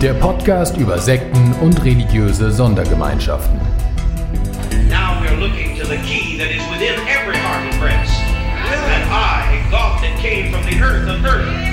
[0.00, 3.60] Der Podcast über Sekten und religiöse Sondergemeinschaften.
[4.88, 8.18] Now we're looking to the key that is within every heart and breast.
[8.70, 11.70] That I, God that came from the earth of earth.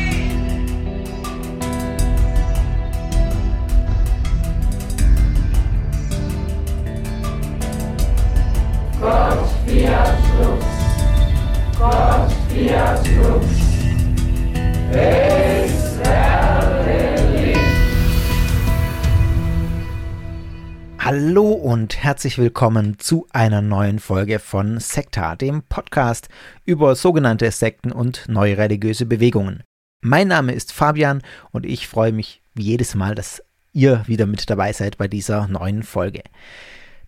[21.09, 26.27] Hallo und herzlich willkommen zu einer neuen Folge von Sekta, dem Podcast
[26.65, 29.63] über sogenannte Sekten und neue religiöse Bewegungen.
[30.01, 33.41] Mein Name ist Fabian und ich freue mich wie jedes Mal, dass
[33.71, 36.23] ihr wieder mit dabei seid bei dieser neuen Folge.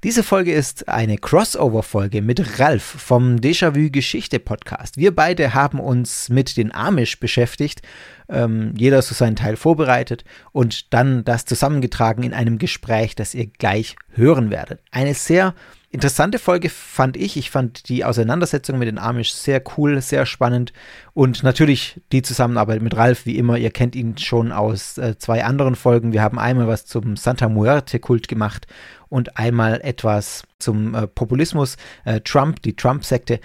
[0.05, 4.95] Diese Folge ist eine Crossover-Folge mit Ralf vom Déjà-vu Geschichte Podcast.
[4.95, 7.81] Wir beide haben uns mit den Amish beschäftigt,
[8.29, 13.47] ähm, jeder so seinen Teil vorbereitet und dann das zusammengetragen in einem Gespräch, das ihr
[13.47, 14.79] gleich hören werdet.
[14.91, 15.53] Eine sehr
[15.91, 17.35] interessante Folge fand ich.
[17.35, 20.71] Ich fand die Auseinandersetzung mit den Amish sehr cool, sehr spannend
[21.13, 23.57] und natürlich die Zusammenarbeit mit Ralf, wie immer.
[23.57, 26.13] Ihr kennt ihn schon aus äh, zwei anderen Folgen.
[26.13, 28.67] Wir haben einmal was zum Santa Muerte-Kult gemacht
[29.09, 33.39] und einmal etwas zum äh, Populismus, äh, Trump, die Trump-Sekte.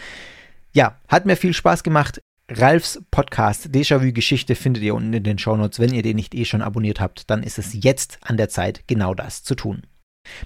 [0.73, 2.21] Ja, hat mir viel Spaß gemacht.
[2.51, 5.81] Ralfs Podcast Déjà-vu Geschichte findet ihr unten in den Shownotes.
[5.81, 8.85] Wenn ihr den nicht eh schon abonniert habt, dann ist es jetzt an der Zeit,
[8.87, 9.83] genau das zu tun.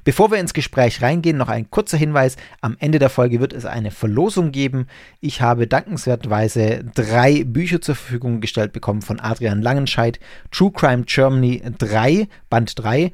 [0.04, 2.36] Bevor wir ins Gespräch reingehen, noch ein kurzer Hinweis.
[2.60, 4.86] Am Ende der Folge wird es eine Verlosung geben.
[5.20, 10.18] Ich habe dankenswerterweise drei Bücher zur Verfügung gestellt bekommen von Adrian Langenscheidt.
[10.50, 13.12] True Crime Germany 3, Band 3.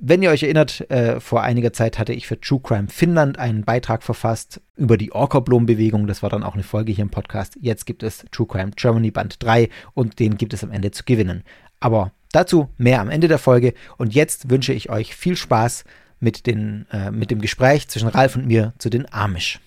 [0.00, 3.64] Wenn ihr euch erinnert, äh, vor einiger Zeit hatte ich für True Crime Finnland einen
[3.64, 6.06] Beitrag verfasst über die Orkoblom-Bewegung.
[6.06, 7.58] Das war dann auch eine Folge hier im Podcast.
[7.60, 11.02] Jetzt gibt es True Crime Germany Band 3 und den gibt es am Ende zu
[11.04, 11.42] gewinnen.
[11.80, 13.74] Aber dazu mehr am Ende der Folge.
[13.96, 15.82] Und jetzt wünsche ich euch viel Spaß
[16.20, 19.58] mit, den, äh, mit dem Gespräch zwischen Ralf und mir zu den Amish.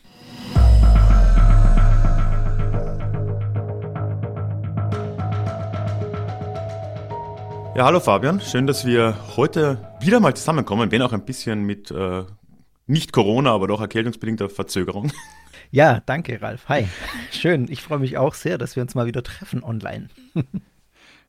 [7.73, 8.41] Ja, hallo Fabian.
[8.41, 12.23] Schön, dass wir heute wieder mal zusammenkommen, wenn auch ein bisschen mit äh,
[12.85, 15.11] nicht Corona, aber doch erkältungsbedingter Verzögerung.
[15.73, 16.67] Ja, danke, Ralf.
[16.67, 16.89] Hi.
[17.31, 17.67] Schön.
[17.69, 20.09] Ich freue mich auch sehr, dass wir uns mal wieder treffen online.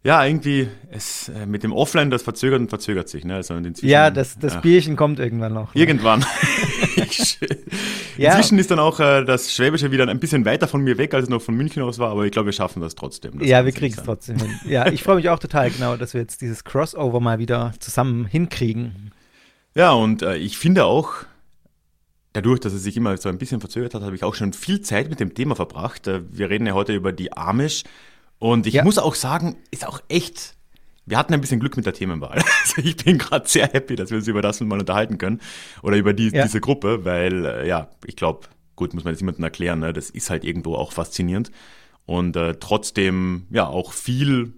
[0.05, 3.25] Ja, irgendwie, es, äh, mit dem Offline, das verzögert und verzögert sich.
[3.25, 3.37] Ne?
[3.37, 4.61] Also Ja, das, das ja.
[4.61, 5.75] Bierchen kommt irgendwann noch.
[5.75, 6.25] Irgendwann.
[8.17, 8.37] Ja.
[8.37, 11.25] Inzwischen ist dann auch äh, das Schwäbische wieder ein bisschen weiter von mir weg, als
[11.25, 13.39] es noch von München aus war, aber ich glaube, wir schaffen das trotzdem.
[13.39, 14.61] Das Ja, wir kriegen es trotzdem hin.
[14.67, 18.27] Ja, ich freue mich auch total genau, dass wir jetzt dieses Crossover mal wieder zusammen
[18.27, 19.13] hinkriegen.
[19.75, 21.15] Ja, und äh, ich finde auch,
[22.33, 24.83] dadurch, dass es sich immer so ein bisschen verzögert hat, habe ich auch schon viel
[24.83, 26.07] Zeit mit dem Thema verbracht.
[26.07, 27.85] Äh, wir reden ja heute über die Amish.
[28.43, 28.83] Und ich Ja.
[28.83, 30.57] muss auch sagen, ist auch echt,
[31.07, 32.43] wir hatten ein bisschen Glück mit der Themenwahl.
[32.75, 35.41] Also ich bin gerade sehr happy, dass wir uns über das mal unterhalten können.
[35.83, 36.43] Oder über die, Ja.
[36.43, 39.93] diese Gruppe, weil, äh, ja, ich glaube, gut, muss man jetzt jemandem erklären, ne?
[39.93, 41.53] das ist halt irgendwo auch faszinierend.
[42.05, 44.55] Und äh, trotzdem, ja, auch viel,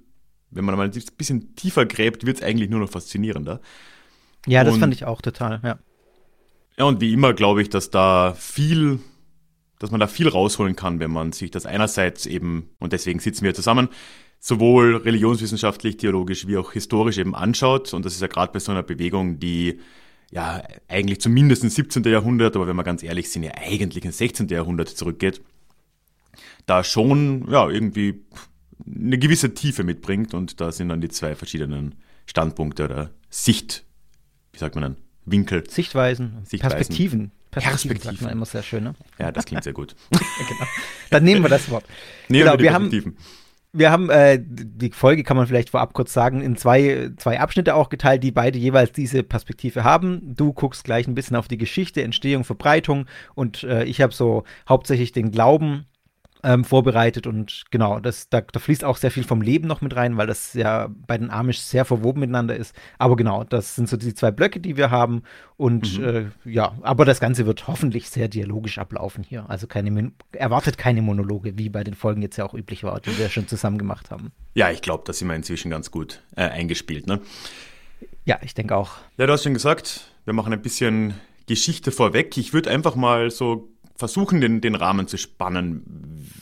[0.51, 3.61] wenn man mal ein bisschen tiefer gräbt, wird es eigentlich nur noch faszinierender.
[4.47, 5.79] Ja, das Und- fand ich auch total, ja.
[6.79, 8.99] Ja, und wie immer glaube ich, dass da viel,
[9.85, 13.45] dass man da viel rausholen kann, wenn man sich das einerseits eben, und deswegen sitzen
[13.45, 13.91] wir zusammen,
[14.41, 17.93] sowohl religionswissenschaftlich, theologisch wie auch historisch eben anschaut.
[17.93, 19.81] Und das ist ja gerade bei so einer Bewegung, die
[20.31, 22.03] ja eigentlich zumindest ins 17.
[22.05, 24.49] Jahrhundert, aber wenn wir ganz ehrlich sind, ja eigentlich ins 16.
[24.49, 25.43] Jahrhundert zurückgeht,
[26.65, 28.25] da schon ja irgendwie
[28.87, 33.85] eine gewisse Tiefe mitbringt und da sind dann die zwei verschiedenen Standpunkte oder Sicht,
[34.53, 34.97] wie sagt man dann,
[35.27, 35.69] Winkel.
[35.69, 36.77] Sichtweisen, Sichtweisen.
[36.77, 37.33] Perspektiven.
[37.63, 38.25] Perspektiven sagt Perspektiven.
[38.27, 38.95] man immer sehr schön, ne?
[39.19, 39.95] Ja, das klingt sehr gut.
[40.11, 40.71] genau.
[41.11, 41.85] Dann nehmen wir das Wort.
[42.29, 43.17] Nee, Genau, die wir haben-.
[43.77, 47.75] Wir haben äh, die Folge, kann man vielleicht vorab kurz sagen, in zwei, zwei Abschnitte
[47.75, 50.37] auch geteilt, die beide jeweils diese Perspektive haben.
[50.37, 54.45] Du guckst gleich ein bisschen auf die Geschichte, Entstehung, Verbreitung und äh, ich habe so
[54.69, 55.87] hauptsächlich den Glauben
[56.45, 59.97] ähm, vorbereitet und genau, das, da, da fließt auch sehr viel vom Leben noch mit
[59.97, 62.77] rein, weil das ja bei den Amish sehr verwoben miteinander ist.
[62.99, 65.23] Aber genau, das sind so die zwei Blöcke, die wir haben
[65.57, 69.49] und äh, ja, aber das Ganze wird hoffentlich sehr dialogisch ablaufen hier.
[69.49, 73.17] Also keine, erwartet keine Monologe, wie bei den Folgen jetzt ja auch üblich war, die
[73.19, 74.31] wir schon zusammen gemacht haben.
[74.55, 77.07] Ja, ich glaube, da sind wir inzwischen ganz gut äh, eingespielt.
[77.07, 77.21] Ne?
[78.25, 78.93] Ja, ich denke auch.
[79.17, 81.15] Ja, du hast schon gesagt, wir machen ein bisschen
[81.47, 82.37] Geschichte vorweg.
[82.37, 85.83] Ich würde einfach mal so versuchen, den, den Rahmen zu spannen,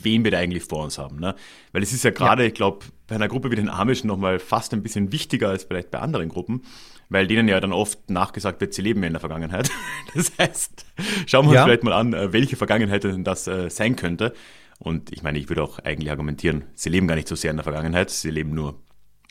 [0.01, 1.21] wen wir da eigentlich vor uns haben.
[1.21, 1.35] Ne?
[1.73, 2.49] Weil es ist ja gerade, ja.
[2.49, 5.91] ich glaube, bei einer Gruppe wie den Amischen nochmal fast ein bisschen wichtiger als vielleicht
[5.91, 6.63] bei anderen Gruppen,
[7.11, 9.71] weil denen ja dann oft nachgesagt wird, sie leben ja in der Vergangenheit.
[10.15, 10.85] Das heißt,
[11.27, 11.61] schauen wir ja.
[11.61, 14.35] uns vielleicht mal an, äh, welche Vergangenheit denn das äh, sein könnte.
[14.79, 17.57] Und ich meine, ich würde auch eigentlich argumentieren, sie leben gar nicht so sehr in
[17.57, 18.83] der Vergangenheit, sie leben nur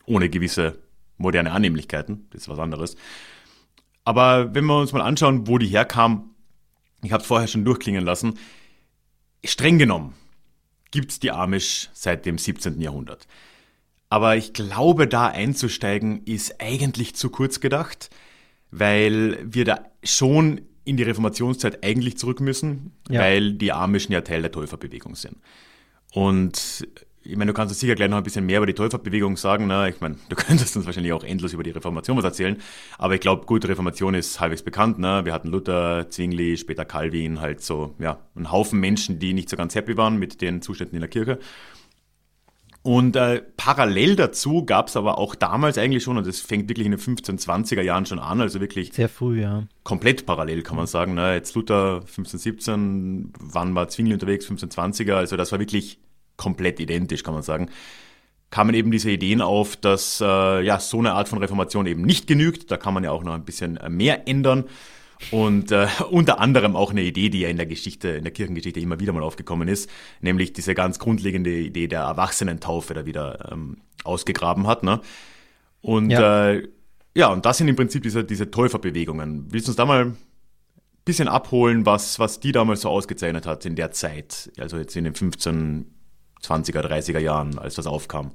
[0.05, 0.79] ohne gewisse
[1.17, 2.95] moderne Annehmlichkeiten, das ist was anderes.
[4.05, 6.30] Aber wenn wir uns mal anschauen, wo die herkam,
[7.03, 8.37] ich habe es vorher schon durchklingen lassen,
[9.43, 10.13] streng genommen
[10.91, 12.81] gibt es die Amish seit dem 17.
[12.81, 13.27] Jahrhundert.
[14.09, 18.09] Aber ich glaube, da einzusteigen ist eigentlich zu kurz gedacht,
[18.69, 23.21] weil wir da schon in die Reformationszeit eigentlich zurück müssen, ja.
[23.21, 25.37] weil die Amischen ja Teil der Täuferbewegung sind.
[26.11, 26.85] Und
[27.23, 29.67] ich meine, du kannst uns sicher gleich noch ein bisschen mehr über die Täuferbewegung sagen.
[29.67, 29.89] Ne?
[29.89, 32.57] Ich meine, du könntest uns wahrscheinlich auch endlos über die Reformation was erzählen.
[32.97, 34.97] Aber ich glaube, gut, Reformation ist halbwegs bekannt.
[34.97, 35.21] Ne?
[35.23, 39.57] Wir hatten Luther, Zwingli, später Calvin, halt so, ja, ein Haufen Menschen, die nicht so
[39.57, 41.37] ganz happy waren mit den Zuständen in der Kirche.
[42.83, 46.87] Und äh, parallel dazu gab es aber auch damals eigentlich schon, und das fängt wirklich
[46.87, 49.67] in den 1520er Jahren schon an, also wirklich sehr früh, ja.
[49.83, 51.13] Komplett parallel kann man sagen.
[51.13, 51.35] Ne?
[51.35, 55.99] Jetzt Luther 1517, wann war Zwingli unterwegs, 1520er, also das war wirklich
[56.41, 57.69] komplett identisch, kann man sagen,
[58.49, 62.25] kamen eben diese Ideen auf, dass äh, ja so eine Art von Reformation eben nicht
[62.25, 62.71] genügt.
[62.71, 64.65] Da kann man ja auch noch ein bisschen äh, mehr ändern.
[65.29, 68.79] Und äh, unter anderem auch eine Idee, die ja in der Geschichte, in der Kirchengeschichte
[68.79, 69.87] immer wieder mal aufgekommen ist,
[70.19, 74.81] nämlich diese ganz grundlegende Idee der Erwachsenentaufe da wieder ähm, ausgegraben hat.
[74.81, 74.99] Ne?
[75.81, 76.49] Und ja.
[76.49, 76.67] Äh,
[77.13, 79.47] ja, und das sind im Prinzip diese, diese Täuferbewegungen.
[79.51, 80.17] Willst du uns da mal ein
[81.05, 85.03] bisschen abholen, was, was die damals so ausgezeichnet hat in der Zeit, also jetzt in
[85.03, 85.85] den 15,
[86.43, 88.31] 20er, 30er Jahren, als das aufkam.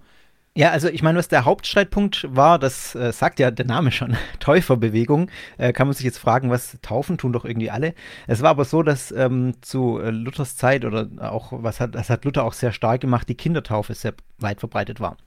[0.56, 4.16] Ja, also ich meine, was der Hauptstreitpunkt war, das äh, sagt ja der Name schon,
[4.40, 5.30] Täuferbewegung.
[5.58, 7.94] Äh, kann man sich jetzt fragen, was taufen tun doch irgendwie alle.
[8.26, 12.08] Es war aber so, dass ähm, zu äh, Luthers Zeit oder auch, was hat, das
[12.08, 15.18] hat Luther auch sehr stark gemacht, die Kindertaufe sehr weit verbreitet war.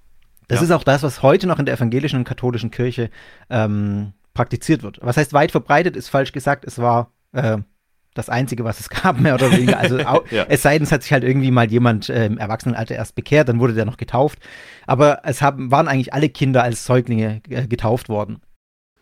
[0.47, 0.65] Das ja.
[0.65, 3.11] ist auch das, was heute noch in der evangelischen und katholischen Kirche
[3.51, 4.97] ähm, praktiziert wird.
[5.03, 7.59] Was heißt weit verbreitet, ist falsch gesagt, es war äh,
[8.19, 9.79] das Einzige, was es gab, mehr oder weniger.
[9.79, 9.99] Also
[10.31, 10.45] ja.
[10.47, 13.49] es sei denn, es hat sich halt irgendwie mal jemand äh, im Erwachsenenalter erst bekehrt,
[13.49, 14.39] dann wurde der noch getauft.
[14.85, 18.41] Aber es haben, waren eigentlich alle Kinder als Säuglinge äh, getauft worden.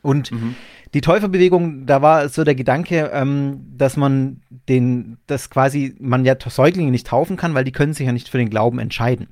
[0.02, 0.56] Und mhm.
[0.94, 6.36] die Täuferbewegung, da war so der Gedanke, ähm, dass man den, dass quasi man ja
[6.40, 9.28] Säuglinge nicht taufen kann, weil die können sich ja nicht für den Glauben entscheiden.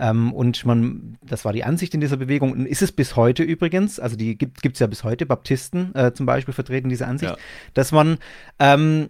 [0.00, 3.42] Ähm, und man, das war die Ansicht in dieser Bewegung und ist es bis heute
[3.42, 7.32] übrigens, also die gibt es ja bis heute, Baptisten äh, zum Beispiel vertreten diese Ansicht,
[7.32, 7.38] ja.
[7.74, 8.18] dass man
[8.60, 9.08] ähm,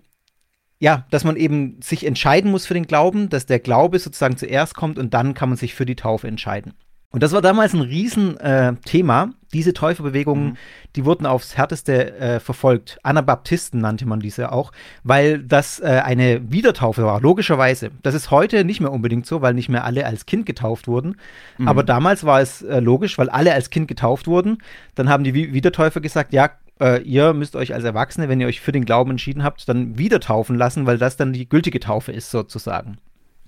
[0.78, 4.74] ja, dass man eben sich entscheiden muss für den Glauben, dass der Glaube sozusagen zuerst
[4.74, 6.74] kommt und dann kann man sich für die Taufe entscheiden.
[7.10, 9.24] Und das war damals ein Riesenthema.
[9.24, 10.56] Äh, diese Täuferbewegungen, mhm.
[10.94, 12.98] die wurden aufs härteste äh, verfolgt.
[13.02, 14.72] Anabaptisten nannte man diese auch,
[15.04, 17.90] weil das äh, eine Wiedertaufe war, logischerweise.
[18.02, 21.16] Das ist heute nicht mehr unbedingt so, weil nicht mehr alle als Kind getauft wurden.
[21.56, 21.66] Mhm.
[21.66, 24.58] Aber damals war es äh, logisch, weil alle als Kind getauft wurden.
[24.94, 28.60] Dann haben die Wiedertäufer gesagt, ja, äh, ihr müsst euch als Erwachsene, wenn ihr euch
[28.60, 32.12] für den Glauben entschieden habt, dann wieder taufen lassen, weil das dann die gültige Taufe
[32.12, 32.98] ist, sozusagen.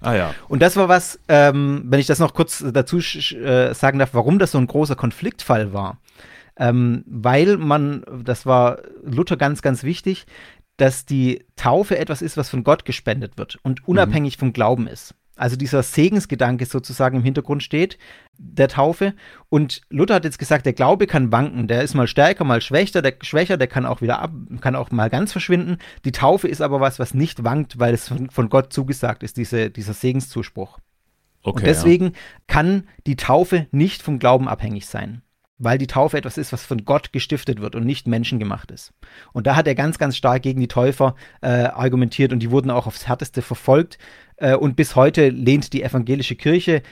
[0.00, 0.34] Ah ja.
[0.48, 4.38] Und das war was, ähm, wenn ich das noch kurz dazu äh, sagen darf, warum
[4.38, 5.98] das so ein großer Konfliktfall war.
[6.56, 10.26] Ähm, weil man, das war Luther ganz, ganz wichtig,
[10.76, 14.40] dass die Taufe etwas ist, was von Gott gespendet wird und unabhängig mhm.
[14.40, 17.98] vom Glauben ist also dieser Segensgedanke sozusagen im Hintergrund steht,
[18.36, 19.14] der Taufe.
[19.48, 23.00] Und Luther hat jetzt gesagt, der Glaube kann wanken, der ist mal stärker, mal schwächer,
[23.00, 25.78] der schwächer, der kann auch wieder ab, kann auch mal ganz verschwinden.
[26.04, 29.38] Die Taufe ist aber was, was nicht wankt, weil es von, von Gott zugesagt ist,
[29.38, 30.78] diese, dieser Segenszuspruch.
[31.42, 32.12] Okay, Und deswegen ja.
[32.46, 35.22] kann die Taufe nicht vom Glauben abhängig sein
[35.60, 38.92] weil die Taufe etwas ist, was von Gott gestiftet wird und nicht menschengemacht ist.
[39.32, 42.70] Und da hat er ganz, ganz stark gegen die Täufer äh, argumentiert und die wurden
[42.70, 43.98] auch aufs härteste verfolgt.
[44.36, 46.82] Äh, und bis heute lehnt die evangelische Kirche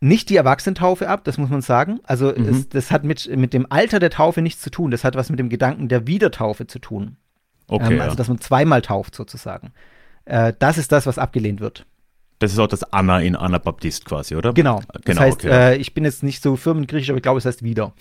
[0.00, 2.00] nicht die Erwachsenentaufe ab, das muss man sagen.
[2.04, 2.48] Also mhm.
[2.48, 4.90] es, das hat mit, mit dem Alter der Taufe nichts zu tun.
[4.90, 7.16] Das hat was mit dem Gedanken der Wiedertaufe zu tun.
[7.66, 9.72] Okay, ähm, also dass man zweimal tauft sozusagen.
[10.24, 11.84] Äh, das ist das, was abgelehnt wird.
[12.38, 14.52] Das ist auch das Anna in Anabaptist quasi, oder?
[14.52, 14.80] Genau.
[14.92, 15.72] Das genau, heißt, okay.
[15.72, 17.92] äh, ich bin jetzt nicht so firmengriechisch, aber ich glaube, es heißt wieder.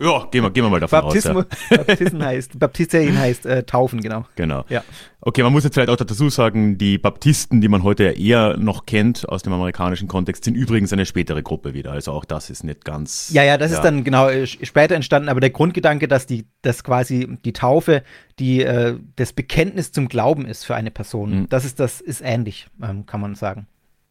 [0.00, 1.70] Ja, gehen wir, gehen wir mal davon Baptismus, aus.
[1.70, 1.76] Ja.
[1.84, 4.24] Baptisten heißt, Baptistein heißt äh, taufen, genau.
[4.34, 4.64] Genau.
[4.70, 4.82] Ja.
[5.20, 8.86] Okay, man muss jetzt vielleicht auch dazu sagen, die Baptisten, die man heute eher noch
[8.86, 11.92] kennt aus dem amerikanischen Kontext, sind übrigens eine spätere Gruppe wieder.
[11.92, 13.30] Also auch das ist nicht ganz.
[13.34, 13.76] Ja, ja, das ja.
[13.76, 18.02] ist dann genau äh, später entstanden, aber der Grundgedanke, dass die, dass quasi die Taufe,
[18.38, 21.48] die äh, das Bekenntnis zum Glauben ist für eine Person, mhm.
[21.50, 23.66] das ist das ist ähnlich, ähm, kann man sagen.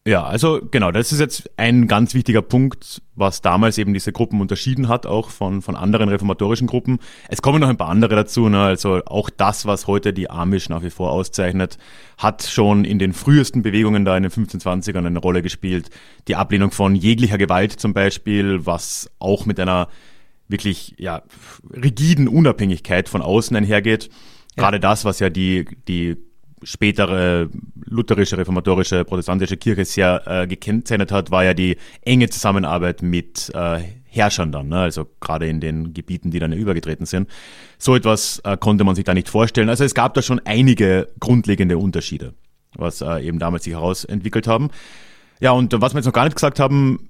[0.10, 4.42] Ja, also genau, das ist jetzt ein ganz wichtiger Punkt, was damals eben diese Gruppen
[4.42, 6.98] unterschieden hat, auch von, von anderen reformatorischen Gruppen.
[7.28, 8.60] Es kommen noch ein paar andere dazu, ne?
[8.60, 11.78] also auch das, was heute die Amish nach wie vor auszeichnet,
[12.18, 15.92] hat schon in den frühesten Bewegungen da in den 1520ern eine Rolle gespielt.
[16.28, 19.90] Die Ablehnung von jeglicher Gewalt zum Beispiel, was auch mit einer
[20.48, 21.22] wirklich ja,
[21.72, 24.10] rigiden Unabhängigkeit von außen einhergeht.
[24.56, 26.18] Gerade das, was ja die, die
[26.64, 27.50] spätere
[27.86, 33.82] lutherische, reformatorische, protestantische Kirche sehr äh, gekennzeichnet hat, war ja die enge Zusammenarbeit mit äh,
[34.06, 34.80] Herrschern dann, ne?
[34.80, 37.30] also gerade in den Gebieten, die dann übergetreten sind.
[37.78, 39.70] So etwas äh, konnte man sich da nicht vorstellen.
[39.70, 42.34] Also es gab da schon einige grundlegende Unterschiede,
[42.76, 44.70] was äh, eben damals sich herausentwickelt haben.
[45.40, 47.10] Ja, und was wir jetzt noch gar nicht gesagt haben,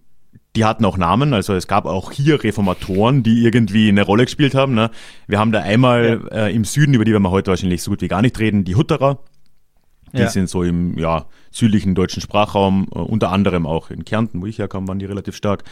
[0.56, 4.56] die hatten auch Namen, also es gab auch hier Reformatoren, die irgendwie eine Rolle gespielt
[4.56, 4.74] haben.
[4.74, 4.90] Ne?
[5.28, 6.48] Wir haben da einmal ja.
[6.48, 8.66] äh, im Süden, über die werden wir heute wahrscheinlich so gut wie gar nicht reden,
[8.66, 9.20] die Hutterer,
[10.14, 10.30] die ja.
[10.30, 14.60] sind so im ja, südlichen deutschen Sprachraum, äh, unter anderem auch in Kärnten, wo ich
[14.60, 15.64] herkam, waren die relativ stark.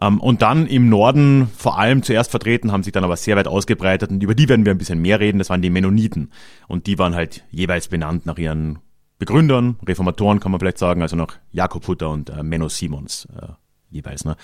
[0.00, 3.48] Ähm, und dann im Norden vor allem zuerst vertreten, haben sich dann aber sehr weit
[3.48, 6.30] ausgebreitet und über die werden wir ein bisschen mehr reden, das waren die Mennoniten.
[6.68, 8.78] Und die waren halt jeweils benannt nach ihren
[9.18, 13.48] Begründern, Reformatoren kann man vielleicht sagen, also nach Jakob Hutter und äh, Menno Simons äh,
[13.90, 14.24] jeweils.
[14.24, 14.36] Ne?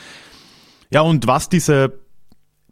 [0.90, 1.98] Ja, und was diese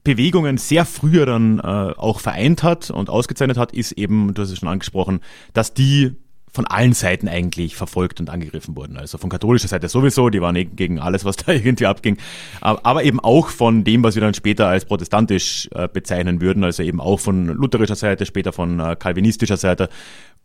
[0.05, 4.51] Bewegungen sehr früher dann äh, auch vereint hat und ausgezeichnet hat, ist eben, du hast
[4.51, 5.21] es schon angesprochen,
[5.55, 6.15] dass die
[6.55, 8.97] von allen Seiten eigentlich verfolgt und angegriffen wurden.
[8.97, 12.17] Also von katholischer Seite sowieso, die waren gegen alles, was da irgendwie abging.
[12.61, 16.85] Aber eben auch von dem, was wir dann später als protestantisch äh, bezeichnen würden, also
[16.85, 19.89] eben auch von lutherischer Seite, später von äh, kalvinistischer Seite,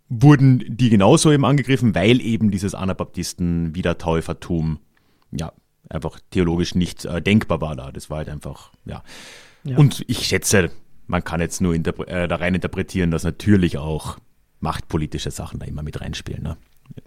[0.10, 4.80] wurden die genauso eben angegriffen, weil eben dieses Anabaptisten-Wiedertäufertum,
[5.32, 5.54] ja,
[5.90, 7.92] einfach theologisch nicht äh, denkbar war da.
[7.92, 9.04] Das war halt einfach, ja.
[9.64, 9.78] ja.
[9.78, 10.72] Und ich schätze,
[11.06, 14.18] man kann jetzt nur äh, da rein interpretieren, dass natürlich auch
[14.60, 16.44] machtpolitische Sachen da immer mit reinspielen.
[16.44, 16.58] Ne?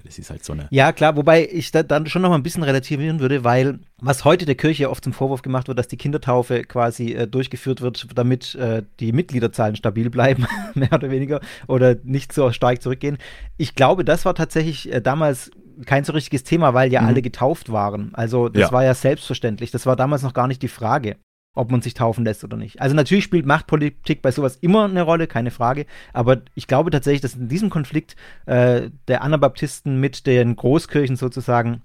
[0.04, 0.68] Das ist halt so eine.
[0.70, 4.24] Ja, klar, wobei ich da dann schon noch mal ein bisschen relativieren würde, weil was
[4.24, 8.06] heute der Kirche oft zum Vorwurf gemacht wird, dass die Kindertaufe quasi äh, durchgeführt wird,
[8.14, 13.18] damit äh, die Mitgliederzahlen stabil bleiben, mehr oder weniger, oder nicht so stark zurückgehen.
[13.56, 15.50] Ich glaube, das war tatsächlich äh, damals
[15.86, 17.08] kein so richtiges Thema, weil ja mhm.
[17.08, 18.14] alle getauft waren.
[18.14, 18.72] Also das ja.
[18.72, 19.70] war ja selbstverständlich.
[19.70, 21.16] Das war damals noch gar nicht die Frage
[21.54, 22.80] ob man sich taufen lässt oder nicht.
[22.80, 25.86] Also natürlich spielt Machtpolitik bei sowas immer eine Rolle, keine Frage.
[26.12, 28.16] Aber ich glaube tatsächlich, dass in diesem Konflikt
[28.46, 31.82] äh, der Anabaptisten mit den Großkirchen sozusagen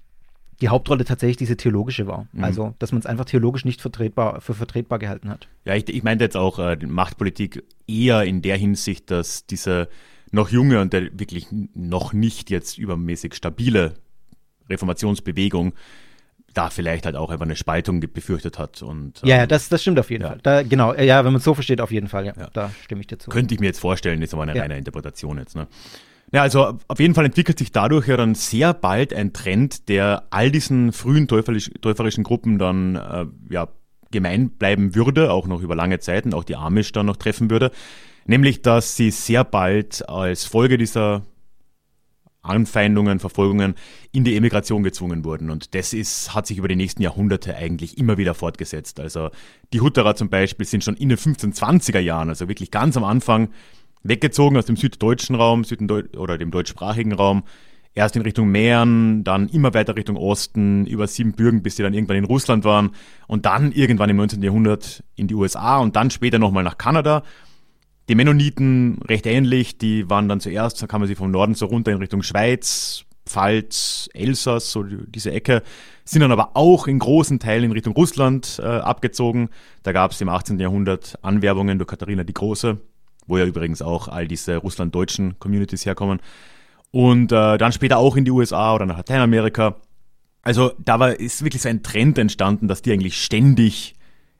[0.60, 2.26] die Hauptrolle tatsächlich diese theologische war.
[2.32, 2.44] Mhm.
[2.44, 5.48] Also, dass man es einfach theologisch nicht vertretbar, für vertretbar gehalten hat.
[5.64, 9.88] Ja, ich, ich meinte jetzt auch äh, Machtpolitik eher in der Hinsicht, dass diese
[10.30, 13.94] noch junge und der wirklich noch nicht jetzt übermäßig stabile
[14.68, 15.74] Reformationsbewegung
[16.58, 18.82] da vielleicht halt auch einfach eine Spaltung befürchtet hat.
[18.82, 20.30] Und, ähm, ja, das, das stimmt auf jeden ja.
[20.30, 20.40] Fall.
[20.42, 22.50] Da, genau, ja, wenn man es so versteht, auf jeden Fall, ja, ja.
[22.52, 23.30] Da stimme ich dir zu.
[23.30, 24.62] Könnte ich mir jetzt vorstellen, ist aber eine ja.
[24.62, 25.54] reine Interpretation jetzt.
[25.54, 25.68] Ne?
[26.32, 30.24] Ja, also auf jeden Fall entwickelt sich dadurch ja dann sehr bald ein Trend, der
[30.30, 33.68] all diesen frühen täuferisch, täuferischen Gruppen dann äh, ja,
[34.10, 37.70] gemein bleiben würde, auch noch über lange Zeiten, auch die Amish dann noch treffen würde.
[38.26, 41.22] Nämlich, dass sie sehr bald als Folge dieser
[42.42, 43.74] Anfeindungen, Verfolgungen
[44.12, 45.50] in die Emigration gezwungen wurden.
[45.50, 49.00] Und das ist, hat sich über die nächsten Jahrhunderte eigentlich immer wieder fortgesetzt.
[49.00, 49.30] Also
[49.72, 53.50] die Hutterer zum Beispiel sind schon in den 1520er Jahren, also wirklich ganz am Anfang,
[54.02, 55.64] weggezogen aus dem süddeutschen Raum
[56.16, 57.44] oder dem deutschsprachigen Raum.
[57.94, 62.18] Erst in Richtung Mähren, dann immer weiter Richtung Osten, über Siebenbürgen, bis sie dann irgendwann
[62.18, 62.90] in Russland waren
[63.26, 64.40] und dann irgendwann im 19.
[64.40, 67.24] Jahrhundert in die USA und dann später nochmal nach Kanada
[68.08, 71.66] die Mennoniten recht ähnlich, die waren dann zuerst, da kann man sie vom Norden so
[71.66, 75.62] runter in Richtung Schweiz, Pfalz, Elsass, so diese Ecke,
[76.04, 79.50] sind dann aber auch in großen Teilen in Richtung Russland äh, abgezogen.
[79.82, 80.58] Da gab es im 18.
[80.58, 82.78] Jahrhundert Anwerbungen durch Katharina die Große,
[83.26, 86.20] wo ja übrigens auch all diese russlanddeutschen Communities herkommen.
[86.90, 89.76] Und äh, dann später auch in die USA oder nach Lateinamerika.
[90.40, 93.94] Also da war, ist wirklich so ein Trend entstanden, dass die eigentlich ständig,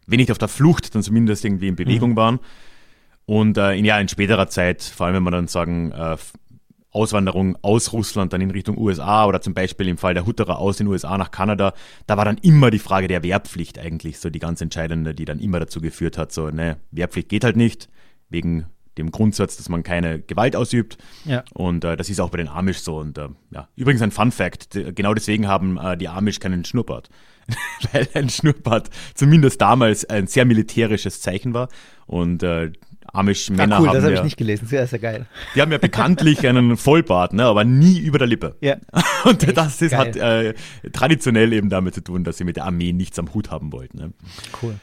[0.06, 2.16] wenn nicht auf der Flucht, dann zumindest irgendwie in Bewegung mhm.
[2.16, 2.40] waren.
[3.28, 6.16] Und äh, in, ja, in späterer Zeit, vor allem wenn man dann sagen, äh,
[6.90, 10.78] Auswanderung aus Russland dann in Richtung USA oder zum Beispiel im Fall der Hutterer aus
[10.78, 11.75] den USA nach Kanada,
[12.06, 15.40] da war dann immer die Frage der Wehrpflicht eigentlich so die ganz entscheidende, die dann
[15.40, 17.90] immer dazu geführt hat, so, ne, Wehrpflicht geht halt nicht,
[18.30, 18.64] wegen
[18.97, 20.97] dem Grundsatz, dass man keine Gewalt ausübt.
[21.26, 21.44] Ja.
[21.52, 22.97] Und äh, das ist auch bei den Amish so.
[22.97, 27.11] Und äh, ja, übrigens ein Fun Fact: Genau deswegen haben äh, die Amish keinen Schnurrbart.
[27.92, 31.68] Weil ein Schnurrbart zumindest damals ein sehr militärisches Zeichen war.
[32.06, 32.42] Und
[33.12, 33.94] Amish-Männer ah, cool, haben.
[33.94, 35.26] das habe ja, ich nicht gelesen, sehr, sehr geil.
[35.54, 38.56] Die haben ja bekanntlich einen Vollbart, ne, aber nie über der Lippe.
[38.60, 38.76] Ja.
[39.24, 40.54] Und Echt das ist, hat äh,
[40.92, 43.98] traditionell eben damit zu tun, dass sie mit der Armee nichts am Hut haben wollten.
[43.98, 44.12] Ne.
[44.62, 44.74] Cool.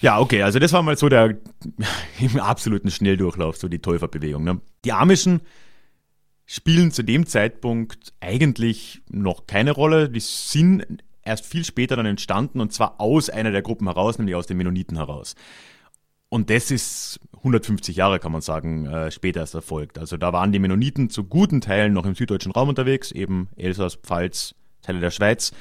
[0.00, 1.38] Ja, okay, also das war mal so der
[2.20, 4.44] im absoluten Schnelldurchlauf, so die Täuferbewegung.
[4.44, 4.60] Ne.
[4.84, 5.40] Die Amischen
[6.46, 10.08] spielen zu dem Zeitpunkt eigentlich noch keine Rolle.
[10.08, 10.86] Die sind
[11.22, 14.56] erst viel später dann entstanden und zwar aus einer der Gruppen heraus, nämlich aus den
[14.56, 15.34] Mennoniten heraus.
[16.30, 19.98] Und das ist 150 Jahre, kann man sagen, äh, später erst erfolgt.
[19.98, 23.96] Also da waren die Mennoniten zu guten Teilen noch im süddeutschen Raum unterwegs, eben Elsass,
[23.96, 25.52] Pfalz, Teile der Schweiz.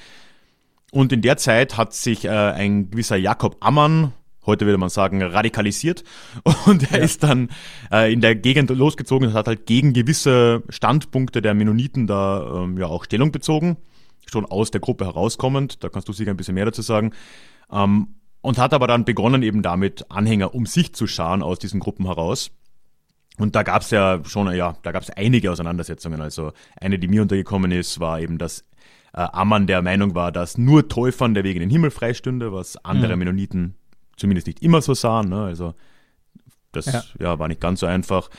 [0.91, 4.13] Und in der Zeit hat sich äh, ein gewisser Jakob Ammann,
[4.45, 6.03] heute würde man sagen, radikalisiert.
[6.65, 7.03] Und er ja.
[7.03, 7.49] ist dann
[7.91, 12.77] äh, in der Gegend losgezogen und hat halt gegen gewisse Standpunkte der Mennoniten da ähm,
[12.77, 13.77] ja auch Stellung bezogen.
[14.25, 17.11] Schon aus der Gruppe herauskommend, da kannst du sicher ein bisschen mehr dazu sagen.
[17.71, 21.79] Ähm, und hat aber dann begonnen, eben damit Anhänger um sich zu scharen aus diesen
[21.79, 22.51] Gruppen heraus.
[23.37, 26.21] Und da gab es ja schon, ja, da gab es einige Auseinandersetzungen.
[26.21, 28.61] Also eine, die mir untergekommen ist, war eben, dass
[29.13, 32.83] äh, Ammann der Meinung war, dass nur Täufern der Weg in den Himmel freistünde, was
[32.83, 33.19] andere mhm.
[33.19, 33.75] Mennoniten
[34.15, 35.29] zumindest nicht immer so sahen.
[35.29, 35.43] Ne?
[35.43, 35.75] Also
[36.71, 37.03] das ja.
[37.19, 37.39] ja.
[37.39, 38.29] war nicht ganz so einfach.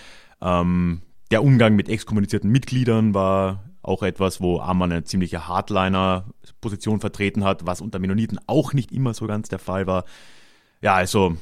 [0.40, 7.44] Ähm, der Umgang mit exkommunizierten Mitgliedern war auch etwas, wo Ammann eine ziemliche Hardliner-Position vertreten
[7.44, 10.04] hat, was unter Mennoniten auch nicht immer so ganz der Fall war.
[10.80, 11.36] Ja, also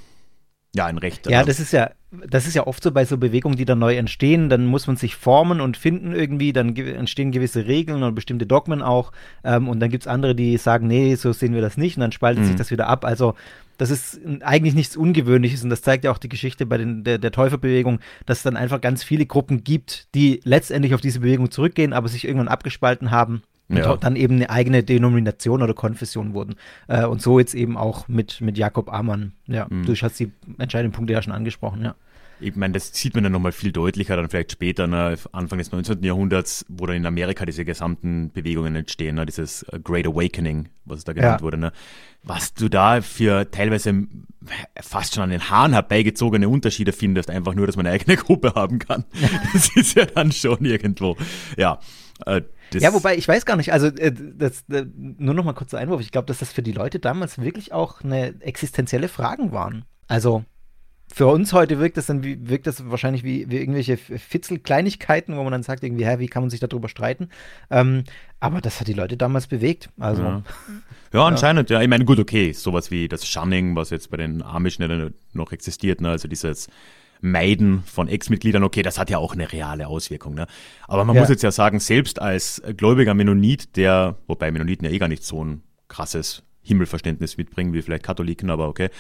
[0.76, 1.28] ja, ein Recht.
[1.28, 3.96] Ja, das ist ja, das ist ja oft so bei so Bewegungen, die dann neu
[3.96, 4.50] entstehen.
[4.50, 6.52] Dann muss man sich formen und finden irgendwie.
[6.52, 9.12] Dann entstehen gewisse Regeln und bestimmte Dogmen auch.
[9.42, 11.96] Ähm, und dann gibt es andere, die sagen, nee, so sehen wir das nicht.
[11.96, 12.48] Und dann spaltet mhm.
[12.48, 13.06] sich das wieder ab.
[13.06, 13.34] Also
[13.78, 17.18] das ist eigentlich nichts Ungewöhnliches und das zeigt ja auch die Geschichte bei den, der,
[17.18, 21.50] der Täuferbewegung, dass es dann einfach ganz viele Gruppen gibt, die letztendlich auf diese Bewegung
[21.50, 23.96] zurückgehen, aber sich irgendwann abgespalten haben und ja.
[23.96, 26.54] dann eben eine eigene Denomination oder Konfession wurden.
[26.88, 29.32] Äh, und so jetzt eben auch mit, mit Jakob Amann.
[29.46, 29.84] Ja, mhm.
[29.84, 31.94] du hast die entscheidenden Punkte ja schon angesprochen, ja.
[32.40, 35.72] Ich meine, das sieht man dann nochmal viel deutlicher, dann vielleicht später, ne, Anfang des
[35.72, 36.02] 19.
[36.02, 41.04] Jahrhunderts, wo dann in Amerika diese gesamten Bewegungen entstehen, ne, dieses Great Awakening, was es
[41.04, 41.44] da genannt ja.
[41.44, 41.56] wurde.
[41.56, 41.72] Ne.
[42.22, 44.06] Was du da für teilweise
[44.80, 48.52] fast schon an den Haaren herbeigezogene Unterschiede findest, einfach nur, dass man eine eigene Gruppe
[48.54, 49.04] haben kann.
[49.52, 51.16] das ist ja dann schon irgendwo,
[51.56, 51.78] ja.
[52.24, 52.42] Äh,
[52.74, 56.00] ja, wobei, ich weiß gar nicht, also äh, das, äh, nur noch mal kurz Einwurf,
[56.00, 59.84] ich glaube, dass das für die Leute damals wirklich auch eine existenzielle Fragen waren.
[60.08, 60.44] Also
[61.16, 65.42] für uns heute wirkt das dann wie, wirkt das wahrscheinlich wie, wie irgendwelche Fitzel-Kleinigkeiten, wo
[65.44, 67.30] man dann sagt, irgendwie, hä, wie kann man sich darüber streiten?
[67.70, 68.04] Ähm,
[68.38, 69.88] aber das hat die Leute damals bewegt.
[69.98, 70.20] Also.
[70.20, 70.42] Ja,
[71.14, 71.80] ja anscheinend, ja.
[71.80, 76.02] Ich meine, gut, okay, sowas wie das Shunning, was jetzt bei den Amischen noch existiert,
[76.02, 76.10] ne?
[76.10, 76.68] also dieses
[77.22, 80.34] Meiden von Ex-Mitgliedern, okay, das hat ja auch eine reale Auswirkung.
[80.34, 80.46] Ne?
[80.86, 81.22] Aber man ja.
[81.22, 85.24] muss jetzt ja sagen, selbst als gläubiger Mennonit, der, wobei Mennoniten ja eh gar nicht
[85.24, 88.90] so ein krasses Himmelverständnis mitbringen wie vielleicht Katholiken, aber okay.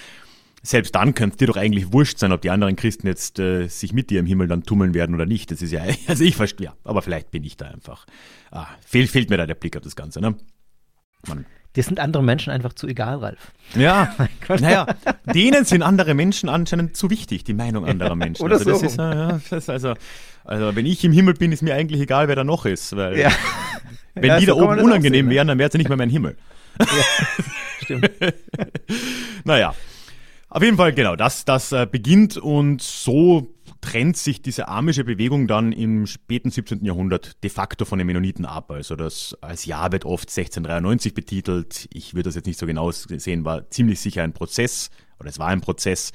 [0.66, 3.68] Selbst dann könnte es dir doch eigentlich wurscht sein, ob die anderen Christen jetzt äh,
[3.68, 5.52] sich mit dir im Himmel dann tummeln werden oder nicht.
[5.52, 8.04] Das ist ja, also ich verstehe, ja, aber vielleicht bin ich da einfach.
[8.50, 10.34] Ah, fehlt, fehlt mir da der Blick auf das Ganze, ne?
[11.28, 13.52] Man, Dir sind andere Menschen einfach zu egal, Ralf.
[13.76, 14.16] Ja,
[14.48, 14.86] naja,
[15.32, 18.42] denen sind andere Menschen anscheinend zu wichtig, die Meinung anderer Menschen.
[18.42, 18.86] Oder also das so.
[18.86, 19.94] ist, ja, das ist also,
[20.44, 22.96] also, wenn ich im Himmel bin, ist mir eigentlich egal, wer da noch ist.
[22.96, 23.30] Weil ja.
[24.14, 26.36] wenn ja, die da oben unangenehm wären, dann wäre es ja nicht mehr mein Himmel.
[26.80, 26.86] Ja,
[27.82, 28.10] stimmt.
[29.44, 29.74] naja.
[30.56, 35.48] Auf jeden Fall, genau, das, das äh, beginnt und so trennt sich diese amische Bewegung
[35.48, 36.82] dann im späten 17.
[36.82, 38.70] Jahrhundert de facto von den Mennoniten ab.
[38.70, 41.90] Also das als Jahr wird oft 1693 betitelt.
[41.92, 44.88] Ich würde das jetzt nicht so genau sehen, war ziemlich sicher ein Prozess
[45.20, 46.12] oder es war ein Prozess.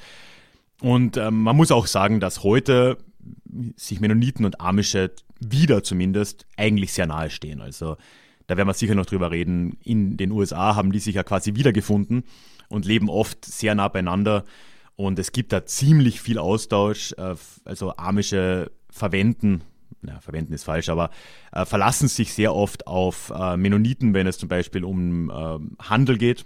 [0.80, 2.98] Und äh, man muss auch sagen, dass heute
[3.76, 7.60] sich Mennoniten und Amische wieder zumindest eigentlich sehr nahe stehen.
[7.60, 7.96] Also
[8.52, 9.78] da werden wir sicher noch drüber reden.
[9.82, 12.24] In den USA haben die sich ja quasi wiedergefunden
[12.68, 14.44] und leben oft sehr nah beieinander.
[14.94, 17.12] Und es gibt da ziemlich viel Austausch.
[17.12, 19.62] Äh, also Amische verwenden,
[20.02, 21.08] na, verwenden ist falsch, aber
[21.52, 26.18] äh, verlassen sich sehr oft auf äh, Mennoniten, wenn es zum Beispiel um äh, Handel
[26.18, 26.44] geht.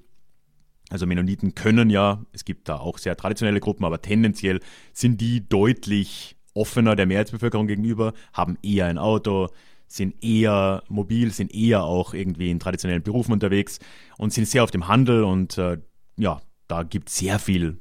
[0.90, 4.60] Also Mennoniten können ja, es gibt da auch sehr traditionelle Gruppen, aber tendenziell
[4.92, 9.48] sind die deutlich offener der Mehrheitsbevölkerung gegenüber, haben eher ein Auto,
[9.86, 13.78] sind eher mobil, sind eher auch irgendwie in traditionellen Berufen unterwegs
[14.18, 15.78] und sind sehr auf dem Handel und äh,
[16.16, 17.78] ja, da gibt es sehr viel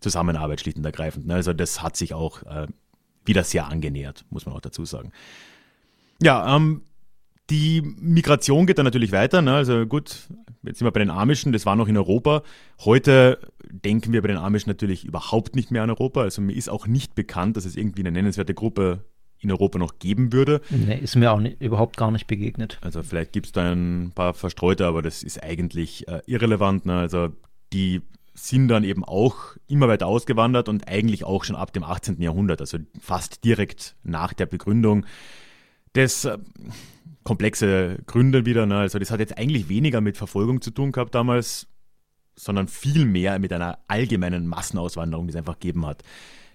[0.00, 1.26] Zusammenarbeit schlicht und ergreifend.
[1.26, 1.34] Ne?
[1.34, 2.66] Also das hat sich auch äh,
[3.24, 5.12] wieder sehr angenähert, muss man auch dazu sagen.
[6.22, 6.82] Ja, ähm,
[7.50, 9.42] die Migration geht dann natürlich weiter.
[9.42, 9.54] Ne?
[9.54, 10.28] Also gut,
[10.62, 12.42] jetzt sind wir bei den Amischen, das war noch in Europa.
[12.84, 13.38] Heute
[13.70, 16.22] denken wir bei den Amischen natürlich überhaupt nicht mehr an Europa.
[16.22, 19.04] Also mir ist auch nicht bekannt, dass es irgendwie eine nennenswerte Gruppe
[19.40, 20.60] in Europa noch geben würde.
[20.70, 22.78] Nee, ist mir auch nicht, überhaupt gar nicht begegnet.
[22.80, 26.86] Also vielleicht gibt es da ein paar Verstreute, aber das ist eigentlich äh, irrelevant.
[26.86, 26.94] Ne?
[26.94, 27.28] Also
[27.72, 28.02] die
[28.34, 32.20] sind dann eben auch immer weiter ausgewandert und eigentlich auch schon ab dem 18.
[32.20, 35.06] Jahrhundert, also fast direkt nach der Begründung.
[35.92, 36.38] Das äh,
[37.24, 38.78] komplexe Gründe wieder, ne?
[38.78, 41.66] also das hat jetzt eigentlich weniger mit Verfolgung zu tun gehabt damals,
[42.36, 46.02] sondern viel mehr mit einer allgemeinen Massenauswanderung, die es einfach gegeben hat.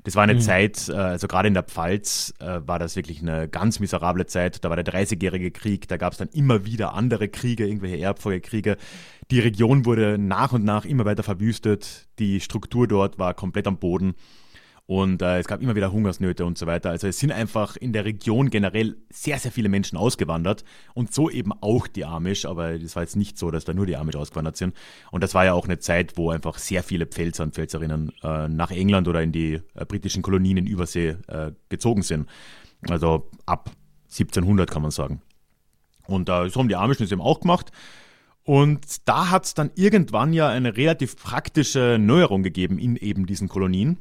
[0.04, 0.42] Das war eine mhm.
[0.42, 4.64] Zeit, äh, also gerade in der Pfalz äh, war das wirklich eine ganz miserable Zeit.
[4.64, 8.78] Da war der 30-jährige Krieg, da gab es dann immer wieder andere Kriege, irgendwelche Erbfolgekriege.
[9.32, 12.08] Die Region wurde nach und nach immer weiter verwüstet.
[12.20, 14.16] Die Struktur dort war komplett am Boden.
[14.94, 16.92] Und äh, es gab immer wieder Hungersnöte und so weiter.
[16.92, 21.32] Also es sind einfach in der Region generell sehr, sehr viele Menschen ausgewandert und so
[21.32, 22.46] eben auch die Amish.
[22.46, 24.76] Aber es war jetzt nicht so, dass da nur die Amish ausgewandert sind.
[25.10, 28.48] Und das war ja auch eine Zeit, wo einfach sehr viele Pfälzer und Pfälzerinnen äh,
[28.48, 32.30] nach England oder in die äh, britischen Kolonien in Übersee äh, gezogen sind.
[32.88, 33.72] Also ab
[34.12, 35.24] 1700 kann man sagen.
[36.06, 37.72] Und äh, so haben die Amish das eben auch gemacht.
[38.44, 43.50] Und da hat es dann irgendwann ja eine relativ praktische Neuerung gegeben in eben diesen
[43.50, 43.98] Kolonien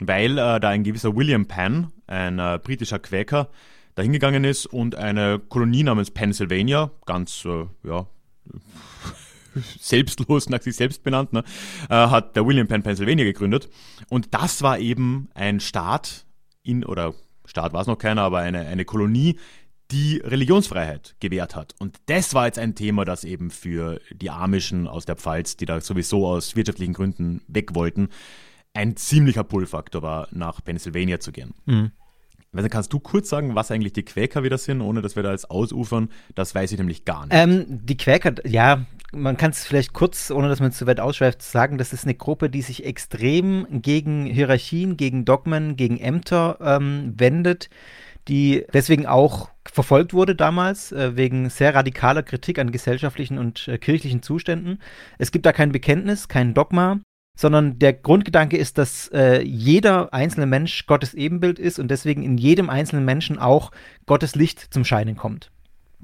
[0.00, 3.48] weil äh, da ein gewisser William Penn, ein äh, britischer Quäker,
[3.94, 8.06] da hingegangen ist und eine Kolonie namens Pennsylvania, ganz, äh, ja,
[9.80, 11.44] selbstlos nach sich selbst benannt, ne,
[11.88, 13.68] äh, hat der William Penn Pennsylvania gegründet.
[14.08, 16.24] Und das war eben ein Staat
[16.62, 17.14] in, oder
[17.46, 19.36] Staat war es noch keiner, aber eine, eine Kolonie,
[19.90, 21.74] die Religionsfreiheit gewährt hat.
[21.78, 25.66] Und das war jetzt ein Thema, das eben für die Amischen aus der Pfalz, die
[25.66, 28.08] da sowieso aus wirtschaftlichen Gründen weg wollten,
[28.74, 31.54] ein ziemlicher Pull-Faktor war, nach Pennsylvania zu gehen.
[31.66, 31.92] Mhm.
[32.52, 35.30] Also kannst du kurz sagen, was eigentlich die Quäker wieder sind, ohne dass wir da
[35.30, 36.08] jetzt ausufern?
[36.34, 37.32] Das weiß ich nämlich gar nicht.
[37.32, 40.98] Ähm, die Quäker, ja, man kann es vielleicht kurz, ohne dass man es zu weit
[40.98, 46.58] ausschweift, sagen, das ist eine Gruppe, die sich extrem gegen Hierarchien, gegen Dogmen, gegen Ämter
[46.60, 47.70] ähm, wendet,
[48.26, 53.78] die deswegen auch verfolgt wurde damals, äh, wegen sehr radikaler Kritik an gesellschaftlichen und äh,
[53.78, 54.80] kirchlichen Zuständen.
[55.18, 57.00] Es gibt da kein Bekenntnis, kein Dogma
[57.40, 62.36] sondern der Grundgedanke ist, dass äh, jeder einzelne Mensch Gottes Ebenbild ist und deswegen in
[62.36, 63.70] jedem einzelnen Menschen auch
[64.04, 65.50] Gottes Licht zum Scheinen kommt.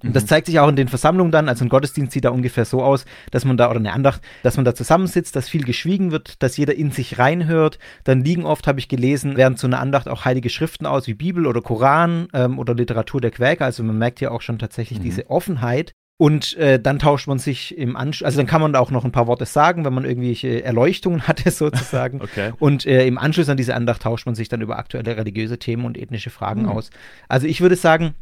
[0.03, 0.29] Und das mhm.
[0.29, 3.05] zeigt sich auch in den Versammlungen dann, also ein Gottesdienst sieht da ungefähr so aus,
[3.31, 6.57] dass man da, oder eine Andacht, dass man da zusammensitzt, dass viel geschwiegen wird, dass
[6.57, 7.79] jeder in sich reinhört.
[8.05, 11.15] Dann liegen oft, habe ich gelesen, während so einer Andacht auch heilige Schriften aus, wie
[11.15, 13.65] Bibel oder Koran ähm, oder Literatur der Quäker.
[13.67, 15.05] Also man merkt ja auch schon tatsächlich mhm.
[15.05, 15.93] diese Offenheit.
[16.19, 19.05] Und äh, dann tauscht man sich im Anschluss, also dann kann man da auch noch
[19.05, 22.21] ein paar Worte sagen, wenn man irgendwelche Erleuchtungen hatte sozusagen.
[22.23, 22.53] okay.
[22.59, 25.85] Und äh, im Anschluss an diese Andacht tauscht man sich dann über aktuelle religiöse Themen
[25.85, 26.71] und ethnische Fragen mhm.
[26.71, 26.91] aus.
[27.29, 28.15] Also ich würde sagen,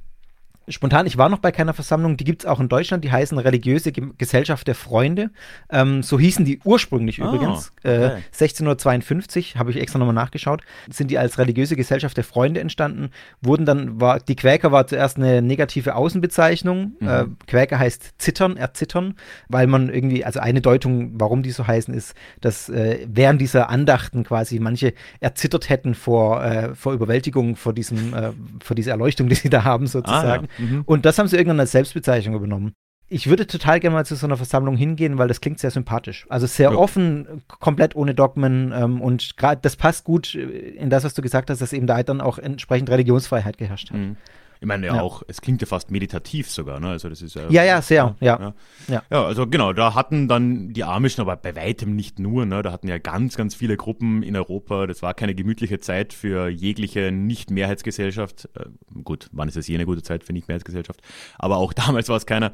[0.69, 3.39] spontan, ich war noch bei keiner Versammlung, die gibt es auch in Deutschland, die heißen
[3.39, 5.31] Religiöse Gesellschaft der Freunde.
[5.71, 7.73] Ähm, so hießen die ursprünglich oh, übrigens.
[7.83, 8.05] Äh, okay.
[8.05, 13.11] Äh, 1652, habe ich extra nochmal nachgeschaut, sind die als Religiöse Gesellschaft der Freunde entstanden,
[13.43, 16.93] wurden dann, war, die Quäker war zuerst eine negative Außenbezeichnung.
[17.01, 17.09] Mhm.
[17.09, 19.17] Äh, Quäker heißt zittern, erzittern,
[19.49, 23.69] weil man irgendwie, also eine Deutung, warum die so heißen, ist, dass äh, während dieser
[23.71, 29.29] Andachten quasi manche erzittert hätten vor, äh, vor Überwältigung, vor diesem, äh, vor dieser Erleuchtung,
[29.29, 30.47] die sie da haben sozusagen.
[30.47, 30.54] Ah, ja.
[30.59, 30.83] Mhm.
[30.87, 32.73] Und das haben sie irgendwann als Selbstbezeichnung übernommen.
[33.09, 36.27] Ich würde total gerne mal zu so einer Versammlung hingehen, weil das klingt sehr sympathisch.
[36.31, 36.77] Also sehr ja.
[36.77, 41.51] offen, komplett ohne Dogmen ähm, und gerade das passt gut in das, was du gesagt
[41.51, 43.99] hast, dass eben da dann auch entsprechend Religionsfreiheit geherrscht hat.
[43.99, 44.17] Mhm.
[44.65, 46.89] Ich meine ja, ja, auch, es klingt ja fast meditativ sogar, ne?
[46.89, 47.51] Also das ist ja.
[47.51, 48.55] Ja, ja, sehr, ja.
[48.89, 49.25] Ja, ja.
[49.27, 52.63] also genau, da hatten dann die Amischen, aber bei weitem nicht nur, ne?
[52.63, 54.87] Da hatten ja ganz, ganz viele Gruppen in Europa.
[54.87, 58.49] Das war keine gemütliche Zeit für jegliche Nicht-Mehrheitsgesellschaft.
[58.55, 58.71] Äh,
[59.03, 61.03] gut, wann ist es je eine gute Zeit für Nicht-Mehrheitsgesellschaft?
[61.39, 62.53] Aber auch damals war es keiner.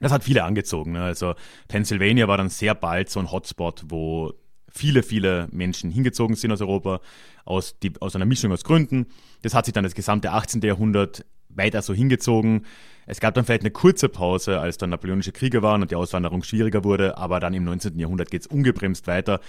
[0.00, 0.92] Das hat viele angezogen.
[0.92, 1.02] Ne?
[1.02, 1.36] Also
[1.68, 4.34] Pennsylvania war dann sehr bald so ein Hotspot, wo
[4.74, 7.00] viele, viele Menschen hingezogen sind aus Europa,
[7.44, 9.06] aus, die, aus einer Mischung aus Gründen.
[9.42, 10.60] Das hat sich dann das gesamte 18.
[10.62, 12.66] Jahrhundert weiter so hingezogen.
[13.06, 16.42] Es gab dann vielleicht eine kurze Pause, als dann napoleonische Kriege waren und die Auswanderung
[16.42, 17.98] schwieriger wurde, aber dann im 19.
[17.98, 19.40] Jahrhundert geht es ungebremst weiter.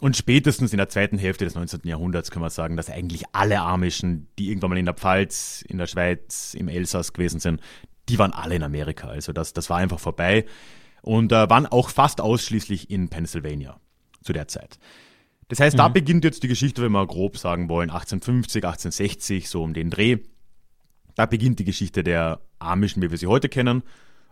[0.00, 1.80] Und spätestens in der zweiten Hälfte des 19.
[1.84, 5.78] Jahrhunderts kann man sagen, dass eigentlich alle Amischen, die irgendwann mal in der Pfalz, in
[5.78, 7.60] der Schweiz, im Elsass gewesen sind,
[8.08, 9.08] die waren alle in Amerika.
[9.08, 10.44] Also das, das war einfach vorbei
[11.02, 13.80] und äh, waren auch fast ausschließlich in Pennsylvania
[14.26, 14.78] zu der Zeit.
[15.48, 15.78] Das heißt, mhm.
[15.78, 19.90] da beginnt jetzt die Geschichte, wenn wir grob sagen wollen, 1850, 1860, so um den
[19.90, 20.18] Dreh.
[21.14, 23.82] Da beginnt die Geschichte der Amischen, wie wir sie heute kennen.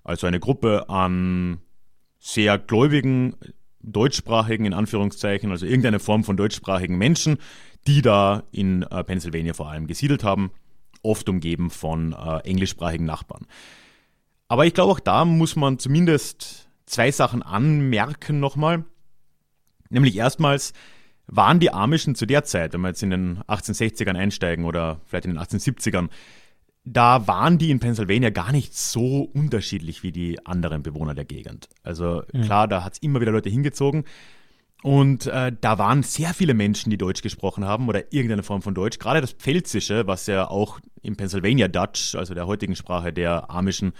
[0.03, 1.59] Also eine Gruppe an
[2.19, 3.37] sehr gläubigen,
[3.81, 7.39] deutschsprachigen, in Anführungszeichen, also irgendeine Form von deutschsprachigen Menschen,
[7.87, 10.51] die da in äh, Pennsylvania vor allem gesiedelt haben,
[11.03, 13.47] oft umgeben von äh, englischsprachigen Nachbarn.
[14.49, 18.85] Aber ich glaube, auch da muss man zumindest zwei Sachen anmerken nochmal.
[19.95, 20.73] Nämlich erstmals
[21.27, 25.25] waren die Amischen zu der Zeit, wenn wir jetzt in den 1860ern einsteigen oder vielleicht
[25.25, 26.09] in den 1870ern,
[26.85, 31.69] da waren die in Pennsylvania gar nicht so unterschiedlich wie die anderen Bewohner der Gegend.
[31.83, 32.43] Also mhm.
[32.43, 34.05] klar, da hat es immer wieder Leute hingezogen.
[34.83, 38.75] Und äh, da waren sehr viele Menschen, die Deutsch gesprochen haben oder irgendeine Form von
[38.75, 38.99] Deutsch.
[38.99, 43.95] Gerade das Pfälzische, was ja auch im Pennsylvania Dutch, also der heutigen Sprache der Amischen,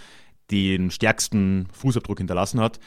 [0.51, 2.79] den stärksten Fußabdruck hinterlassen hat,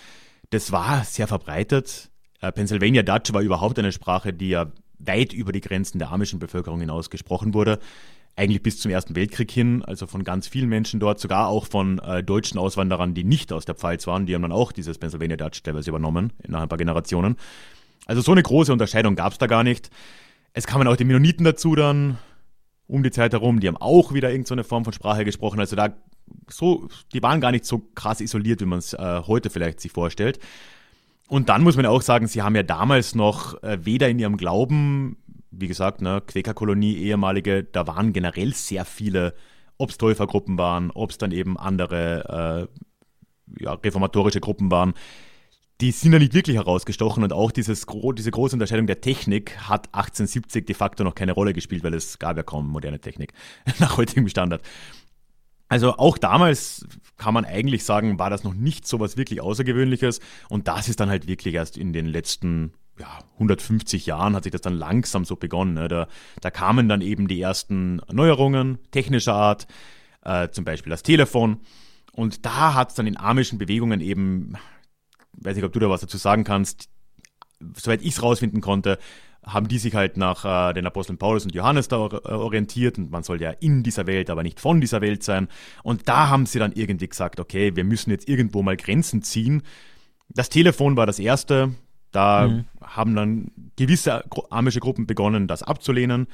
[0.51, 2.13] das war sehr verbreitet.
[2.41, 4.67] Äh, Pennsylvania Dutch war überhaupt eine Sprache, die ja
[4.99, 7.79] weit über die Grenzen der amischen Bevölkerung hinaus gesprochen wurde.
[8.37, 11.99] Eigentlich bis zum Ersten Weltkrieg hin, also von ganz vielen Menschen dort, sogar auch von
[11.99, 15.37] äh, deutschen Auswanderern, die nicht aus der Pfalz waren, die haben dann auch dieses Pennsylvania
[15.37, 17.37] Dutch teilweise übernommen, nach ein paar Generationen.
[18.07, 19.91] Also so eine große Unterscheidung gab es da gar nicht.
[20.53, 22.19] Es kamen auch die Mennoniten dazu dann,
[22.87, 25.61] um die Zeit herum, die haben auch wieder irgendeine so Form von Sprache gesprochen.
[25.61, 25.95] Also da
[26.49, 29.93] so, die waren gar nicht so krass isoliert, wie man es äh, heute vielleicht sich
[29.93, 30.39] vorstellt.
[31.29, 34.39] Und dann muss man auch sagen, sie haben ja damals noch äh, weder in ihrem
[34.39, 35.19] Glauben,
[35.51, 39.35] wie gesagt, ne, Quäkerkolonie, ehemalige, da waren generell sehr viele,
[39.77, 42.69] ob es Täufergruppen waren, ob es dann eben andere
[43.57, 44.95] äh, ja, reformatorische Gruppen waren,
[45.81, 47.87] die sind ja nicht wirklich herausgestochen und auch dieses,
[48.17, 52.19] diese große Unterscheidung der Technik hat 1870 de facto noch keine Rolle gespielt, weil es
[52.19, 53.33] gab ja kaum moderne Technik
[53.79, 54.63] nach heutigem Standard.
[55.69, 60.21] Also auch damals kann man eigentlich sagen, war das noch nicht so was wirklich Außergewöhnliches.
[60.49, 64.53] Und das ist dann halt wirklich erst in den letzten ja, 150 Jahren hat sich
[64.53, 65.75] das dann langsam so begonnen.
[65.75, 65.89] Ne?
[65.89, 66.09] Da,
[66.41, 69.67] da kamen dann eben die ersten Neuerungen technischer Art,
[70.25, 71.61] äh, zum Beispiel das Telefon.
[72.13, 74.55] Und da hat es dann in amischen Bewegungen eben,
[75.35, 76.89] weiß nicht, ob du da was dazu sagen kannst,
[77.77, 78.99] soweit ich es rausfinden konnte,
[79.49, 83.11] haben die sich halt nach äh, den Aposteln Paulus und Johannes da äh, orientiert und
[83.11, 85.49] man soll ja in dieser Welt, aber nicht von dieser Welt sein.
[85.83, 89.63] Und da haben sie dann irgendwie gesagt, okay, wir müssen jetzt irgendwo mal Grenzen ziehen.
[90.29, 91.75] Das Telefon war das erste.
[92.11, 92.65] Da mhm.
[92.83, 96.27] haben dann gewisse amische Gruppen begonnen, das abzulehnen.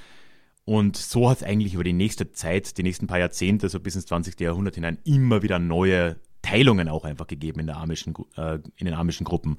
[0.64, 3.96] Und so hat es eigentlich über die nächste Zeit, die nächsten paar Jahrzehnte, so bis
[3.96, 4.40] ins 20.
[4.40, 8.94] Jahrhundert hinein, immer wieder neue Teilungen auch einfach gegeben in, der amischen, äh, in den
[8.94, 9.59] amischen Gruppen,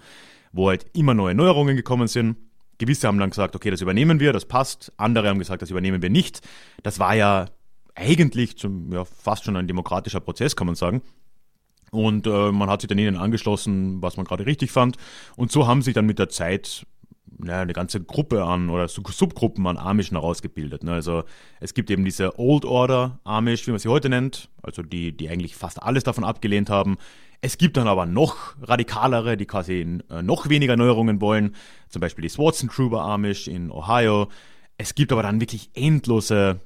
[0.52, 2.38] wo halt immer neue Neuerungen gekommen sind.
[2.78, 4.92] Gewisse haben dann gesagt, okay, das übernehmen wir, das passt.
[4.98, 6.42] Andere haben gesagt, das übernehmen wir nicht.
[6.84, 7.46] Das war ja
[7.96, 11.02] eigentlich zum, ja, fast schon ein demokratischer Prozess, kann man sagen.
[11.92, 14.98] Und äh, man hat sich dann ihnen angeschlossen, was man gerade richtig fand.
[15.38, 16.86] Und so haben sich dann mit der Zeit
[17.38, 20.84] naja, eine ganze Gruppe an oder Subgruppen an Amischen herausgebildet.
[20.84, 20.94] Ne?
[20.94, 21.24] Also
[21.60, 25.30] es gibt eben diese Old Order Amish, wie man sie heute nennt, also die, die
[25.30, 26.98] eigentlich fast alles davon abgelehnt haben.
[27.42, 31.56] Es gibt dann aber noch radikalere, die quasi äh, noch weniger Neuerungen wollen,
[31.90, 34.30] zum Beispiel die Swartzen Kruber Amish in Ohio.
[34.78, 36.60] Es gibt aber dann wirklich endlose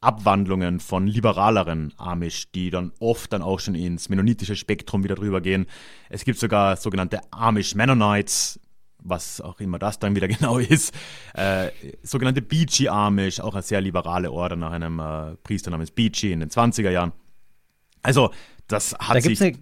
[0.00, 5.40] Abwandlungen von liberaleren Amish, die dann oft dann auch schon ins mennonitische Spektrum wieder drüber
[5.40, 5.66] gehen.
[6.10, 8.60] Es gibt sogar sogenannte Amish Mennonites,
[8.98, 10.94] was auch immer das dann wieder genau ist.
[11.34, 11.70] Äh,
[12.02, 16.40] sogenannte Beachy Amish, auch eine sehr liberale Order nach einem äh, Priester namens Beachy in
[16.40, 17.12] den 20er Jahren.
[18.02, 18.30] Also,
[18.68, 19.40] das hat da sich.
[19.40, 19.58] Eine,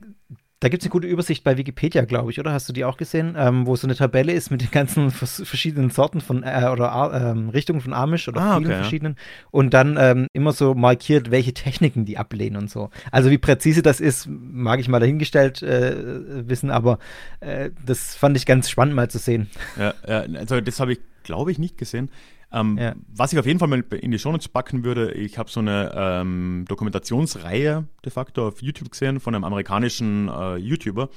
[0.63, 2.53] da gibt es eine gute Übersicht bei Wikipedia, glaube ich, oder?
[2.53, 3.35] Hast du die auch gesehen?
[3.37, 7.49] Ähm, wo so eine Tabelle ist mit den ganzen verschiedenen Sorten von äh, oder ähm,
[7.49, 9.17] Richtungen von Amish oder ah, vielen okay, verschiedenen.
[9.51, 12.91] Und dann ähm, immer so markiert, welche Techniken die ablehnen und so.
[13.11, 17.01] Also wie präzise das ist, mag ich mal dahingestellt äh, wissen, aber
[17.41, 19.51] äh, das fand ich ganz spannend mal zu sehen.
[19.77, 22.09] Ja, ja also das habe ich, glaube ich, nicht gesehen.
[22.53, 22.95] Ähm, ja.
[23.09, 25.93] Was ich auf jeden Fall mal in die Shownotes packen würde, ich habe so eine
[25.95, 31.09] ähm, Dokumentationsreihe de facto auf YouTube gesehen von einem amerikanischen äh, YouTuber.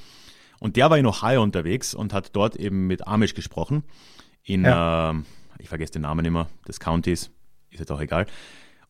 [0.58, 3.82] Und der war in Ohio unterwegs und hat dort eben mit Amish gesprochen.
[4.42, 5.10] In, ja.
[5.10, 5.14] äh,
[5.58, 7.30] ich vergesse den Namen immer, des Countys,
[7.70, 8.26] ist jetzt auch egal.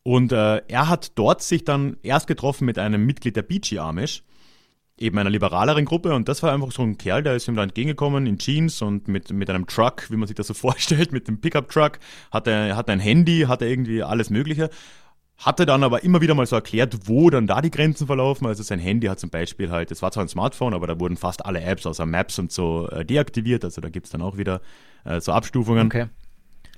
[0.05, 4.23] Und äh, er hat dort sich dann erst getroffen mit einem Mitglied der Beachy Amish
[4.99, 7.63] eben einer liberaleren Gruppe und das war einfach so ein Kerl, der ist ihm da
[7.63, 11.29] entgegengekommen in Jeans und mit, mit einem Truck, wie man sich das so vorstellt, mit
[11.29, 11.99] dem Pickup-Truck,
[12.31, 14.71] hatte, hatte ein Handy, hatte irgendwie alles Mögliche,
[15.37, 18.47] hatte dann aber immer wieder mal so erklärt, wo dann da die Grenzen verlaufen.
[18.47, 21.19] Also sein Handy hat zum Beispiel halt, das war zwar ein Smartphone, aber da wurden
[21.19, 24.63] fast alle Apps außer Maps und so äh, deaktiviert, also da gibt's dann auch wieder
[25.05, 25.87] äh, so Abstufungen.
[25.87, 26.07] Okay.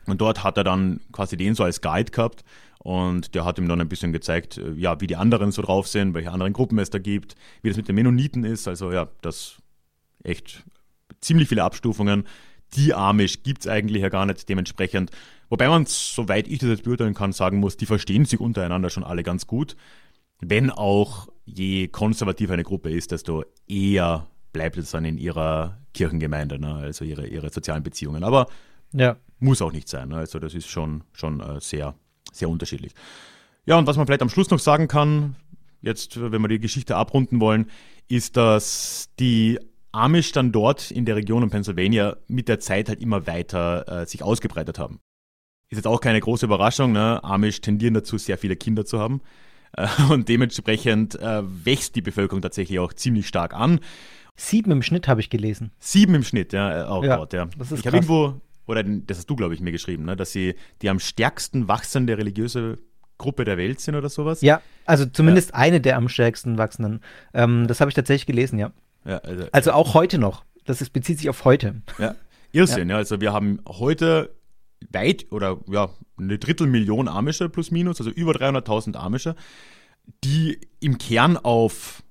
[0.07, 2.42] Und dort hat er dann quasi den so als Guide gehabt
[2.78, 5.88] und der hat ihm dann ein bisschen gezeigt, äh, ja, wie die anderen so drauf
[5.88, 8.68] sind, welche anderen Gruppen es da gibt, wie das mit den Mennoniten ist.
[8.68, 9.56] Also ja, das
[10.22, 10.64] echt
[11.20, 12.24] ziemlich viele Abstufungen.
[12.74, 15.10] Die Amish gibt es eigentlich ja gar nicht dementsprechend.
[15.48, 19.04] Wobei man, soweit ich das jetzt beurteilen kann, sagen muss, die verstehen sich untereinander schon
[19.04, 19.76] alle ganz gut.
[20.40, 26.58] Wenn auch je konservativer eine Gruppe ist, desto eher bleibt es dann in ihrer Kirchengemeinde,
[26.58, 26.74] ne?
[26.74, 28.22] also ihre, ihre sozialen Beziehungen.
[28.22, 28.48] Aber
[28.92, 29.16] ja.
[29.38, 30.10] muss auch nicht sein.
[30.10, 30.16] Ne?
[30.16, 31.94] Also das ist schon, schon äh, sehr
[32.32, 32.92] sehr unterschiedlich.
[33.66, 35.36] Ja, und was man vielleicht am Schluss noch sagen kann,
[35.82, 37.66] jetzt, wenn wir die Geschichte abrunden wollen,
[38.08, 39.58] ist, dass die
[39.92, 44.06] Amish dann dort in der Region in Pennsylvania mit der Zeit halt immer weiter äh,
[44.06, 45.00] sich ausgebreitet haben.
[45.70, 47.22] Ist jetzt auch keine große Überraschung, ne?
[47.22, 49.20] Amish tendieren dazu, sehr viele Kinder zu haben.
[49.72, 53.80] Äh, und dementsprechend äh, wächst die Bevölkerung tatsächlich auch ziemlich stark an.
[54.36, 55.72] Sieben im Schnitt habe ich gelesen.
[55.78, 56.86] Sieben im Schnitt, ja.
[56.86, 57.48] Äh, oh ja, Gott, ja.
[57.58, 60.14] Das ist ich habe irgendwo oder das hast du, glaube ich, mir geschrieben, ne?
[60.14, 62.78] dass sie die am stärksten wachsende religiöse
[63.16, 64.42] Gruppe der Welt sind oder sowas.
[64.42, 65.57] Ja, also zumindest ja.
[65.57, 67.00] eine der am stärksten wachsenden.
[67.35, 68.70] Ähm, das habe ich tatsächlich gelesen, ja.
[69.04, 70.44] ja also, also, auch heute noch.
[70.64, 71.83] Das ist, bezieht sich auf heute.
[71.98, 72.14] Ja,
[72.52, 72.94] Irrsinn, ja.
[72.94, 72.98] ja.
[72.98, 74.37] Also wir haben heute
[74.92, 79.35] weit oder ja, eine Drittelmillion Amische plus minus, also über 300.000 Amische,
[80.24, 82.02] die im Kern auf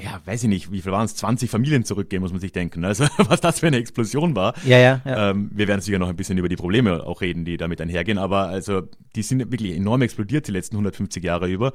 [0.00, 2.84] ja, weiß ich nicht, wie viel waren es, 20 Familien zurückgehen, muss man sich denken.
[2.84, 4.54] Also was das für eine Explosion war.
[4.64, 5.00] Ja, ja.
[5.04, 5.30] ja.
[5.30, 8.18] Ähm, wir werden sicher noch ein bisschen über die Probleme auch reden, die damit einhergehen,
[8.18, 8.82] aber also
[9.14, 11.72] die sind wirklich enorm explodiert die letzten 150 Jahre über.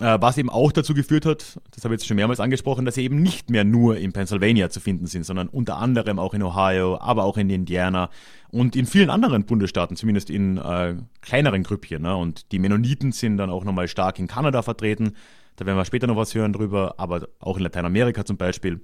[0.00, 2.94] Äh, was eben auch dazu geführt hat, das habe ich jetzt schon mehrmals angesprochen, dass
[2.94, 6.42] sie eben nicht mehr nur in Pennsylvania zu finden sind, sondern unter anderem auch in
[6.42, 8.08] Ohio, aber auch in Indiana
[8.50, 12.02] und in vielen anderen Bundesstaaten, zumindest in äh, kleineren Grüppchen.
[12.02, 12.16] Ne?
[12.16, 15.12] Und die Mennoniten sind dann auch nochmal stark in Kanada vertreten.
[15.56, 18.80] Da werden wir später noch was hören drüber, aber auch in Lateinamerika zum Beispiel.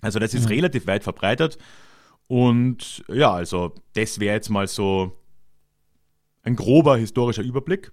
[0.00, 0.54] Also das ist mhm.
[0.54, 1.58] relativ weit verbreitet.
[2.28, 5.18] Und ja, also das wäre jetzt mal so
[6.42, 7.92] ein grober historischer Überblick.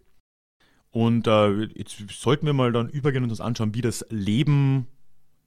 [0.91, 4.87] Und äh, jetzt sollten wir mal dann übergehen und uns anschauen, wie das Leben,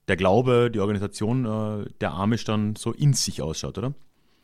[0.07, 3.93] der Glaube, die Organisation äh, der Amish dann so in sich ausschaut, oder?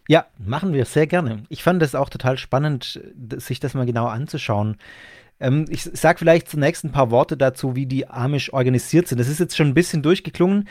[0.10, 1.44] Ja, machen wir sehr gerne.
[1.50, 3.00] Ich fand es auch total spannend,
[3.38, 4.78] sich das mal genau anzuschauen.
[5.40, 9.20] Ähm, ich sage vielleicht zunächst ein paar Worte dazu, wie die Amish organisiert sind.
[9.20, 10.68] Das ist jetzt schon ein bisschen durchgeklungen,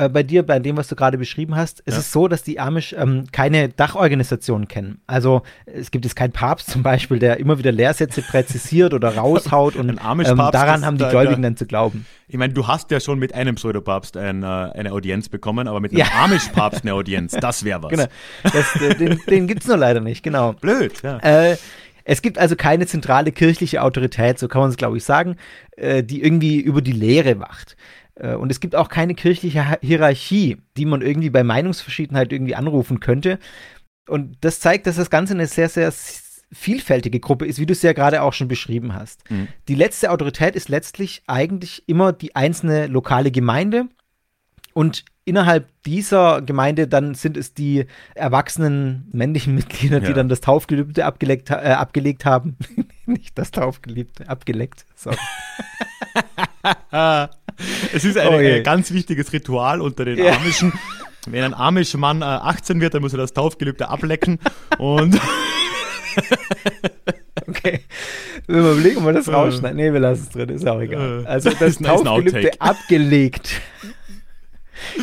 [0.00, 2.00] äh, bei dir, bei dem, was du gerade beschrieben hast, es ja.
[2.00, 5.02] ist so, dass die Amish ähm, keine Dachorganisation kennen.
[5.06, 9.76] Also es gibt jetzt keinen Papst zum Beispiel, der immer wieder Lehrsätze präzisiert oder raushaut
[9.76, 12.06] und ähm, daran haben die Gläubigen dann zu glauben.
[12.28, 15.80] Ich meine, du hast ja schon mit einem Pseudopapst ein, äh, eine Audienz bekommen, aber
[15.80, 16.06] mit einem ja.
[16.24, 17.90] Amish-Papst eine Audienz, das wäre was.
[17.90, 18.06] Genau.
[18.44, 20.54] Das, äh, den den gibt es nur leider nicht, genau.
[20.54, 21.18] Blöd, ja.
[21.18, 21.56] Äh,
[22.04, 25.36] es gibt also keine zentrale kirchliche Autorität, so kann man es, glaube ich, sagen,
[25.76, 27.76] äh, die irgendwie über die Lehre wacht.
[28.14, 33.00] Äh, und es gibt auch keine kirchliche Hierarchie, die man irgendwie bei Meinungsverschiedenheit irgendwie anrufen
[33.00, 33.38] könnte.
[34.08, 35.92] Und das zeigt, dass das Ganze eine sehr, sehr
[36.52, 39.30] vielfältige Gruppe ist, wie du es ja gerade auch schon beschrieben hast.
[39.30, 39.48] Mhm.
[39.68, 43.86] Die letzte Autorität ist letztlich eigentlich immer die einzelne lokale Gemeinde.
[44.74, 50.08] Und innerhalb dieser Gemeinde dann sind es die erwachsenen männlichen Mitglieder, ja.
[50.08, 52.56] die dann das Taufgelübde abgelegt, äh, abgelegt haben.
[53.06, 54.86] Nicht das Taufgelübde, abgeleckt.
[54.94, 55.16] Sorry.
[57.92, 58.62] es ist ein okay.
[58.62, 60.36] ganz wichtiges Ritual unter den ja.
[60.36, 60.72] Amischen.
[61.26, 64.38] Wenn ein amischer Mann äh, 18 wird, dann muss er das Taufgelübde ablecken
[64.78, 65.20] und
[67.48, 67.80] Okay.
[68.46, 69.76] Wir überlegen, ob wir das rausschneiden.
[69.76, 71.24] Nee, wir lassen es drin, ist auch egal.
[71.24, 73.60] Äh, also das Taufgelübde abgelegt.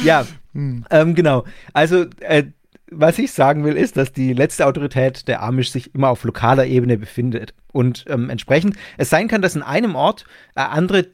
[0.03, 0.85] Ja, hm.
[0.89, 1.45] ähm, genau.
[1.73, 2.45] Also äh,
[2.89, 6.65] was ich sagen will, ist, dass die letzte Autorität der Amish sich immer auf lokaler
[6.65, 7.53] Ebene befindet.
[7.73, 10.23] Und ähm, entsprechend, es sein kann, dass in einem Ort
[10.55, 11.05] äh, andere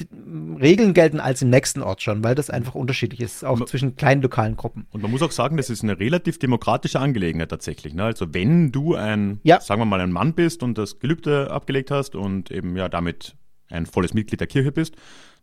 [0.61, 3.95] Regeln gelten als im nächsten Ort schon, weil das einfach unterschiedlich ist, auch man, zwischen
[3.95, 4.85] kleinen lokalen Gruppen.
[4.91, 7.95] Und man muss auch sagen, das ist eine relativ demokratische Angelegenheit tatsächlich.
[7.95, 8.03] Ne?
[8.03, 9.59] Also wenn du ein, ja.
[9.59, 13.35] sagen wir mal, ein Mann bist und das Gelübde abgelegt hast und eben ja damit
[13.69, 14.95] ein volles Mitglied der Kirche bist,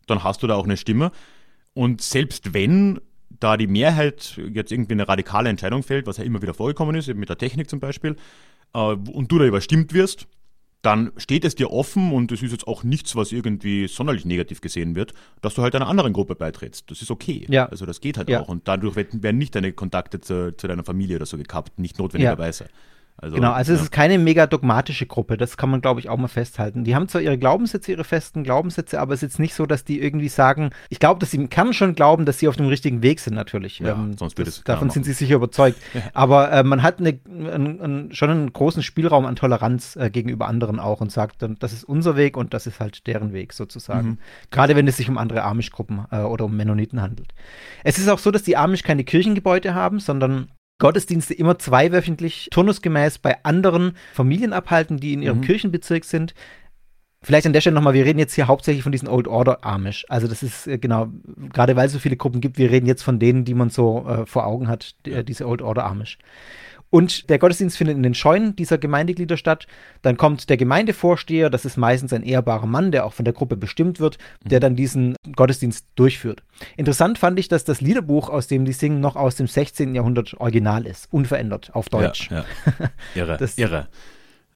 [0.07, 1.11] dann hast du da auch eine Stimme.
[1.73, 2.99] Und selbst wenn
[3.41, 7.09] da die Mehrheit jetzt irgendwie eine radikale Entscheidung fällt, was ja immer wieder vorgekommen ist,
[7.09, 8.15] eben mit der Technik zum Beispiel,
[8.73, 10.27] äh, und du da überstimmt wirst,
[10.81, 14.61] dann steht es dir offen und es ist jetzt auch nichts, was irgendwie sonderlich negativ
[14.61, 16.89] gesehen wird, dass du halt einer anderen Gruppe beitrittst.
[16.89, 17.45] Das ist okay.
[17.49, 17.67] Ja.
[17.67, 18.41] Also das geht halt ja.
[18.41, 18.47] auch.
[18.47, 22.63] Und dadurch werden nicht deine Kontakte zu, zu, deiner Familie oder so gekappt, nicht notwendigerweise.
[22.63, 22.69] Ja.
[23.21, 23.77] Also, genau, also ja.
[23.77, 26.83] es ist keine mega dogmatische Gruppe, das kann man, glaube ich, auch mal festhalten.
[26.83, 29.83] Die haben zwar ihre Glaubenssätze, ihre festen Glaubenssätze, aber es ist jetzt nicht so, dass
[29.83, 32.65] die irgendwie sagen, ich glaube, dass sie im Kern schon glauben, dass sie auf dem
[32.65, 33.77] richtigen Weg sind, natürlich.
[33.77, 35.77] Ja, ähm, sonst das, es davon sind sie sicher überzeugt.
[35.93, 36.03] Ja.
[36.13, 40.47] Aber äh, man hat eine, ein, ein, schon einen großen Spielraum an Toleranz äh, gegenüber
[40.47, 44.07] anderen auch und sagt das ist unser Weg und das ist halt deren Weg sozusagen.
[44.07, 44.17] Mhm.
[44.51, 47.33] Gerade wenn es sich um andere Amish-Gruppen äh, oder um Mennoniten handelt.
[47.83, 50.47] Es ist auch so, dass die Amish keine Kirchengebäude haben, sondern
[50.81, 55.43] Gottesdienste immer zweiwöchentlich turnusgemäß bei anderen Familien abhalten, die in ihrem mhm.
[55.43, 56.33] Kirchenbezirk sind.
[57.21, 60.05] Vielleicht an der Stelle nochmal, wir reden jetzt hier hauptsächlich von diesen Old Order Amish.
[60.09, 61.09] Also das ist äh, genau,
[61.53, 64.07] gerade weil es so viele Gruppen gibt, wir reden jetzt von denen, die man so
[64.07, 66.17] äh, vor Augen hat, die, äh, diese Old Order Amish.
[66.91, 69.65] Und der Gottesdienst findet in den Scheunen dieser Gemeindeglieder statt.
[70.01, 73.55] Dann kommt der Gemeindevorsteher, das ist meistens ein ehrbarer Mann, der auch von der Gruppe
[73.55, 74.61] bestimmt wird, der mhm.
[74.61, 76.43] dann diesen Gottesdienst durchführt.
[76.75, 79.95] Interessant fand ich, dass das Liederbuch, aus dem die singen, noch aus dem 16.
[79.95, 82.29] Jahrhundert original ist, unverändert auf Deutsch.
[82.29, 82.45] Ja,
[82.79, 82.89] ja.
[83.15, 83.87] Irre, das, irre.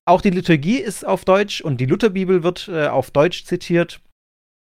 [0.03, 4.01] Auch die Liturgie ist auf Deutsch und die Lutherbibel wird äh, auf Deutsch zitiert.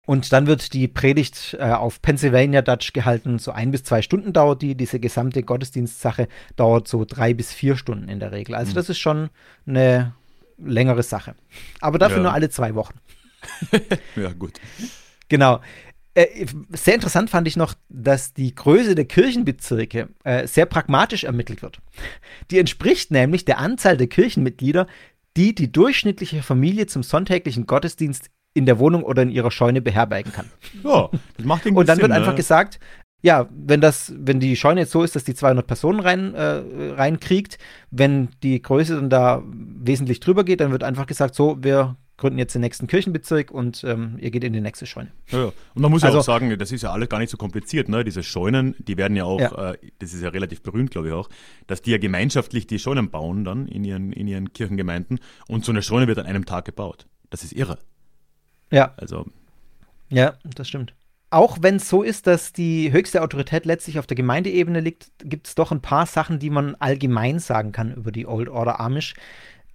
[0.06, 3.38] Und dann wird die Predigt äh, auf Pennsylvania Dutch gehalten.
[3.38, 4.76] So ein bis zwei Stunden dauert die.
[4.76, 8.54] Diese gesamte Gottesdienstsache dauert so drei bis vier Stunden in der Regel.
[8.54, 8.74] Also mhm.
[8.76, 9.30] das ist schon
[9.66, 10.14] eine
[10.58, 11.34] längere Sache.
[11.80, 12.22] Aber dafür ja.
[12.22, 12.94] nur alle zwei Wochen.
[14.16, 14.60] ja, gut.
[15.28, 15.60] Genau.
[16.14, 21.62] Äh, sehr interessant fand ich noch, dass die Größe der Kirchenbezirke äh, sehr pragmatisch ermittelt
[21.62, 21.80] wird.
[22.52, 24.86] Die entspricht nämlich der Anzahl der Kirchenmitglieder,
[25.36, 30.32] die die durchschnittliche Familie zum sonntäglichen Gottesdienst in der Wohnung oder in ihrer Scheune beherbergen
[30.32, 30.46] kann.
[30.82, 32.36] Ja, das macht Und dann Sinn, wird einfach ne?
[32.36, 32.80] gesagt,
[33.22, 36.62] ja, wenn das, wenn die Scheune jetzt so ist, dass die 200 Personen rein, äh,
[36.96, 37.58] reinkriegt,
[37.90, 42.38] wenn die Größe dann da wesentlich drüber geht, dann wird einfach gesagt, so, wir gründen
[42.38, 45.10] jetzt den nächsten Kirchenbezirk und ähm, ihr geht in die nächste Scheune.
[45.30, 45.52] Ja, ja.
[45.74, 47.88] Und man muss ja Also- auch sagen, das ist ja alles gar nicht so kompliziert,
[47.90, 48.04] ne?
[48.04, 49.72] Diese Scheunen, die werden ja auch, Ja.
[49.72, 51.28] Äh, das ist ja relativ berühmt, glaube ich auch,
[51.66, 55.72] dass die ja gemeinschaftlich die Scheunen bauen dann in ihren, in ihren Kirchengemeinden und so
[55.72, 57.06] eine Scheune wird an einem Tag gebaut.
[57.28, 57.78] Das ist irre.
[58.70, 59.26] Ja, Also,
[60.08, 60.94] ja, das stimmt.
[61.30, 65.48] Auch wenn es so ist, dass die höchste Autorität letztlich auf der Gemeindeebene liegt, gibt
[65.48, 69.14] es doch ein paar Sachen, die man allgemein sagen kann über die Old Order Amish.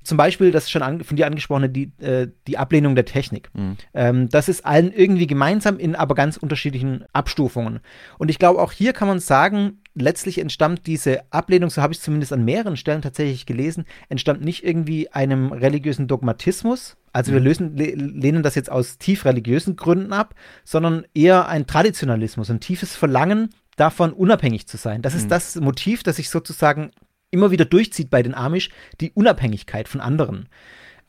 [0.04, 3.52] Zum Beispiel, das schon an, von dir angesprochene, die, äh, die Ablehnung der Technik.
[3.94, 7.82] Ähm, das ist allen irgendwie gemeinsam in aber ganz unterschiedlichen Abstufungen.
[8.18, 12.00] Und ich glaube, auch hier kann man sagen, letztlich entstammt diese Ablehnung, so habe ich
[12.00, 16.98] es zumindest an mehreren Stellen tatsächlich gelesen, entstammt nicht irgendwie einem religiösen Dogmatismus.
[17.14, 20.34] Also wir lösen, le lehnen das jetzt aus tief religiösen Gründen ab,
[20.64, 25.02] sondern eher ein Traditionalismus, ein tiefes Verlangen davon, unabhängig zu sein.
[25.02, 26.92] Das ist das Motiv, das sich sozusagen
[27.30, 28.70] immer wieder durchzieht bei den Amish,
[29.02, 30.48] die Unabhängigkeit von anderen.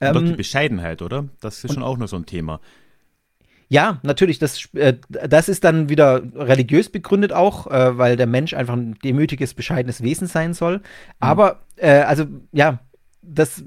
[0.00, 1.28] und auch die Ähm, Bescheidenheit, oder?
[1.40, 2.60] Das ist schon auch noch so ein Thema.
[3.72, 8.52] Ja, natürlich, das, äh, das ist dann wieder religiös begründet auch, äh, weil der Mensch
[8.52, 10.82] einfach ein demütiges, bescheidenes Wesen sein soll.
[11.20, 12.80] Aber, äh, also, ja,
[13.22, 13.64] das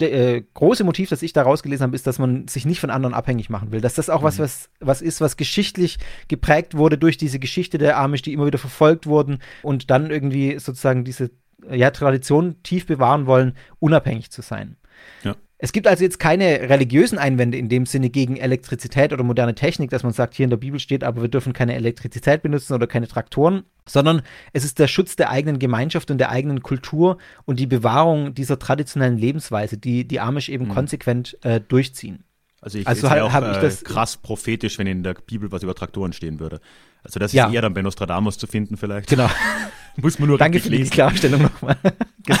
[0.00, 3.14] äh, große Motiv, das ich da rausgelesen habe, ist, dass man sich nicht von anderen
[3.14, 3.80] abhängig machen will.
[3.80, 7.96] Dass das auch was, was, was ist, was geschichtlich geprägt wurde durch diese Geschichte der
[7.96, 11.30] Amish, die immer wieder verfolgt wurden und dann irgendwie sozusagen diese
[11.70, 14.78] ja, Tradition tief bewahren wollen, unabhängig zu sein.
[15.22, 15.36] Ja.
[15.60, 19.90] Es gibt also jetzt keine religiösen Einwände in dem Sinne gegen Elektrizität oder moderne Technik,
[19.90, 22.86] dass man sagt, hier in der Bibel steht, aber wir dürfen keine Elektrizität benutzen oder
[22.86, 27.58] keine Traktoren, sondern es ist der Schutz der eigenen Gemeinschaft und der eigenen Kultur und
[27.58, 32.22] die Bewahrung dieser traditionellen Lebensweise, die die Amish eben konsequent äh, durchziehen.
[32.60, 35.64] Also ich Also halt auch ich äh, das- krass prophetisch, wenn in der Bibel was
[35.64, 36.60] über Traktoren stehen würde.
[37.02, 37.50] Also das ist Ja.
[37.50, 39.08] eher dann bei Nostradamus zu finden vielleicht.
[39.08, 39.28] Genau.
[39.96, 40.90] Muss man nur Danke für die lesen.
[40.92, 41.76] Klarstellung nochmal.
[42.24, 42.38] genau.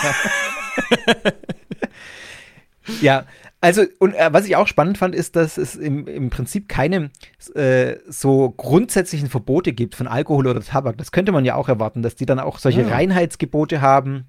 [3.00, 3.24] Ja,
[3.60, 7.10] also, und äh, was ich auch spannend fand, ist, dass es im, im Prinzip keine
[7.54, 10.96] äh, so grundsätzlichen Verbote gibt von Alkohol oder Tabak.
[10.96, 12.88] Das könnte man ja auch erwarten, dass die dann auch solche Ja.
[12.88, 14.26] Reinheitsgebote haben.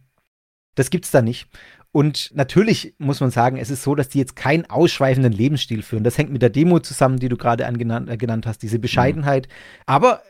[0.76, 1.48] Das gibt's da nicht.
[1.92, 6.04] Und natürlich muss man sagen, es ist so, dass die jetzt keinen ausschweifenden Lebensstil führen.
[6.04, 9.48] Das hängt mit der Demo zusammen, die du gerade angenannt- äh, genannt hast, diese Bescheidenheit.
[9.88, 10.22] Aber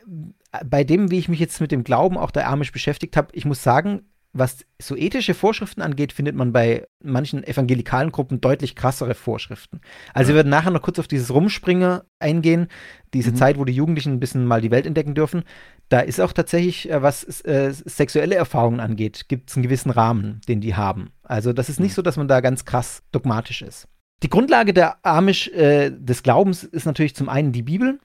[0.52, 3.28] äh, bei dem, wie ich mich jetzt mit dem Glauben auch der Amish beschäftigt habe,
[3.32, 4.02] ich muss sagen,
[4.32, 9.80] was so ethische Vorschriften angeht, findet man bei manchen evangelikalen Gruppen deutlich krassere Vorschriften.
[10.14, 12.68] Also wir werden nachher noch kurz auf dieses Rumspringen eingehen,
[13.12, 15.42] diese Zeit, wo die Jugendlichen ein bisschen mal die Welt entdecken dürfen.
[15.88, 20.40] Da ist auch tatsächlich, äh, was äh, sexuelle Erfahrungen angeht, gibt es einen gewissen Rahmen,
[20.48, 21.10] den die haben.
[21.22, 23.88] Also das ist nicht so, dass man da ganz krass dogmatisch ist.
[24.22, 27.98] Die Grundlage der Amish äh, des Glaubens ist natürlich zum einen die Bibel.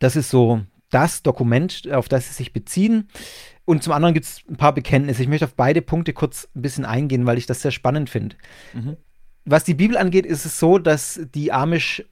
[0.00, 0.62] Das ist so
[0.94, 3.08] das Dokument, auf das sie sich beziehen.
[3.64, 5.22] Und zum anderen gibt es ein paar Bekenntnisse.
[5.22, 8.36] Ich möchte auf beide Punkte kurz ein bisschen eingehen, weil ich das sehr spannend finde.
[9.44, 12.04] Was die Bibel angeht, ist es so, dass die Amish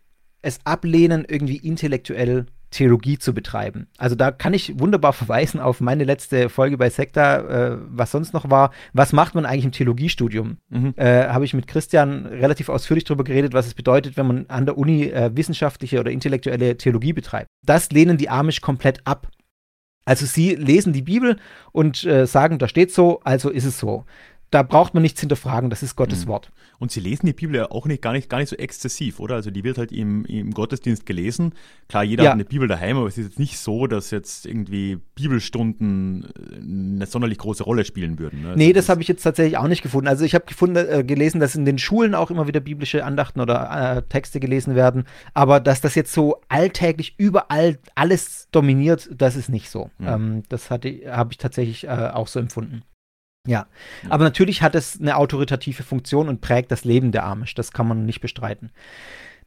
[0.42, 3.86] es ablehnen, irgendwie intellektuell Theologie zu betreiben.
[3.98, 8.34] Also da kann ich wunderbar verweisen auf meine letzte Folge bei Sekta, äh, was sonst
[8.34, 8.72] noch war.
[8.92, 10.56] Was macht man eigentlich im Theologiestudium?
[10.96, 14.66] Äh, Habe ich mit Christian relativ ausführlich darüber geredet, was es bedeutet, wenn man an
[14.66, 17.46] der Uni äh, wissenschaftliche oder intellektuelle Theologie betreibt.
[17.64, 19.28] Das lehnen die Amish komplett ab.
[20.04, 21.36] Also sie lesen die Bibel
[21.70, 24.04] und äh, sagen, da steht so, also ist es so.
[24.52, 26.52] Da braucht man nichts hinterfragen, das ist Gottes Wort.
[26.78, 29.34] Und sie lesen die Bibel ja auch nicht, gar, nicht, gar nicht so exzessiv, oder?
[29.36, 31.54] Also die wird halt im, im Gottesdienst gelesen.
[31.88, 32.30] Klar, jeder Ja.
[32.30, 36.56] hat eine Bibel daheim, aber es ist jetzt nicht so, dass jetzt irgendwie Bibelstunden äh,
[36.96, 38.42] eine sonderlich große Rolle spielen würden.
[38.42, 38.48] Ne?
[38.50, 40.08] Also Nee, das habe ich jetzt tatsächlich auch nicht gefunden.
[40.08, 43.40] Also ich habe gefunden, äh, gelesen, dass in den Schulen auch immer wieder biblische Andachten
[43.40, 49.36] oder äh, Texte gelesen werden, aber dass das jetzt so alltäglich überall alles dominiert, das
[49.36, 49.90] ist nicht so.
[50.00, 50.88] Ähm, das habe
[51.30, 52.82] ich tatsächlich äh, auch so empfunden.
[53.46, 53.66] Ja,
[54.08, 57.54] aber natürlich hat es eine autoritative Funktion und prägt das Leben der Amish.
[57.54, 58.70] Das kann man nicht bestreiten.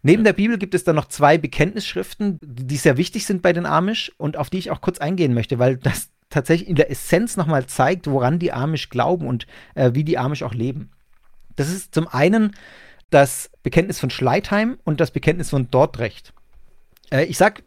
[0.02, 3.66] Neben der Bibel gibt es dann noch zwei Bekenntnisschriften, die sehr wichtig sind bei den
[3.66, 7.38] Amish und auf die ich auch kurz eingehen möchte, weil das tatsächlich in der Essenz
[7.38, 10.92] nochmal zeigt, woran die Amish glauben und äh, wie die Amish auch leben.
[11.56, 12.54] Das ist zum einen
[13.10, 16.34] das Bekenntnis von Schleitheim und das Bekenntnis von Dordrecht.
[17.12, 17.64] Äh, ich sag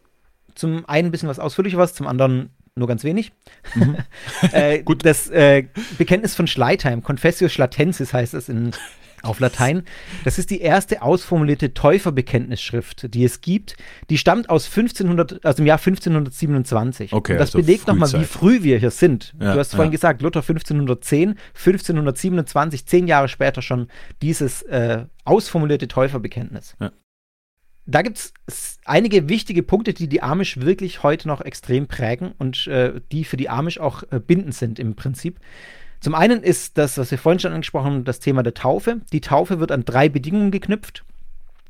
[0.53, 3.31] zum einen ein bisschen was ausführlicher was, zum anderen nur ganz wenig.
[4.51, 5.05] äh, Gut.
[5.05, 5.65] Das äh,
[5.97, 8.71] Bekenntnis von Schleitheim, Confessio Schlatensis heißt es in,
[9.21, 9.83] auf Latein.
[10.23, 13.75] Das ist die erste ausformulierte Täuferbekenntnisschrift, die es gibt.
[14.09, 17.13] Die stammt aus 1500, aus dem Jahr 1527.
[17.13, 19.33] Okay, Und das also belegt nochmal, wie früh wir hier sind.
[19.39, 19.97] Ja, du hast vorhin ja.
[19.97, 23.87] gesagt, Luther 1510, 1527, zehn Jahre später schon
[24.21, 26.75] dieses äh, ausformulierte Täuferbekenntnis.
[26.79, 26.91] Ja.
[27.85, 32.67] Da gibt es einige wichtige Punkte, die die Amish wirklich heute noch extrem prägen und
[32.67, 35.39] äh, die für die Amish auch äh, bindend sind im Prinzip.
[35.99, 39.01] Zum einen ist das, was wir vorhin schon angesprochen haben, das Thema der Taufe.
[39.11, 41.03] Die Taufe wird an drei Bedingungen geknüpft.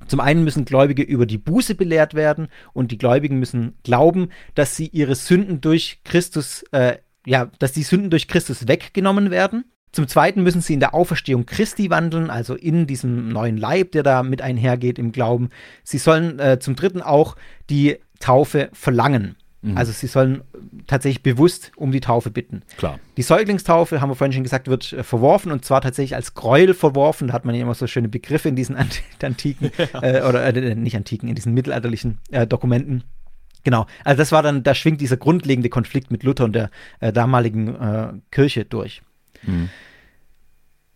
[0.07, 4.75] Zum einen müssen Gläubige über die Buße belehrt werden und die Gläubigen müssen glauben, dass
[4.75, 9.65] sie ihre Sünden durch Christus, äh, ja, dass die Sünden durch Christus weggenommen werden.
[9.91, 14.03] Zum Zweiten müssen sie in der Auferstehung Christi wandeln, also in diesem neuen Leib, der
[14.03, 15.49] da mit einhergeht im Glauben.
[15.83, 17.35] Sie sollen äh, zum Dritten auch
[17.69, 19.35] die Taufe verlangen.
[19.61, 19.77] Mhm.
[19.77, 20.41] Also sie sollen
[20.87, 22.61] tatsächlich bewusst um die Taufe bitten.
[22.77, 22.99] Klar.
[23.17, 26.73] Die Säuglingstaufe, haben wir vorhin schon gesagt, wird äh, verworfen und zwar tatsächlich als Gräuel
[26.73, 27.29] verworfen.
[27.29, 29.71] Da hat man ja immer so schöne Begriffe in diesen Ant antiken,
[30.01, 33.03] äh, oder äh, nicht antiken, in diesen mittelalterlichen äh, Dokumenten.
[33.63, 36.69] Genau, also das war dann, da schwingt dieser grundlegende Konflikt mit Luther und der
[37.01, 39.01] äh, damaligen äh, Kirche durch.
[39.43, 39.69] Mhm.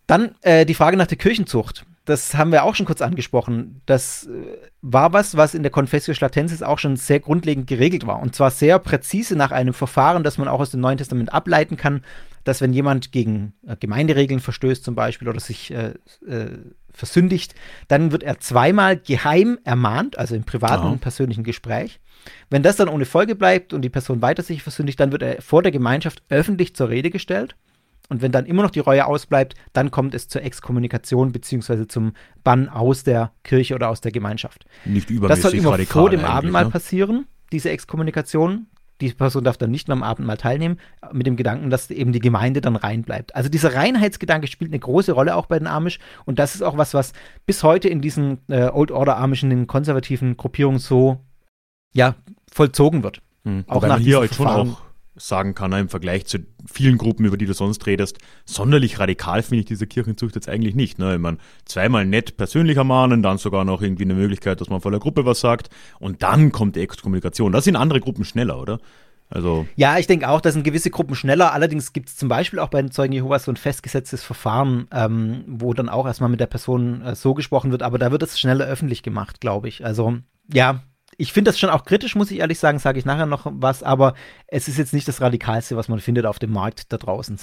[0.06, 1.86] Dann äh, die Frage nach der Kirchenzucht.
[2.04, 3.80] Das haben wir auch schon kurz angesprochen.
[3.86, 8.20] Das äh, war was, was in der Confessio Schlatensis auch schon sehr grundlegend geregelt war.
[8.20, 11.78] Und zwar sehr präzise nach einem Verfahren, das man auch aus dem Neuen Testament ableiten
[11.78, 12.02] kann,
[12.44, 15.94] dass wenn jemand gegen äh, Gemeinderegeln verstößt zum Beispiel oder sich äh,
[16.26, 16.58] äh,
[16.92, 17.54] versündigt,
[17.88, 22.00] dann wird er zweimal geheim ermahnt, also im privaten und persönlichen Gespräch.
[22.50, 25.42] Wenn das dann ohne Folge bleibt und die Person weiter sich versündigt, dann wird er
[25.42, 27.56] vor der Gemeinschaft öffentlich zur Rede gestellt.
[28.08, 31.86] Und wenn dann immer noch die Reue ausbleibt, dann kommt es zur Exkommunikation bzw.
[31.86, 34.66] zum Bann aus der Kirche oder aus der Gemeinschaft.
[34.84, 36.70] Nicht übermäßig Das soll immer vor dem Abendmahl ne?
[36.70, 38.66] passieren, diese Exkommunikation.
[39.00, 40.78] Die Person darf dann nicht mehr am Abendmahl teilnehmen,
[41.12, 43.34] mit dem Gedanken, dass eben die Gemeinde dann rein bleibt.
[43.34, 46.76] Also dieser Reinheitsgedanke spielt eine große Rolle auch bei den Amish und das ist auch
[46.76, 47.12] was, was
[47.44, 51.18] bis heute in diesen äh, Old Order Amischen, den konservativen Gruppierungen so
[51.92, 52.14] ja,
[52.52, 53.20] vollzogen wird.
[53.42, 53.64] Mhm.
[53.66, 54.83] Auch Wobei nach man hier diesem halt schon auch
[55.16, 59.42] sagen kann, ne, im Vergleich zu vielen Gruppen, über die du sonst redest, sonderlich radikal
[59.42, 60.98] finde ich diese Kirchenzucht jetzt eigentlich nicht.
[60.98, 61.14] Ne?
[61.14, 64.90] Ich meine, zweimal nett persönlich ermahnen, dann sogar noch irgendwie eine Möglichkeit, dass man vor
[64.90, 67.52] der Gruppe was sagt und dann kommt die Exkommunikation.
[67.52, 68.78] Das sind andere Gruppen schneller, oder?
[69.30, 71.52] Also, Ja, ich denke auch, da sind gewisse Gruppen schneller.
[71.52, 75.44] Allerdings gibt es zum Beispiel auch bei den Zeugen Jehovas so ein festgesetztes Verfahren, ähm,
[75.46, 78.38] wo dann auch erstmal mit der Person äh, so gesprochen wird, aber da wird es
[78.38, 79.84] schneller öffentlich gemacht, glaube ich.
[79.84, 80.18] Also,
[80.52, 80.82] ja,
[81.18, 83.82] ich finde das schon auch kritisch, muss ich ehrlich sagen, sage ich nachher noch was,
[83.82, 84.14] aber
[84.46, 87.38] es ist jetzt nicht das Radikalste, was man findet auf dem Markt da draußen.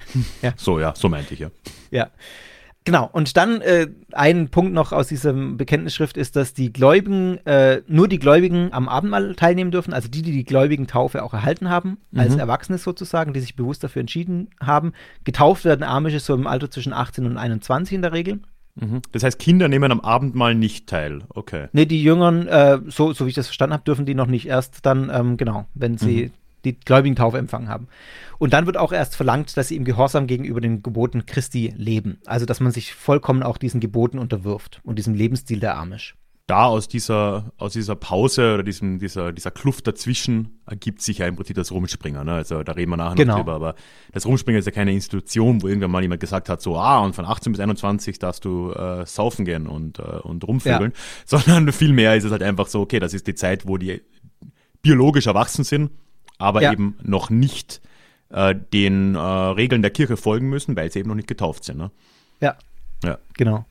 [0.56, 1.50] so ja, so meinte ich ja.
[1.90, 2.10] Ja.
[2.84, 7.82] Genau, und dann äh, ein Punkt noch aus diesem Bekenntnisschrift ist, dass die Gläubigen, äh,
[7.86, 11.68] nur die Gläubigen am Abendmahl teilnehmen dürfen, also die, die die gläubigen Taufe auch erhalten
[11.68, 14.94] haben, als Erwachsene sozusagen, die sich bewusst dafür entschieden haben.
[15.24, 18.40] Getauft werden Amische so im Alter zwischen 18 und 21 in der Regel.
[18.80, 19.02] Mhm.
[19.12, 21.22] Das heißt, Kinder nehmen am Abendmahl nicht teil.
[21.30, 21.68] Okay.
[21.72, 24.46] Ne, die Jüngeren, äh, so, so wie ich das verstanden habe, dürfen die noch nicht
[24.46, 26.30] erst dann, ähm, genau, wenn sie
[26.64, 27.88] die gläubigen Taufe empfangen haben.
[28.38, 32.18] Und dann wird auch erst verlangt, dass sie im Gehorsam gegenüber den Geboten Christi leben.
[32.26, 36.16] Also, dass man sich vollkommen auch diesen Geboten unterwirft und diesem Lebensstil der Amish.
[36.48, 41.26] Da aus dieser, aus dieser Pause oder diesem, dieser, dieser Kluft dazwischen ergibt sich ja
[41.26, 42.24] im Prinzip das Rumspringen.
[42.24, 42.32] Ne?
[42.32, 43.34] Also da reden wir nachher Genau.
[43.34, 43.74] noch drüber, aber
[44.12, 47.14] das Rumspringen ist ja keine Institution, wo irgendwann mal jemand gesagt hat, so, ah, und
[47.14, 50.94] von 18 bis 21 darfst du äh, saufen gehen und, äh, und rumvögeln,
[51.26, 54.00] sondern vielmehr ist es halt einfach so, okay, das ist die Zeit, wo die
[54.80, 55.90] biologisch erwachsen sind,
[56.38, 56.72] aber Ja.
[56.72, 57.82] eben noch nicht
[58.30, 61.76] äh, den äh, Regeln der Kirche folgen müssen, weil sie eben noch nicht getauft sind.
[61.76, 61.90] Ne?
[62.40, 62.56] Ja,
[63.04, 63.18] Ja.
[63.34, 63.66] genau.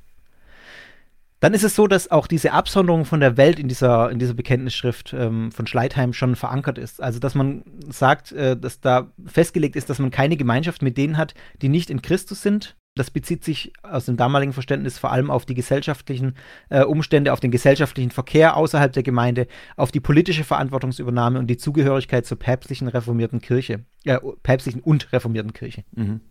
[1.39, 4.33] Dann ist es so, dass auch diese Absonderung von der Welt in dieser, in dieser
[4.33, 7.01] Bekenntnisschrift ähm, von Schleitheim schon verankert ist.
[7.01, 11.17] Also, dass man sagt, äh, dass da festgelegt ist, dass man keine Gemeinschaft mit denen
[11.17, 12.75] hat, die nicht in Christus sind.
[12.95, 16.35] Das bezieht sich aus dem damaligen Verständnis vor allem auf die gesellschaftlichen
[16.69, 21.57] äh, Umstände, auf den gesellschaftlichen Verkehr außerhalb der Gemeinde, auf die politische Verantwortungsübernahme und die
[21.57, 25.83] Zugehörigkeit zur päpstlichen reformierten Kirche, äh, päpstlichen und reformierten Kirche.
[25.95, 26.21] Mhm.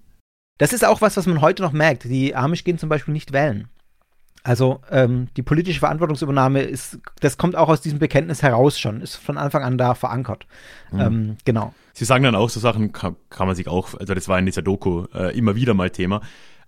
[0.59, 2.05] Das ist auch was, was man heute noch merkt.
[2.05, 3.69] Die Amish gehen zum Beispiel nicht wählen.
[4.47, 9.17] Also ähm, die politische Verantwortungsübernahme ist, das kommt auch aus diesem Bekenntnis heraus schon, ist
[9.17, 10.47] von Anfang an da verankert.
[10.93, 11.75] Ähm, genau.
[11.95, 14.47] Sie sagen dann auch so Sachen, kann, kann man sich auch, also das war in
[14.47, 16.21] dieser Doku äh, immer wieder mal Thema.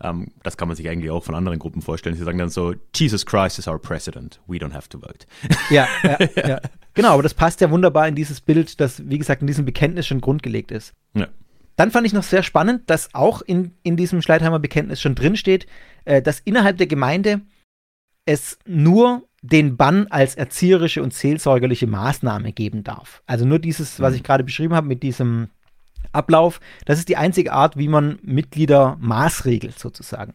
[0.02, 2.16] Ähm, das kann man sich eigentlich auch von anderen Gruppen vorstellen.
[2.16, 5.24] Sie sagen dann so, Jesus Christ is our president, we don't have to vote.
[5.70, 6.18] Ja, ja,
[6.48, 6.60] ja.
[6.94, 10.04] Genau, aber das passt ja wunderbar in dieses Bild, das, wie gesagt, in diesem Bekenntnis
[10.04, 10.94] schon grundgelegt ist.
[11.14, 11.28] Ja.
[11.76, 15.36] Dann fand ich noch sehr spannend, dass auch in, in diesem Schleitheimer Bekenntnis schon drin
[15.36, 15.68] steht,
[16.06, 17.42] äh, dass innerhalb der Gemeinde
[18.28, 23.22] es nur den Bann als erzieherische und seelsorgerliche Maßnahme geben darf.
[23.26, 25.48] Also nur dieses, was ich gerade beschrieben habe mit diesem
[26.12, 30.34] Ablauf, das ist die einzige Art, wie man Mitglieder maßregelt sozusagen.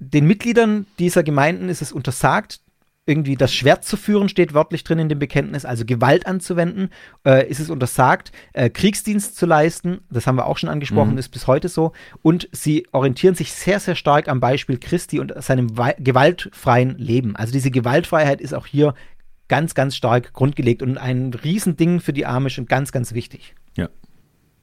[0.00, 2.60] Den Mitgliedern dieser Gemeinden ist es untersagt,
[3.06, 6.90] irgendwie das Schwert zu führen, steht wörtlich drin in dem Bekenntnis, also Gewalt anzuwenden,
[7.24, 11.28] äh, ist es untersagt, äh, Kriegsdienst zu leisten, das haben wir auch schon angesprochen, ist
[11.28, 11.92] bis heute so,
[12.22, 17.36] und sie orientieren sich sehr, sehr stark am Beispiel Christi und seinem wei- gewaltfreien Leben.
[17.36, 18.94] Also diese Gewaltfreiheit ist auch hier
[19.48, 23.54] ganz, ganz stark grundgelegt und ein Riesending für die Amish und ganz, ganz wichtig.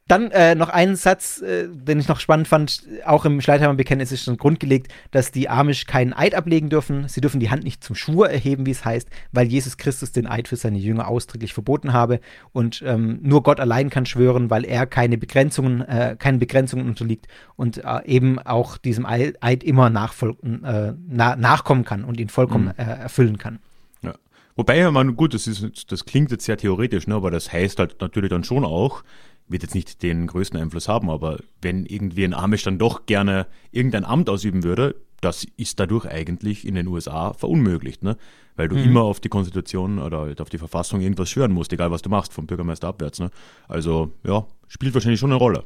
[0.08, 4.26] Dann äh, noch einen Satz, äh, den ich noch spannend fand, auch im Schleitheimer-Bekenntnis ist
[4.26, 7.08] schon grundgelegt, dass die Amish keinen Eid ablegen dürfen.
[7.08, 10.28] Sie dürfen die Hand nicht zum Schwur erheben, wie es heißt, weil Jesus Christus den
[10.28, 12.20] Eid für seine Jünger ausdrücklich verboten habe.
[12.52, 17.28] Und ähm, nur Gott allein kann schwören, weil er keine Begrenzungen, äh, keine Begrenzungen unterliegt
[17.56, 22.74] und äh, eben auch diesem Eid immer äh, na nachkommen kann und ihn vollkommen Mhm.
[22.78, 23.60] äh, erfüllen kann.
[24.02, 24.16] Ja.
[24.58, 28.02] Wobei, man, gut, das, ist, das klingt jetzt sehr theoretisch, ne, aber das heißt halt
[28.02, 29.04] natürlich dann schon auch,
[29.48, 33.48] wird jetzt nicht den größten Einfluss haben, aber wenn irgendwie ein Amish dann doch gerne
[33.72, 38.18] irgendein Amt ausüben würde, das ist dadurch eigentlich in den USA verunmöglicht, ne?
[38.56, 41.90] Weil du immer auf die Konstitution oder halt auf die Verfassung irgendwas schwören musst, egal
[41.92, 43.32] was du machst, vom Bürgermeister abwärts, ne?
[43.68, 45.64] Also, ja, spielt wahrscheinlich schon eine Rolle.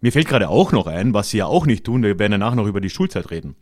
[0.00, 2.38] Mir fällt gerade auch noch ein, was sie ja auch nicht tun, wir werden ja
[2.38, 3.56] nachher noch über die Schulzeit reden.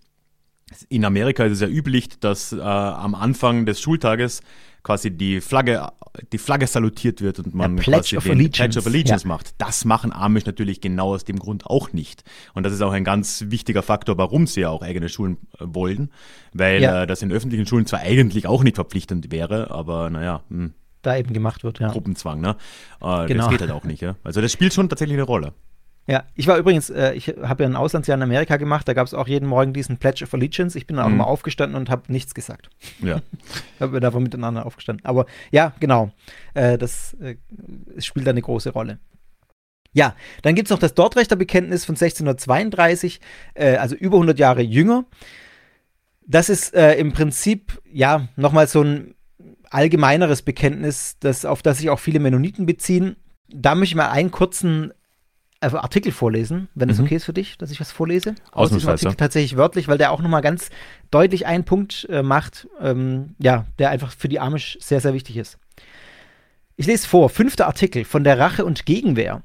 [0.88, 4.40] In Amerika ist es ja üblich, dass äh, am Anfang des Schultages
[4.82, 5.88] quasi die Flagge,
[6.32, 8.58] die Flagge salutiert wird und man Ja, Pledge quasi of den Allegiance.
[8.58, 9.28] Pledge of Allegiance Ja.
[9.28, 9.54] macht.
[9.58, 12.24] Das machen Amish natürlich genau aus dem Grund auch nicht.
[12.54, 15.64] Und das ist auch ein ganz wichtiger Faktor, warum sie ja auch eigene Schulen äh,
[15.66, 16.10] wollen,
[16.52, 17.02] weil Ja.
[17.02, 21.16] äh, das in öffentlichen Schulen zwar eigentlich auch nicht verpflichtend wäre, aber naja, hm, Da
[21.16, 21.88] eben gemacht wird, ja.
[21.92, 22.56] Gruppenzwang, ne?
[23.00, 23.42] Äh, Genau.
[23.44, 24.16] Das geht halt auch nicht, ja.
[24.24, 25.52] Also das spielt schon tatsächlich eine Rolle.
[26.08, 29.06] Ja, ich war übrigens, äh, ich habe ja ein Auslandsjahr in Amerika gemacht, da gab
[29.08, 30.78] es auch jeden Morgen diesen Pledge of Allegiance.
[30.78, 31.14] Ich bin dann auch Mhm.
[31.16, 32.70] immer aufgestanden und habe nichts gesagt.
[33.02, 33.20] Ja.
[33.80, 35.04] Haben wir davon miteinander aufgestanden.
[35.04, 36.12] Aber ja, genau,
[36.54, 37.36] äh, das äh,
[37.98, 38.98] spielt da eine große Rolle.
[39.92, 43.20] Ja, dann gibt es noch das Dortrechter-Bekenntnis von 1632,
[43.54, 45.06] äh, also über 100 Jahre jünger.
[46.26, 49.14] Das ist äh, im Prinzip, ja, nochmal so ein
[49.70, 53.16] allgemeineres Bekenntnis, das, auf das sich auch viele Mennoniten beziehen.
[53.48, 54.92] Da möchte ich mal einen kurzen
[55.74, 57.04] Artikel vorlesen, wenn es Mhm.
[57.04, 58.34] okay ist für dich, dass ich was vorlese.
[58.52, 58.88] Aus diesem.
[58.90, 60.70] Artikel tatsächlich wörtlich, weil der auch nochmal ganz
[61.10, 65.36] deutlich einen Punkt äh, macht, ähm, ja, der einfach für die Amish sehr, sehr wichtig
[65.36, 65.58] ist.
[66.76, 69.42] Ich lese vor, fünfter Artikel von der Rache und Gegenwehr.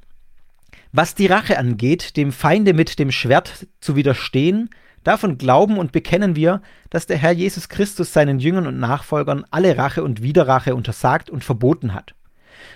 [0.92, 4.70] Was die Rache angeht, dem Feinde mit dem Schwert zu widerstehen,
[5.06, 9.78] davon glauben und bekennen wir, dass der Herr Jesus Christus seinen Jüngern und Nachfolgern alle
[9.78, 12.14] Rache und Widerrache untersagt und verboten hat.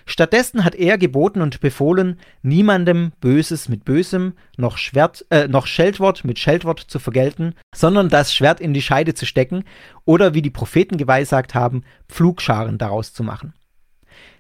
[0.06, 6.24] Stattdessen hat er geboten und befohlen, niemandem Böses mit Bösem, noch Schwert, äh, noch Scheltwort
[6.24, 9.64] mit Scheltwort zu vergelten, sondern das Schwert in die Scheide zu stecken
[10.06, 13.54] oder wie die Propheten geweissagt haben, Pflugscharen daraus zu machen.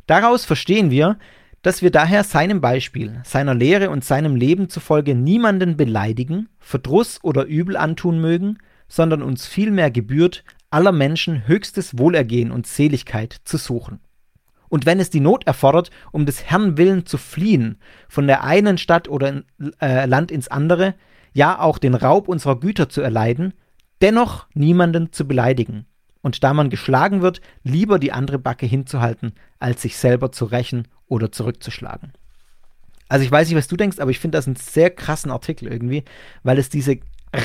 [0.07, 1.17] Daraus verstehen wir,
[1.61, 7.45] dass wir daher seinem Beispiel, seiner Lehre und seinem Leben zufolge niemanden beleidigen, Verdruss oder
[7.45, 13.99] Übel antun mögen, sondern uns vielmehr gebührt, aller Menschen höchstes Wohlergehen und Seligkeit zu suchen.
[14.69, 18.77] Und wenn es die Not erfordert, um des Herrn willen zu fliehen, von der einen
[18.77, 19.43] Stadt oder in,
[19.81, 20.95] äh, Land ins andere,
[21.33, 23.53] ja auch den Raub unserer Güter zu erleiden,
[24.01, 25.85] dennoch niemanden zu beleidigen.
[26.21, 30.87] Und da man geschlagen wird, lieber die andere Backe hinzuhalten, als sich selber zu rächen
[31.07, 32.13] oder zurückzuschlagen.
[33.07, 35.67] Also ich weiß nicht, was du denkst, aber ich finde das einen sehr krassen Artikel
[35.71, 36.03] irgendwie,
[36.41, 36.97] weil es diese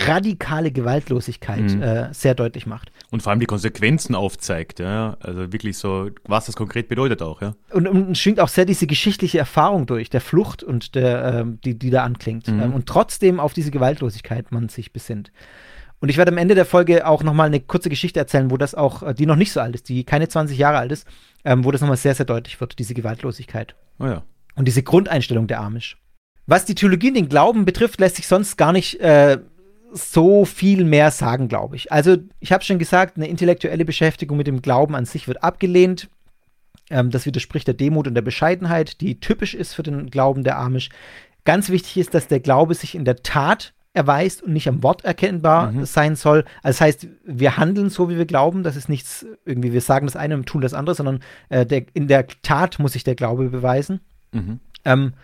[0.07, 1.83] radikale Gewaltlosigkeit Mhm.
[1.83, 2.91] äh, sehr deutlich macht.
[3.11, 5.17] Und vor allem die Konsequenzen aufzeigt, ja.
[5.21, 7.55] Also wirklich so, was das konkret bedeutet auch, ja.
[7.73, 11.79] Und, und schwingt auch sehr diese geschichtliche Erfahrung durch, der Flucht und der, ähm, die,
[11.79, 12.49] die da anklingt.
[12.49, 12.61] Mhm.
[12.63, 15.33] Ähm, und trotzdem auf diese Gewaltlosigkeit man sich besinnt.
[16.03, 18.75] Und ich werde am Ende der Folge auch nochmal eine kurze Geschichte erzählen, wo das
[18.75, 21.07] auch, äh, die noch nicht so alt ist, die keine 20 Jahre alt ist,
[21.45, 24.23] ähm, wo das nochmal sehr, sehr deutlich wird, diese Gewaltlosigkeit Oh ja.
[24.55, 25.99] und diese Grundeinstellung der Amish.
[26.47, 29.39] Was die Theologie und den Glauben betrifft, lässt sich sonst gar nicht äh,
[29.93, 31.93] so viel mehr sagen, glaube ich.
[31.93, 36.09] Also, ich habe schon gesagt, eine intellektuelle Beschäftigung mit dem Glauben an sich wird abgelehnt.
[36.91, 40.59] Ähm, das widerspricht der Demut und der Bescheidenheit, die typisch ist für den Glauben der
[40.59, 40.91] Amish.
[41.45, 45.05] Ganz wichtig ist, dass der Glaube sich in der Tat erweist und nicht am Wort
[45.05, 46.45] erkennbar sein soll.
[46.63, 48.63] Also das heißt, wir handeln so, wie wir glauben.
[48.63, 51.87] Das ist nichts irgendwie, wir sagen das eine und tun das andere, sondern äh, der,
[51.95, 54.01] in der Tat muss sich der Glaube beweisen.
[54.33, 54.61] Mhm.
[54.85, 55.15] Ähm,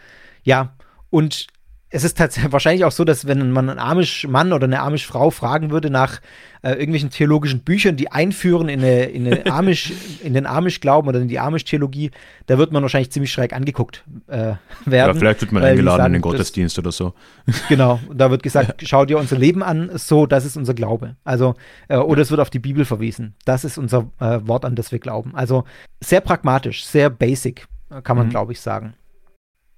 [0.43, 0.75] ja,
[1.11, 1.47] und
[1.89, 5.71] es ist tatsächlich wahrscheinlich auch so, dass wenn man einen Amish-Mann oder eine Amish-Frau fragen
[5.71, 6.21] würde nach
[6.63, 11.21] äh, irgendwelchen theologischen Büchern, die einführen in, eine, in, eine Amish, in den Amish-Glauben oder
[11.21, 12.11] in die Amish-Theologie,
[12.47, 15.15] da wird man wahrscheinlich ziemlich schräg angeguckt äh, werden.
[15.15, 17.15] Ja, vielleicht wird man eingeladen sagen, in den das- Gottesdienst oder so.
[17.69, 21.15] Genau, da wird gesagt, schau dir unser Leben an, so, das ist unser Glaube.
[21.25, 21.55] Also,
[21.89, 23.35] äh, oder es wird auf die Bibel verwiesen.
[23.45, 25.35] Das ist unser äh, Wort, an das wir glauben.
[25.37, 25.65] Also
[26.03, 27.67] sehr pragmatisch, sehr basic,
[28.03, 28.31] kann man, Mhm.
[28.31, 28.95] glaube ich, sagen.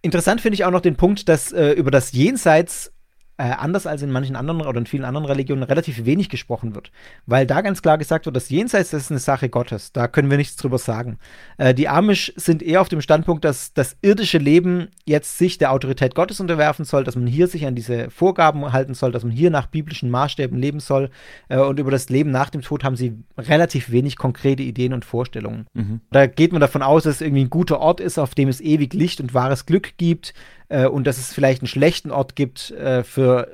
[0.03, 2.93] Interessant finde ich auch noch den Punkt, dass äh, über das Jenseits
[3.39, 6.91] äh, anders als in manchen anderen oder in vielen anderen Religionen relativ wenig gesprochen wird.
[7.25, 9.93] Weil da ganz klar gesagt wird, das Jenseits das ist eine Sache Gottes.
[9.93, 11.19] Da können wir nichts drüber sagen.
[11.57, 15.73] Äh, die Amish sind eher auf dem Standpunkt, dass das irdische Leben jetzt sich der
[15.73, 19.33] Autorität Gottes unterwerfen soll, dass man hier sich an diese Vorgaben halten soll, dass man
[19.33, 21.11] hier nach biblischen Maßstäben leben soll.
[21.49, 25.05] Äh, und über das Leben nach dem Tod haben sie relativ wenig konkrete Ideen und
[25.05, 25.67] Vorstellungen.
[25.75, 26.01] Mhm.
[26.11, 28.61] Da geht man davon aus, dass es irgendwie ein guter Ort ist, auf dem es
[28.61, 30.35] ewig Licht und wahres Glück gibt
[30.69, 33.49] äh, und dass es vielleicht einen schlechten Ort gibt, äh, für,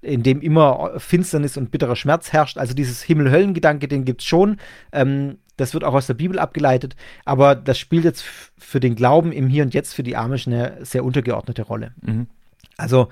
[0.00, 2.58] in dem immer Finsternis und bitterer Schmerz herrscht.
[2.58, 4.58] Also dieses Himmel-Höllen-Gedanke, den gibt es schon.
[4.92, 8.24] Ähm, das wird auch aus der Bibel abgeleitet, aber das spielt jetzt
[8.58, 11.92] für den Glauben im Hier und Jetzt für die Amish eine sehr untergeordnete Rolle.
[12.02, 12.26] Mhm.
[12.76, 13.08] Also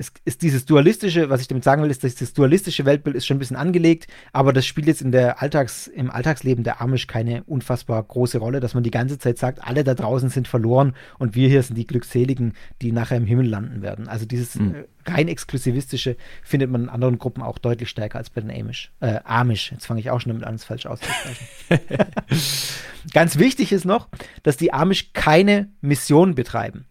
[0.00, 3.26] es ist dieses dualistische, was ich damit sagen will, ist, dass dieses dualistische Weltbild ist
[3.26, 7.08] schon ein bisschen angelegt, aber das spielt jetzt in der Alltags, im Alltagsleben der Amish
[7.08, 10.94] keine unfassbar große Rolle, dass man die ganze Zeit sagt, alle da draußen sind verloren
[11.18, 14.06] und wir hier sind die Glückseligen, die nachher im Himmel landen werden.
[14.06, 14.84] Also dieses mhm.
[15.04, 18.92] rein exklusivistische findet man in anderen Gruppen auch deutlich stärker als bei den Amish.
[19.00, 21.46] Äh, Amish, jetzt fange ich auch schon damit an, es falsch auszusprechen.
[23.12, 24.08] Ganz wichtig ist noch,
[24.44, 26.84] dass die Amish keine Mission betreiben.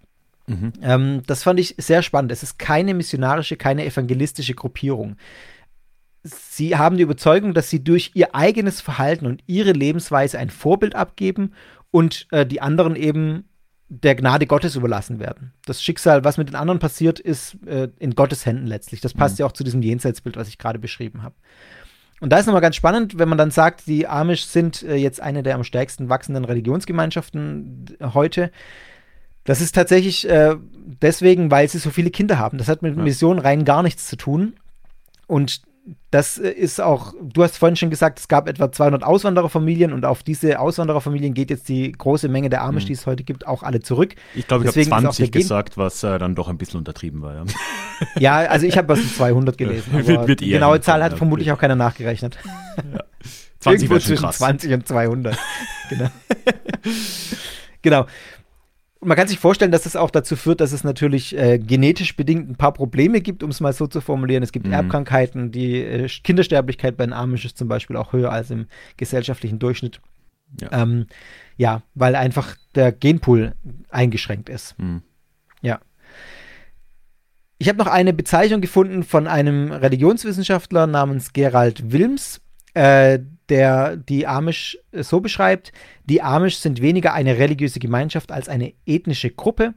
[0.48, 0.74] Mhm.
[0.82, 2.32] Ähm, das fand ich sehr spannend.
[2.32, 5.18] Es ist keine missionarische, keine evangelistische Gruppierung.
[6.24, 10.95] Sie haben die Überzeugung, dass sie durch ihr eigenes Verhalten und ihre Lebensweise ein Vorbild
[10.95, 11.54] abgeben
[11.91, 13.45] und äh, die anderen eben
[13.89, 15.54] der Gnade Gottes überlassen werden.
[15.66, 19.00] Das Schicksal, was mit den anderen passiert, ist äh, in Gottes Händen letztlich.
[19.00, 19.43] Das passt mhm.
[19.43, 21.36] ja auch zu diesem Jenseitsbild, was ich gerade beschrieben habe.
[22.20, 25.22] Und da ist nochmal ganz spannend, wenn man dann sagt, die Amish sind äh, jetzt
[25.22, 28.52] eine der am stärksten wachsenden Religionsgemeinschaften heute.
[29.48, 30.58] Das ist tatsächlich äh,
[31.02, 32.58] deswegen, weil sie so viele Kinder haben.
[32.58, 33.02] Das hat mit ja.
[33.02, 34.56] Mission rein gar nichts zu tun.
[35.26, 35.62] Und
[36.12, 40.04] das äh, ist auch, du hast vorhin schon gesagt, es gab etwa 200 Auswandererfamilien und
[40.04, 42.88] auf diese Auswandererfamilien geht jetzt die große Menge der Amish, mhm.
[42.88, 44.16] die es heute gibt, auch alle zurück.
[44.36, 47.36] Ich glaube, ich habe 20 gesagt, was äh, dann doch ein bisschen untertrieben war.
[47.36, 47.45] Ja,
[48.43, 49.93] ja also ich habe was mit 200 gelesen.
[50.06, 52.38] Wird, wird die genaue Zahl hat vermutlich auch keiner nachgerechnet.
[52.76, 53.00] Ja.
[53.62, 54.39] 20 Irgendwo zwischen krass.
[54.39, 55.38] 20 und 200.
[55.89, 56.10] genau.
[57.82, 58.06] genau
[59.02, 62.50] man kann sich vorstellen, dass das auch dazu führt, dass es natürlich äh, genetisch bedingt
[62.50, 64.43] ein paar Probleme gibt, um es mal so zu formulieren.
[64.43, 64.74] Es gibt mhm.
[64.74, 68.68] Erbkrankheiten, die äh, Kindersterblichkeit bei den Amish ist zum Beispiel auch höher als im
[68.98, 70.02] gesellschaftlichen Durchschnitt.
[70.62, 71.08] Ja, ähm,
[71.58, 73.54] ja weil einfach der Genpool
[73.89, 74.78] eingeschränkt ist.
[74.80, 75.04] Mhm.
[75.62, 75.80] Ja.
[77.60, 82.41] Ich habe noch eine Bezeichnung gefunden von einem Religionswissenschaftler namens Gerald Wilms.
[82.74, 83.20] Äh,
[83.50, 85.72] der die Amish so beschreibt,
[86.06, 89.74] die Amish sind weniger eine religiöse Gemeinschaft als eine ethnische Gruppe,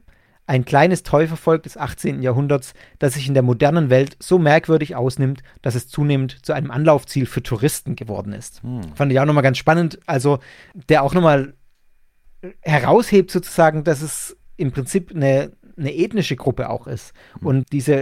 [0.47, 2.21] ein kleines Täufervolk des 18.
[2.21, 6.71] Jahrhunderts, das sich in der modernen Welt so merkwürdig ausnimmt, dass es zunehmend zu einem
[6.71, 8.61] Anlaufziel für Touristen geworden ist.
[8.63, 8.81] Hm.
[8.95, 10.39] Fand ich auch nochmal ganz spannend, also
[10.89, 11.53] der auch nochmal
[12.61, 15.51] heraushebt sozusagen, dass es im Prinzip eine
[15.81, 17.13] eine ethnische Gruppe auch ist.
[17.39, 17.47] Mhm.
[17.47, 17.93] Und diese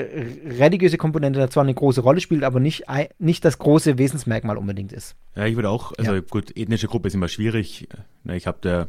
[0.45, 2.83] religiöse Komponente da zwar eine große Rolle spielt, aber nicht,
[3.17, 5.15] nicht das große Wesensmerkmal unbedingt ist.
[5.35, 6.21] Ja, ich würde auch, also ja.
[6.21, 7.87] gut, ethnische Gruppe ist immer schwierig.
[8.25, 8.87] Ich habe da,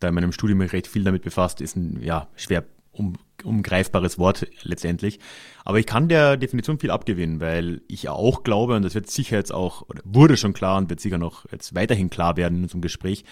[0.00, 3.14] da in meinem Studium recht viel damit befasst, ist ein ja, schwer um,
[3.44, 5.18] umgreifbares Wort letztendlich.
[5.64, 9.36] Aber ich kann der Definition viel abgewinnen, weil ich auch glaube, und das wird sicher
[9.36, 12.62] jetzt auch, oder wurde schon klar und wird sicher noch jetzt weiterhin klar werden in
[12.64, 13.24] unserem Gespräch,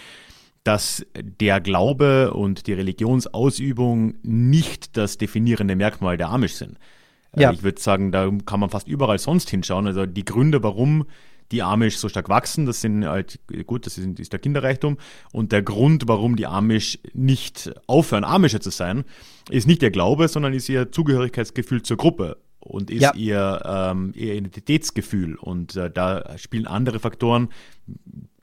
[0.66, 6.78] dass der Glaube und die Religionsausübung nicht das definierende Merkmal der Amish sind.
[7.36, 7.52] Äh, ja.
[7.52, 9.86] Ich würde sagen, da kann man fast überall sonst hinschauen.
[9.86, 11.06] Also die Gründe, warum
[11.52, 14.96] die Amish so stark wachsen, das sind halt, gut, das ist, ist der Kinderreichtum.
[15.32, 19.04] Und der Grund, warum die Amish nicht aufhören, Amische zu sein,
[19.48, 23.14] ist nicht ihr Glaube, sondern ist ihr Zugehörigkeitsgefühl zur Gruppe und ist ja.
[23.14, 25.36] ihr, ähm, ihr Identitätsgefühl.
[25.36, 27.50] Und äh, da spielen andere Faktoren,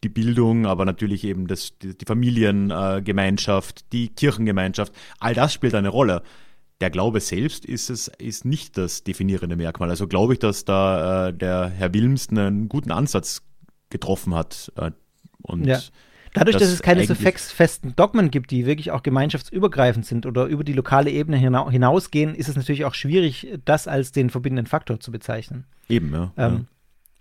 [0.04, 5.90] die Bildung, aber natürlich eben das, die, die Familiengemeinschaft, die Kirchengemeinschaft, all das spielt eine
[5.90, 6.24] Rolle.
[6.82, 9.90] Der Glaube selbst ist es ist nicht das definierende Merkmal.
[9.90, 13.42] Also glaube ich, dass da äh, der Herr Wilms einen guten Ansatz
[13.90, 14.72] getroffen hat.
[14.76, 14.92] Äh,
[15.44, 15.80] und ja.
[16.34, 20.64] Dadurch, dass es keine so festen Dogmen gibt, die wirklich auch gemeinschaftsübergreifend sind oder über
[20.64, 25.12] die lokale Ebene hinausgehen, ist es natürlich auch schwierig, das als den verbindenden Faktor zu
[25.12, 25.66] bezeichnen.
[25.90, 26.32] Eben, ja.
[26.38, 26.66] Ähm, ja.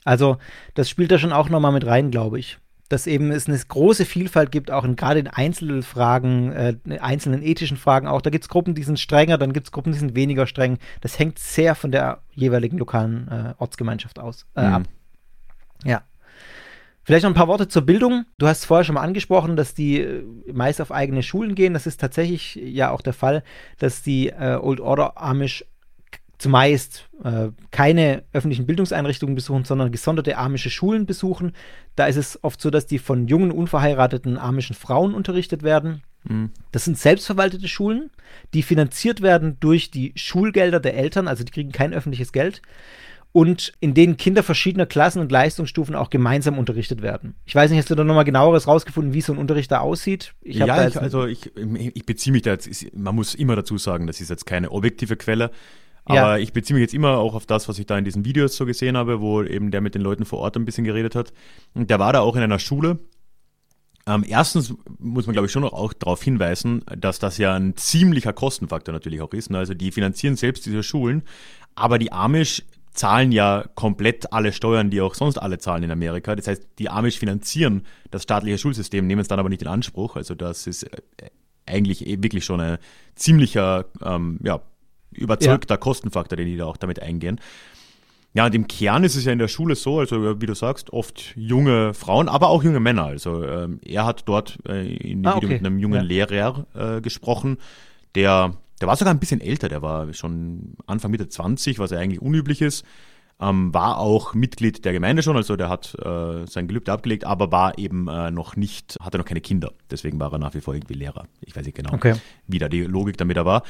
[0.05, 0.39] Also,
[0.73, 2.59] das spielt da schon auch nochmal mit rein, glaube ich
[2.93, 7.79] dass eben es eine große Vielfalt gibt, auch in, gerade in Einzelfragen, äh, einzelnen ethischen
[7.79, 8.21] Fragen auch.
[8.21, 10.79] Da gibt es Gruppen, die sind strenger, dann gibt es Gruppen, die sind weniger streng.
[11.01, 14.75] Das hängt sehr von der jeweiligen lokalen äh, Ortsgemeinschaft aus, äh, mhm.
[14.75, 14.83] ab.
[15.85, 16.03] Ja.
[17.05, 18.27] Vielleicht noch ein paar Worte zur Bildung.
[18.39, 21.73] Du hast vorher schon mal angesprochen, dass die äh, meist auf eigene Schulen gehen.
[21.73, 23.43] Das ist tatsächlich ja auch der Fall,
[23.79, 25.65] dass die äh, Old Order Amish
[26.43, 31.53] zumeist äh, keine öffentlichen Bildungseinrichtungen besuchen, sondern gesonderte amische Schulen besuchen.
[31.97, 36.03] Da ist es oft so, dass die von jungen, unverheirateten amischen Frauen unterrichtet werden.
[36.71, 38.11] Das sind selbstverwaltete Schulen,
[38.55, 42.63] die finanziert werden durch die Schulgelder der Eltern, also die kriegen kein öffentliches Geld.
[43.33, 47.35] Und in denen Kinder verschiedener Klassen und Leistungsstufen auch gemeinsam unterrichtet werden.
[47.47, 50.35] Ich weiß nicht, hast du da nochmal genaueres rausgefunden, wie so ein Unterricht da aussieht?
[50.43, 54.07] Ich ja, ich, also ich, ich beziehe mich da jetzt, man muss immer dazu sagen,
[54.07, 55.51] das ist jetzt keine objektive Quelle,
[56.05, 56.39] aber ja.
[56.39, 58.67] ich beziehe mich jetzt immer auch auf das, was ich da in diesen Videos so
[58.67, 61.33] gesehen habe, wo eben der mit den Leuten vor Ort ein bisschen geredet hat.
[61.75, 62.99] Und der war da auch in einer Schule,
[64.07, 67.77] ähm, erstens muss man, glaube ich, schon noch auch darauf hinweisen, dass das ja ein
[67.77, 69.51] ziemlicher Kostenfaktor natürlich auch ist.
[69.51, 69.59] Ne?
[69.59, 71.23] Also die finanzieren selbst diese Schulen,
[71.75, 76.35] aber die Amish zahlen ja komplett alle Steuern, die auch sonst alle zahlen in Amerika.
[76.37, 80.17] Das heißt, die Amish finanzieren das staatliche Schulsystem, nehmen es dann aber nicht in Anspruch.
[80.17, 81.31] Also das ist äh,
[81.65, 82.79] eigentlich eh wirklich schon ein
[83.15, 84.61] ziemlicher, ähm, ja,
[85.15, 85.79] überzeugter ja.
[85.79, 87.41] Kostenfaktor, den die da auch damit eingehen.
[88.35, 90.93] Ja, und im Kern ist es ja in der Schule so, also wie du sagst,
[90.93, 93.05] oft junge Frauen, aber auch junge Männer.
[93.05, 95.43] Also ähm, er hat dort äh, in dem ah, okay.
[95.43, 96.03] Video mit einem jungen ja.
[96.03, 97.59] Lehrer äh, gesprochen,
[98.15, 101.99] der, der war sogar ein bisschen älter, der war schon Anfang Mitte 20, was ja
[101.99, 102.87] eigentlich unüblich ist.
[103.39, 107.51] Ähm, war auch Mitglied der Gemeinde schon, also der hat äh, sein Gelübde abgelegt, aber
[107.51, 109.73] war eben äh, noch nicht, hatte noch keine Kinder.
[109.91, 111.27] Deswegen war er nach wie vor irgendwie Lehrer.
[111.41, 112.15] Ich weiß nicht genau, okay.
[112.47, 113.63] wie da die Logik damit da war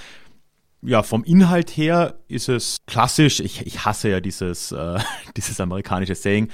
[0.83, 3.41] ja, vom Inhalt her ist es klassisch.
[3.41, 4.99] Ich, ich hasse ja dieses, äh,
[5.37, 6.49] dieses amerikanische Saying.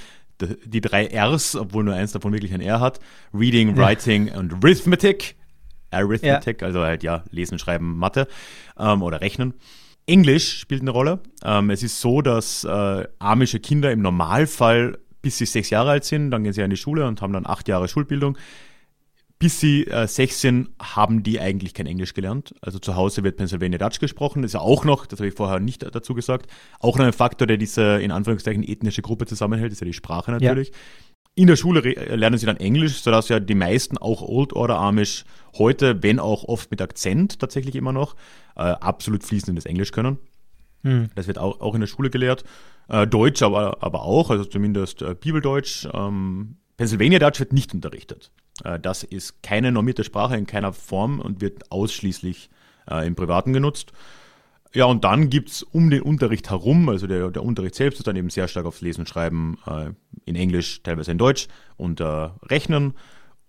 [0.64, 3.00] Die, drei Rs, obwohl nur eins davon wirklich ein R hat.
[3.34, 4.38] Reading, Writing ja.
[4.38, 5.34] und Arithmetic.
[5.90, 6.66] Arithmetic, ja.
[6.68, 8.28] also halt ja, Lesen, Schreiben, Mathe
[8.78, 9.54] ähm, oder Rechnen.
[10.06, 11.20] Englisch spielt eine Rolle.
[11.42, 16.04] Ähm, es ist so, dass äh, amische Kinder im Normalfall bis sie sechs Jahre alt
[16.04, 18.38] sind, dann gehen sie in die Schule und haben dann acht Jahre Schulbildung
[19.38, 22.54] bis sie äh, 16 haben die eigentlich kein Englisch gelernt.
[22.60, 24.42] Also zu Hause wird Pennsylvania Dutch gesprochen.
[24.42, 27.12] Das ist ja auch noch, das habe ich vorher nicht dazu gesagt, auch noch ein
[27.12, 30.68] Faktor, der diese in Anführungszeichen ethnische Gruppe zusammenhält, ist ja die Sprache natürlich.
[30.68, 30.74] Ja.
[31.36, 35.24] In der Schule lernen sie dann Englisch, sodass ja die meisten auch Old Order Amish
[35.56, 38.16] heute, wenn auch oft mit Akzent tatsächlich immer noch,
[38.56, 40.18] äh, absolut fließendes Englisch können.
[40.82, 41.10] Hm.
[41.14, 42.42] Das wird auch, auch in der Schule gelehrt.
[42.88, 45.86] Äh, Deutsch aber, aber auch, also zumindest äh, Bibeldeutsch.
[45.92, 48.32] Ähm, Pennsylvania Dutch wird nicht unterrichtet.
[48.64, 52.50] Äh, das ist keine normierte Sprache in keiner Form und wird ausschließlich
[52.90, 53.92] äh, im Privaten genutzt.
[54.74, 58.06] Ja, und dann gibt es um den Unterricht herum, also der, der Unterricht selbst ist
[58.06, 59.92] dann eben sehr stark aufs Lesen, Schreiben äh,
[60.26, 61.48] in Englisch, teilweise in Deutsch
[61.78, 62.94] und Rechnen.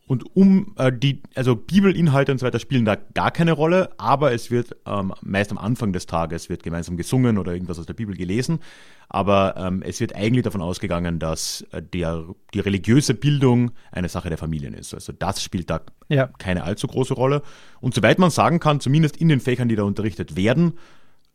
[0.07, 4.49] Und um die, also Bibelinhalte und so weiter spielen da gar keine Rolle, aber es
[4.49, 8.15] wird ähm, meist am Anfang des Tages wird gemeinsam gesungen oder irgendwas aus der Bibel
[8.15, 8.59] gelesen.
[9.09, 14.29] Aber ähm, es wird eigentlich davon ausgegangen, dass äh, der, die religiöse Bildung eine Sache
[14.29, 14.93] der Familien ist.
[14.93, 16.27] Also das spielt da ja.
[16.37, 17.41] keine allzu große Rolle.
[17.81, 20.73] Und soweit man sagen kann, zumindest in den Fächern, die da unterrichtet werden,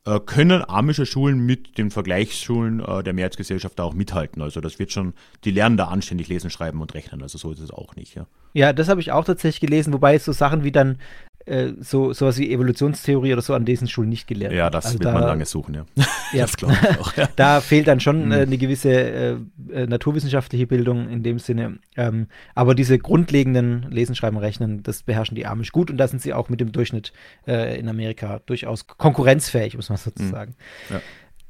[0.06, 4.40] äh, können amische Schulen mit den Vergleichsschulen äh, der Mehrheitsgesellschaft da auch mithalten.
[4.40, 5.14] Also das wird schon,
[5.44, 7.22] die lernen da anständig lesen, schreiben und rechnen.
[7.22, 8.26] Also so ist es auch nicht, ja.
[8.52, 10.98] Ja, das habe ich auch tatsächlich gelesen, wobei so Sachen wie dann
[11.46, 14.54] äh, so sowas wie Evolutionstheorie oder so an diesen Schulen nicht gelernt.
[14.54, 15.84] Ja, das also wird da, man lange suchen, ja.
[16.32, 17.16] ja das glaube ich auch.
[17.16, 17.28] Ja.
[17.36, 18.32] da fehlt dann schon äh, mhm.
[18.32, 19.36] eine gewisse äh,
[19.72, 21.78] äh, naturwissenschaftliche Bildung in dem Sinne.
[21.96, 26.22] Ähm, aber diese grundlegenden Lesen, Schreiben, Rechnen, das beherrschen die Amish gut und da sind
[26.22, 27.12] sie auch mit dem Durchschnitt
[27.46, 30.54] äh, in Amerika durchaus konkurrenzfähig, muss man sozusagen.
[30.88, 30.94] Mhm.
[30.96, 31.02] Ja.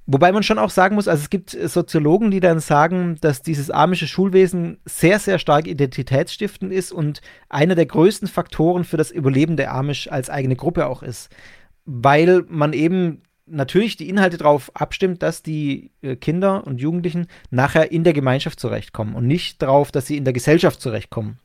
[0.06, 3.70] Wobei man schon auch sagen muss, also es gibt Soziologen, die dann sagen, dass dieses
[3.70, 9.56] amische Schulwesen sehr, sehr stark identitätsstiftend ist und einer der größten Faktoren für das Überleben
[9.56, 11.30] der Amish als eigene Gruppe auch ist.
[11.86, 17.90] Weil man eben natürlich die Inhalte darauf abstimmt, dass die äh, Kinder und Jugendlichen nachher
[17.92, 21.38] in der Gemeinschaft zurechtkommen und nicht darauf, dass sie in der Gesellschaft zurechtkommen.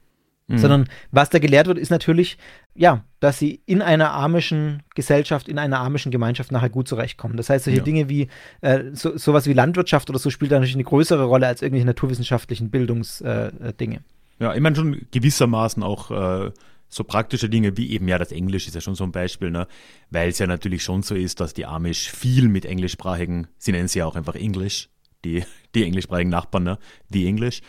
[0.48, 0.58] Mhm.
[0.58, 2.38] Sondern was da gelehrt wird, ist natürlich,
[2.80, 7.36] ja, dass sie in einer armischen Gesellschaft, in einer armischen Gemeinschaft nachher gut zurechtkommen.
[7.36, 7.84] Das heißt, solche ja.
[7.84, 8.30] Dinge wie
[8.62, 11.86] äh, so, sowas wie Landwirtschaft oder so spielt da natürlich eine größere Rolle als irgendwelche
[11.86, 13.96] naturwissenschaftlichen Bildungsdinge.
[13.96, 14.00] Äh, äh
[14.40, 16.52] ja, ich meine schon gewissermaßen auch äh,
[16.88, 19.68] so praktische Dinge wie eben, ja, das Englisch ist ja schon so ein Beispiel, ne?
[20.10, 23.90] weil es ja natürlich schon so ist, dass die Amish viel mit englischsprachigen, sie nennen
[23.90, 24.88] sie ja auch einfach Englisch,
[25.26, 25.44] die,
[25.76, 26.80] die englischsprachigen Nachbarn, ne?
[27.10, 27.62] die Englisch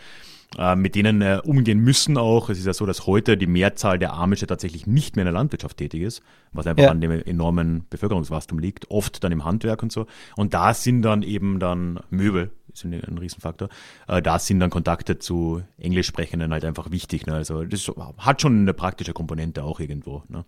[0.57, 2.49] äh, mit denen äh, umgehen müssen auch.
[2.49, 5.33] Es ist ja so, dass heute die Mehrzahl der Amische tatsächlich nicht mehr in der
[5.33, 6.21] Landwirtschaft tätig ist,
[6.51, 6.91] was einfach ja.
[6.91, 10.07] an dem enormen Bevölkerungswachstum liegt, oft dann im Handwerk und so.
[10.35, 13.69] Und da sind dann eben dann Möbel, ist ein, ein Riesenfaktor,
[14.07, 17.25] äh, da sind dann Kontakte zu Englischsprechenden halt einfach wichtig.
[17.25, 17.33] Ne?
[17.33, 20.23] Also das hat schon eine praktische Komponente auch irgendwo.
[20.27, 20.43] Ne?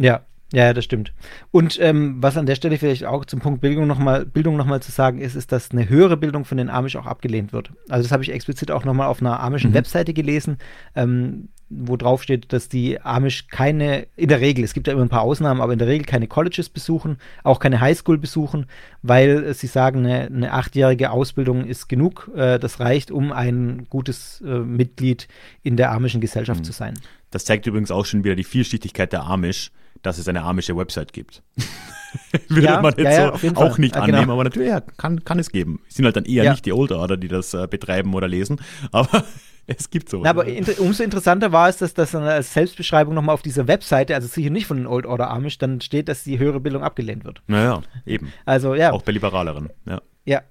[0.00, 1.14] Ja, ja, das stimmt.
[1.50, 4.92] Und ähm, was an der Stelle vielleicht auch zum Punkt Bildung nochmal Bildung noch zu
[4.92, 7.70] sagen ist, ist, dass eine höhere Bildung von den Amish auch abgelehnt wird.
[7.88, 9.74] Also das habe ich explizit auch nochmal auf einer amischen mhm.
[9.74, 10.58] Webseite gelesen,
[10.94, 15.02] ähm, wo drauf steht, dass die Amish keine, in der Regel, es gibt ja immer
[15.02, 18.66] ein paar Ausnahmen, aber in der Regel keine Colleges besuchen, auch keine Highschool besuchen,
[19.00, 22.30] weil äh, sie sagen, eine, eine, achtjährige Ausbildung ist genug.
[22.36, 25.28] Äh, das reicht, um ein gutes äh, Mitglied
[25.62, 26.64] in der amischen Gesellschaft mhm.
[26.64, 26.98] zu sein.
[27.30, 29.70] Das zeigt übrigens auch schon wieder die Vielschichtigkeit der Amish,
[30.02, 31.42] dass es eine amische Website gibt.
[32.48, 33.80] Würde Ja, man jetzt ja, so auch Fall.
[33.80, 34.18] nicht Ja, genau.
[34.18, 35.80] annehmen, aber natürlich kann, kann es geben.
[35.88, 38.60] Es sind halt dann eher nicht die Old Order, die das äh, betreiben oder lesen,
[38.92, 39.24] aber
[39.66, 40.12] es gibt.
[40.12, 44.14] Na, aber inter umso interessanter war es, dass das als Selbstbeschreibung nochmal auf dieser Webseite,
[44.14, 47.24] also sicher nicht von den Old Order Amish, dann steht, dass die höhere Bildung abgelehnt
[47.24, 47.40] wird.
[47.46, 48.32] naja, eben.
[48.44, 49.70] Also ja, Auch bei Liberaleren.
[49.86, 50.02] Ja.
[50.26, 50.42] ja.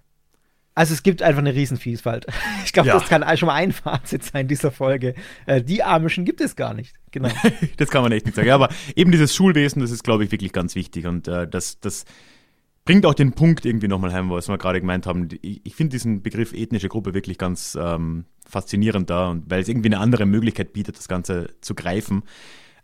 [0.74, 2.26] Also es gibt einfach eine Riesenvielfalt.
[2.65, 2.93] Ich glaube, Ja.
[2.99, 5.15] das kann schon mal ein Fazit sein dieser Folge.
[5.45, 6.93] Äh, die Amischen gibt es gar nicht.
[7.11, 7.30] Genau.
[7.78, 8.47] das kann man echt nicht sagen.
[8.47, 11.05] Ja, aber eben dieses Schulwesen, das ist, glaube ich, wirklich ganz wichtig.
[11.07, 12.05] Und äh, das, das
[12.86, 15.28] bringt auch den Punkt irgendwie nochmal heim, was wir gerade gemeint haben.
[15.41, 19.67] Ich, ich finde diesen Begriff ethnische Gruppe wirklich ganz ähm, faszinierend da, und weil es
[19.67, 22.24] irgendwie eine andere Möglichkeit bietet, das Ganze zu greifen.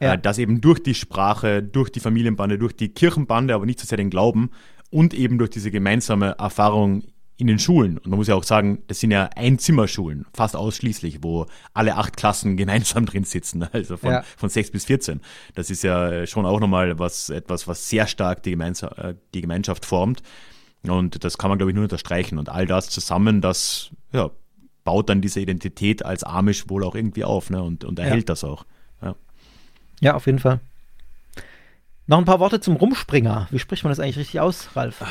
[0.01, 0.13] Ja.
[0.13, 3.87] Äh, dass eben durch die Sprache, durch die Familienbande, durch die Kirchenbande, aber nicht so
[3.87, 4.51] sehr den Glauben
[4.91, 7.03] und eben durch diese gemeinsame Erfahrung
[7.37, 7.97] in den Schulen.
[7.97, 12.17] Und man muss ja auch sagen, das sind ja Einzimmerschulen, fast ausschließlich, wo alle acht
[12.17, 14.23] Klassen gemeinsam drin sitzen, also von, Ja.
[14.35, 15.21] von sechs bis 14.
[15.53, 19.41] Das ist ja schon auch nochmal was, etwas, was sehr stark die, Gemeinsa äh, die
[19.41, 20.23] Gemeinschaft formt.
[20.83, 22.37] Und das kann man, glaube ich, nur unterstreichen.
[22.37, 24.29] Und all das zusammen, das ja,
[24.83, 27.61] baut dann diese Identität als Amish wohl auch irgendwie auf ne?
[27.61, 28.65] und, und erhält das auch.
[29.01, 29.15] Ja.
[29.99, 30.59] Ja, auf jeden Fall.
[32.09, 33.47] Noch ein paar Worte zum Rumspringer.
[33.51, 35.03] Wie spricht man das eigentlich richtig aus, Ralf?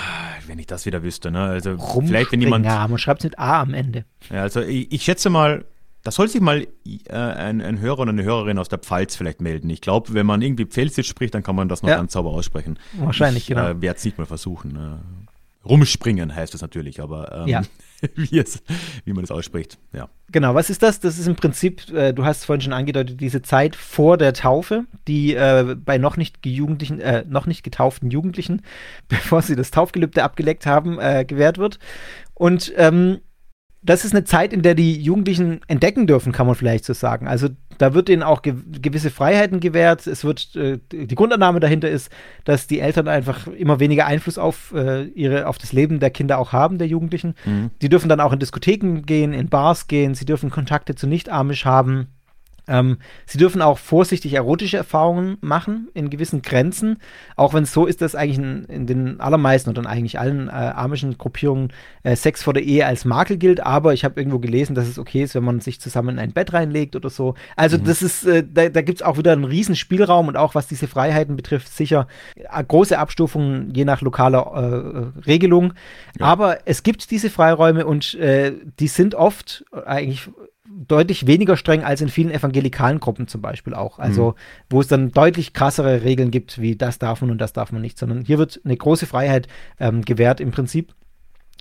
[0.46, 1.42] Wenn ich das wieder wüsste, ne?
[1.42, 2.44] Also vielleicht wenn Rumspringer.
[2.64, 2.90] jemand.
[2.90, 4.04] Man schreibt es mit A am Ende.
[4.30, 5.66] Ja, also ich, ich schätze mal,
[6.02, 9.42] da soll sich mal äh, ein, ein Hörer oder eine Hörerin aus der Pfalz vielleicht
[9.42, 9.68] melden.
[9.68, 11.96] Ich glaube, wenn man irgendwie Pfälzisch spricht, dann kann man das noch Ja.
[11.96, 12.78] ganz sauber aussprechen.
[12.94, 13.68] Wahrscheinlich, ich, genau.
[13.68, 14.76] Äh, werde es nicht mal versuchen.
[14.76, 17.62] Äh, rumspringen heißt es natürlich, aber ähm, Ja.
[18.14, 18.62] wie, es,
[19.04, 20.08] wie man das ausspricht, ja.
[20.32, 20.98] Genau, was ist das?
[20.98, 24.32] Das ist im Prinzip, äh, du hast es vorhin schon angedeutet, diese Zeit vor der
[24.32, 28.62] Taufe, die äh, bei noch nicht, äh, noch nicht getauften Jugendlichen,
[29.08, 31.78] bevor sie das Taufgelübde abgelegt haben, äh, gewährt wird.
[32.34, 33.20] Und ähm,
[33.82, 37.28] das ist eine Zeit, in der die Jugendlichen entdecken dürfen, kann man vielleicht so sagen.
[37.28, 40.06] Also da wird ihnen auch ge gewisse Freiheiten gewährt.
[40.06, 42.10] Es wird äh, die Grundannahme dahinter ist,
[42.44, 46.38] dass die Eltern einfach immer weniger Einfluss auf äh, ihre auf das Leben der Kinder
[46.38, 47.34] auch haben, der Jugendlichen.
[47.82, 50.14] Die dürfen dann auch in Diskotheken gehen, in Bars gehen.
[50.14, 52.08] Sie dürfen Kontakte zu Nicht-Amish haben.
[52.68, 56.98] Ähm, sie dürfen auch vorsichtig erotische Erfahrungen machen in gewissen Grenzen,
[57.36, 60.48] auch wenn es so ist, dass eigentlich in, in den allermeisten oder in eigentlich allen
[60.48, 63.60] äh, amischen Gruppierungen äh, Sex vor der Ehe als Makel gilt.
[63.60, 66.32] Aber ich habe irgendwo gelesen, dass es okay ist, wenn man sich zusammen in ein
[66.32, 67.34] Bett reinlegt oder so.
[67.54, 70.54] Also das ist, äh, da, da gibt es auch wieder einen riesen Spielraum und auch
[70.54, 75.74] was diese Freiheiten betrifft, sicher äh, große Abstufungen je nach lokaler äh, Regelung.
[76.18, 80.28] Aber es gibt diese Freiräume und äh, die sind oft eigentlich
[80.68, 83.98] deutlich weniger streng als in vielen evangelikalen Gruppen zum Beispiel auch.
[83.98, 84.34] Also,
[84.70, 87.82] wo es dann deutlich krassere Regeln gibt, wie das darf man und das darf man
[87.82, 89.48] nicht, sondern hier wird eine große Freiheit
[89.80, 90.94] ähm, gewährt im Prinzip.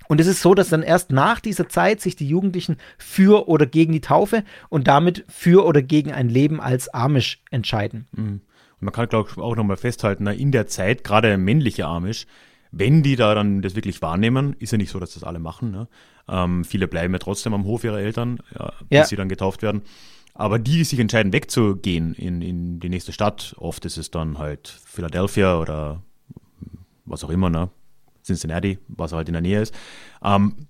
[0.08, 3.66] Und es ist so, dass dann erst nach dieser Zeit sich die Jugendlichen für oder
[3.66, 8.08] gegen die Taufe und damit für oder gegen ein Leben als Amish entscheiden.
[8.80, 12.28] Und man kann, glaube ich, auch nochmal festhalten, na, in der Zeit, gerade männliche Amish,
[12.72, 15.72] wenn die da dann das wirklich wahrnehmen, ist ja nicht so, dass das alle machen.
[15.72, 15.88] Ne?
[16.28, 19.06] Ähm, viele bleiben ja trotzdem am Hof ihrer Eltern, ja, bis Ja.
[19.06, 19.82] sie dann getauft werden.
[20.34, 24.38] Aber die, die sich entscheiden, wegzugehen in, in die nächste Stadt, oft ist es dann
[24.38, 26.02] halt Philadelphia oder
[27.06, 27.70] was auch immer, ne?
[28.24, 29.74] Cincinnati, was halt in der Nähe ist.
[30.24, 30.68] Ähm,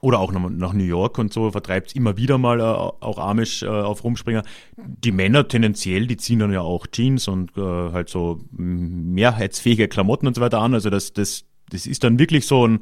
[0.00, 3.62] oder auch nach, New York und so vertreibt es immer wieder mal äh, auch Amish
[3.62, 4.44] äh, auf Rumspringer.
[4.78, 10.26] Die Männer tendenziell, die ziehen dann ja auch Jeans und äh, halt so mehrheitsfähige Klamotten
[10.26, 10.72] und so weiter an.
[10.72, 12.80] Also das, das, das ist dann wirklich so ein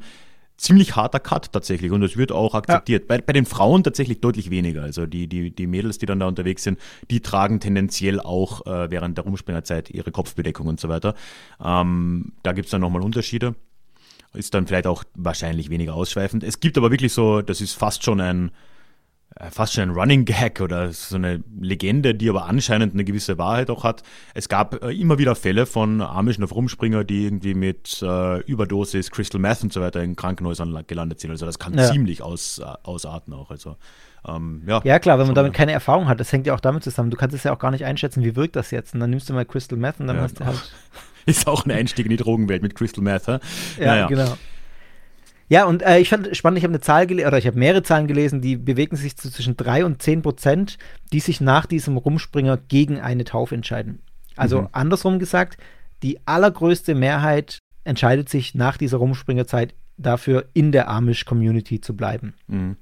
[0.59, 3.07] ziemlich harter Cut tatsächlich und das wird auch akzeptiert.
[3.07, 4.83] Bei, bei den Frauen tatsächlich deutlich weniger.
[4.83, 6.79] Also die, die, die Mädels, die dann da unterwegs sind,
[7.09, 11.15] die tragen tendenziell auch äh, während der Rumspringerzeit ihre Kopfbedeckung und so weiter.
[11.63, 13.55] Ähm, da gibt's dann nochmal Unterschiede
[14.33, 16.43] ist dann vielleicht auch wahrscheinlich weniger ausschweifend.
[16.43, 18.51] Es gibt aber wirklich so, das ist fast schon ein
[19.51, 23.69] fast schon ein Running Gag oder so eine Legende, die aber anscheinend eine gewisse Wahrheit
[23.69, 24.03] auch hat.
[24.33, 29.11] Es gab äh, immer wieder Fälle von amischen auf Rumspringer, die irgendwie mit äh, Überdosis,
[29.11, 31.31] Crystal Meth und so weiter in Krankenhäusern la- gelandet sind.
[31.31, 31.89] Also das kann Ja.
[31.91, 33.49] ziemlich aus, äh, ausarten auch.
[33.51, 33.77] Also
[34.27, 34.81] ähm, ja.
[34.83, 37.09] Ja, klar, wenn man damit keine Erfahrung hat, das hängt ja auch damit zusammen.
[37.09, 38.93] Du kannst es ja auch gar nicht einschätzen, wie wirkt das jetzt.
[38.93, 40.23] Und dann nimmst du mal Crystal Meth und dann Ja.
[40.23, 40.71] hast du halt.
[41.25, 43.27] ist auch ein Einstieg in die Drogenwelt mit Crystal Meth.
[43.27, 43.39] Ja,
[43.79, 44.07] Naja.
[44.07, 44.37] genau.
[45.49, 47.81] Ja, und äh, ich fand spannend, ich habe eine Zahl gelesen, oder ich habe mehrere
[47.83, 50.77] Zahlen gelesen, die bewegen sich zu zwischen 3 und 10 Prozent,
[51.11, 53.99] die sich nach diesem Rumspringer gegen eine Taufe entscheiden.
[54.35, 54.67] Also Mhm.
[54.73, 55.57] andersrum gesagt,
[56.03, 62.35] die allergrößte Mehrheit entscheidet sich nach dieser Rumspringerzeit dafür, in der Amish-Community zu bleiben.
[62.47, 62.77] Mhm.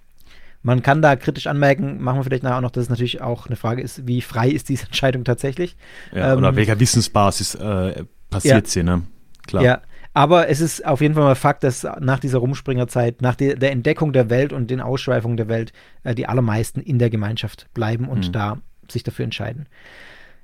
[0.61, 3.47] Man kann da kritisch anmerken, machen wir vielleicht nachher auch noch, dass es natürlich auch
[3.47, 5.77] eine Frage ist, wie frei ist diese Entscheidung tatsächlich.
[6.11, 8.69] Ja, Ähm, oder auf welcher Wissensbasis äh, passiert Ja.
[8.69, 9.03] sie, ne?
[9.47, 9.63] Klar.
[9.63, 9.81] Ja,
[10.17, 13.71] aber es ist auf jeden Fall mal Fakt, dass nach dieser Rumspringerzeit, nach der, der
[13.71, 18.07] Entdeckung der Welt und den Ausschweifungen der Welt, äh, die allermeisten in der Gemeinschaft bleiben
[18.07, 18.31] und Mhm.
[18.31, 18.57] da
[18.91, 19.67] sich dafür entscheiden.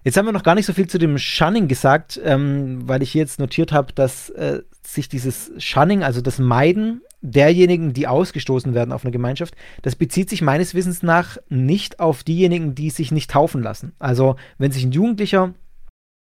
[0.03, 3.11] Jetzt haben wir noch gar nicht so viel zu dem Shunning gesagt, ähm, weil ich
[3.13, 8.76] hier jetzt notiert habe, dass äh, sich dieses Shunning, also das Meiden derjenigen, die ausgestoßen
[8.76, 13.11] werden auf eine Gemeinschaft, das bezieht sich meines Wissens nach nicht auf diejenigen, die sich
[13.11, 13.93] nicht taufen lassen.
[13.97, 15.55] Also wenn sich ein Jugendlicher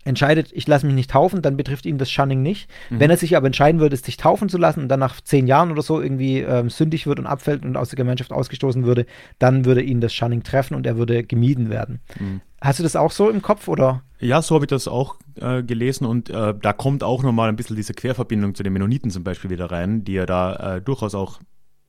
[0.05, 2.69] entscheidet, ich lasse mich nicht taufen, dann betrifft ihn das Shunning nicht.
[2.89, 2.99] Mhm.
[2.99, 5.71] Wenn er sich aber entscheiden würde, sich taufen zu lassen und dann nach zehn Jahren
[5.71, 9.05] oder so irgendwie ähm, sündig wird und abfällt und aus der Gemeinschaft ausgestoßen würde,
[9.39, 11.99] dann würde ihn das Shunning treffen und er würde gemieden werden.
[12.19, 12.41] Mhm.
[12.61, 14.03] Hast du das auch so im Kopf oder?
[14.19, 17.55] Ja, so habe ich das auch äh, gelesen und äh, da kommt auch nochmal ein
[17.55, 21.13] bisschen diese Querverbindung zu den Mennoniten zum Beispiel wieder rein, die ja da äh, durchaus
[21.15, 21.39] auch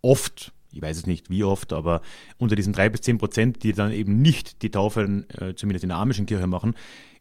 [0.03, 2.01] oft ich weiß es nicht wie oft, aber
[2.37, 5.91] unter diesen drei bis zehn Prozent, die dann eben nicht die Taufe, äh, zumindest in
[5.91, 6.75] der amischen Kirche machen,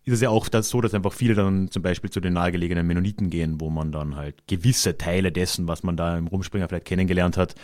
[0.05, 2.85] ist es ja auch das so, dass einfach viele dann zum Beispiel zu den nahegelegenen
[2.85, 6.85] Mennoniten gehen, wo man dann halt gewisse Teile dessen, was man da im Rumspringer vielleicht
[6.85, 7.55] kennengelernt hat,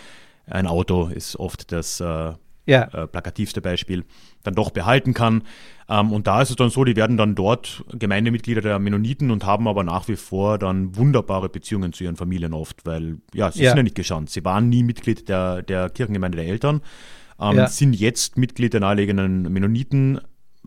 [0.45, 2.33] ein Auto ist oft das äh,
[2.69, 2.83] ja.
[2.93, 4.05] äh, plakativste Beispiel,
[4.43, 5.43] dann doch behalten kann.
[5.89, 9.45] Ähm, und da ist es dann so, die werden dann dort Gemeindemitglieder der Mennoniten und
[9.45, 13.63] haben aber nach wie vor dann wunderbare Beziehungen zu ihren Familien oft, weil ja, sie
[13.63, 13.71] ja.
[13.71, 14.33] sind ja nicht geschanzt.
[14.33, 16.81] Sie waren nie Mitglied der, der Kirchengemeinde der Eltern,
[17.39, 17.67] ähm, ja.
[17.67, 20.21] sind jetzt Mitglied der nahegelegenen Mennoniten.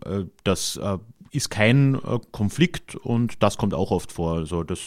[0.05, 0.97] Äh, das äh,
[1.33, 4.37] ist kein äh, Konflikt und das kommt auch oft vor.
[4.37, 4.79] Also das,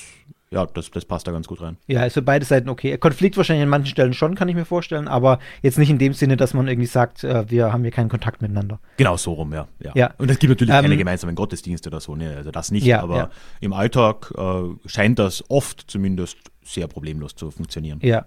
[0.50, 1.76] ja, das, das passt da ganz gut rein.
[1.86, 2.96] Ja, also beide Seiten okay.
[2.98, 6.12] Konflikt wahrscheinlich an manchen Stellen schon, kann ich mir vorstellen, aber jetzt nicht in dem
[6.12, 8.78] Sinne, dass man irgendwie sagt, äh, wir haben hier keinen Kontakt miteinander.
[8.96, 9.66] Genau so rum, ja.
[9.80, 9.92] ja.
[9.94, 10.14] ja.
[10.18, 12.36] Und es gibt natürlich ähm, keine gemeinsamen Gottesdienste oder so, ne?
[12.36, 13.30] also das nicht, ja, aber ja.
[13.60, 17.98] im Alltag äh, scheint das oft zumindest sehr problemlos zu funktionieren.
[18.02, 18.24] Ja,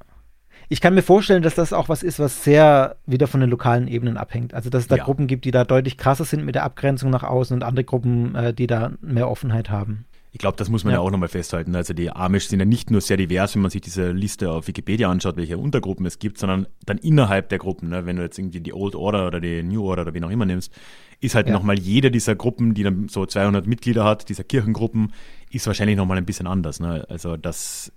[0.72, 3.88] ich kann mir vorstellen, dass das auch was ist, was sehr wieder von den lokalen
[3.88, 4.54] Ebenen abhängt.
[4.54, 5.04] Also, dass es da ja.
[5.04, 8.36] Gruppen gibt, die da deutlich krasser sind mit der Abgrenzung nach außen und andere Gruppen,
[8.36, 10.06] äh, die da mehr Offenheit haben.
[10.32, 11.76] Ich glaube, das muss man ja, ja auch nochmal festhalten.
[11.76, 14.68] Also die Amish sind ja nicht nur sehr divers, wenn man sich diese Liste auf
[14.68, 17.90] Wikipedia anschaut, welche Untergruppen es gibt, sondern dann innerhalb der Gruppen.
[17.90, 18.06] Ne?
[18.06, 20.46] Wenn du jetzt irgendwie die Old Order oder die New Order oder wie auch immer
[20.46, 20.72] nimmst,
[21.20, 21.54] ist halt ja.
[21.54, 25.14] nochmal jede dieser Gruppen, die dann so 200 Mitglieder hat, dieser Kirchengruppen,
[25.50, 26.80] ist wahrscheinlich nochmal ein bisschen anders.
[26.80, 27.08] Ne?
[27.10, 27.92] Also das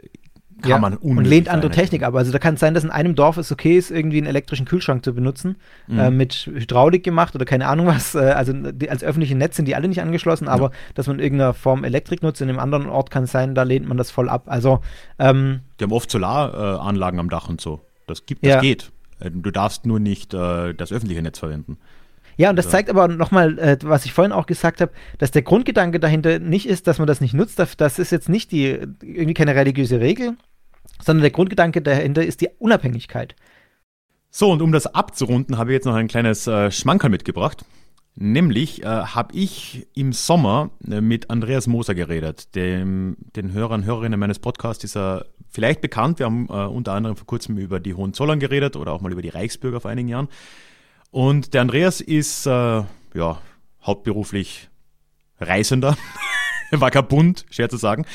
[0.63, 2.15] kann ja, man Und lehnt andere Technik ab.
[2.15, 4.67] Also da kann es sein, dass in einem Dorf es okay ist, irgendwie einen elektrischen
[4.67, 5.57] Kühlschrank zu benutzen,
[5.87, 5.99] mhm.
[5.99, 8.15] äh, mit Hydraulik gemacht oder keine Ahnung was.
[8.15, 10.71] Äh, also die, als öffentliche Netz sind die alle nicht angeschlossen, aber ja.
[10.95, 13.63] dass man in irgendeiner Form Elektrik nutzt, in einem anderen Ort kann es sein, da
[13.65, 14.45] lehnt man das voll ab.
[14.47, 14.81] Also
[15.19, 17.81] ähm, Die haben oft Solaranlagen am Dach und so.
[18.07, 18.61] Das gibt, das ja.
[18.61, 18.93] geht.
[19.21, 21.79] Äh, du darfst nur nicht äh, das öffentliche Netz verwenden.
[22.37, 25.43] Ja, und das zeigt aber nochmal, äh, was ich vorhin auch gesagt habe, dass der
[25.43, 27.59] Grundgedanke dahinter nicht ist, dass man das nicht nutzt.
[27.77, 30.37] Das ist jetzt nicht die irgendwie keine religiöse Regel,
[31.03, 33.35] sondern der Grundgedanke dahinter ist die Unabhängigkeit.
[34.31, 37.65] So, und um das abzurunden, habe ich jetzt noch ein kleines äh, Schmankerl mitgebracht.
[38.15, 42.55] Nämlich äh, habe ich im Sommer äh, mit Andreas Moser geredet.
[42.55, 46.19] Dem, den Hörern, Hörerinnen meines Podcasts ist er vielleicht bekannt.
[46.19, 49.23] Wir haben äh, unter anderem vor kurzem über die Hohenzollern geredet oder auch mal über
[49.23, 50.29] die Reichsbürger vor einigen Jahren.
[51.11, 53.41] Und der Andreas ist äh, ja
[53.83, 54.69] hauptberuflich
[55.41, 55.97] Reisender,
[56.71, 58.07] vagabund, schwer zu sagen.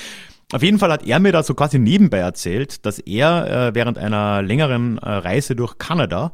[0.53, 3.97] Auf jeden Fall hat er mir da so quasi nebenbei erzählt, dass er äh, während
[3.97, 6.31] einer längeren äh, Reise durch Kanada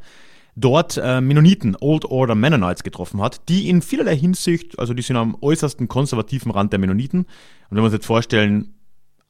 [0.56, 5.16] dort äh, Mennoniten, Old Order Mennonites getroffen hat, die in vielerlei Hinsicht, also die sind
[5.16, 7.22] am äußersten konservativen Rand der Mennoniten.
[7.22, 7.28] Und
[7.72, 8.76] wenn wir uns jetzt vorstellen,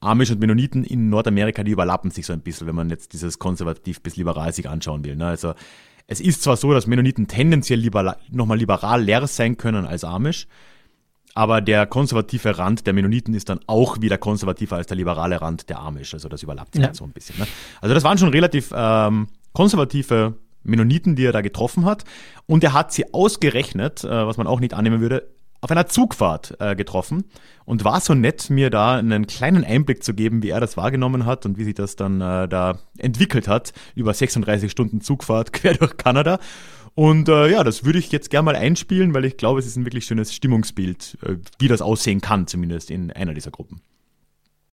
[0.00, 3.38] Amish und Mennoniten in Nordamerika, die überlappen sich so ein bisschen, wenn man jetzt dieses
[3.38, 5.16] konservativ bis liberal sich anschauen will.
[5.16, 5.26] Ne?
[5.26, 5.54] Also
[6.06, 10.46] es ist zwar so, dass Mennoniten tendenziell lieber, nochmal liberaler sein können als Amish,
[11.34, 15.68] aber der konservative Rand der Mennoniten ist dann auch wieder konservativer als der liberale Rand
[15.68, 16.14] der Amish.
[16.14, 16.88] Also das überlappt sich ja.
[16.88, 17.38] halt so ein bisschen.
[17.38, 17.46] Ne?
[17.80, 22.04] Also das waren schon relativ ähm, konservative Mennoniten, die er da getroffen hat.
[22.46, 25.28] Und er hat sie ausgerechnet, äh, was man auch nicht annehmen würde,
[25.60, 27.24] auf einer Zugfahrt äh, getroffen
[27.64, 31.24] und war so nett, mir da einen kleinen Einblick zu geben, wie er das wahrgenommen
[31.24, 35.72] hat und wie sich das dann äh, da entwickelt hat über 36 Stunden Zugfahrt quer
[35.72, 36.38] durch Kanada.
[36.94, 39.76] Und äh, ja, das würde ich jetzt gerne mal einspielen, weil ich glaube, es ist
[39.76, 43.80] ein wirklich schönes Stimmungsbild, äh, wie das aussehen kann, zumindest in einer dieser Gruppen.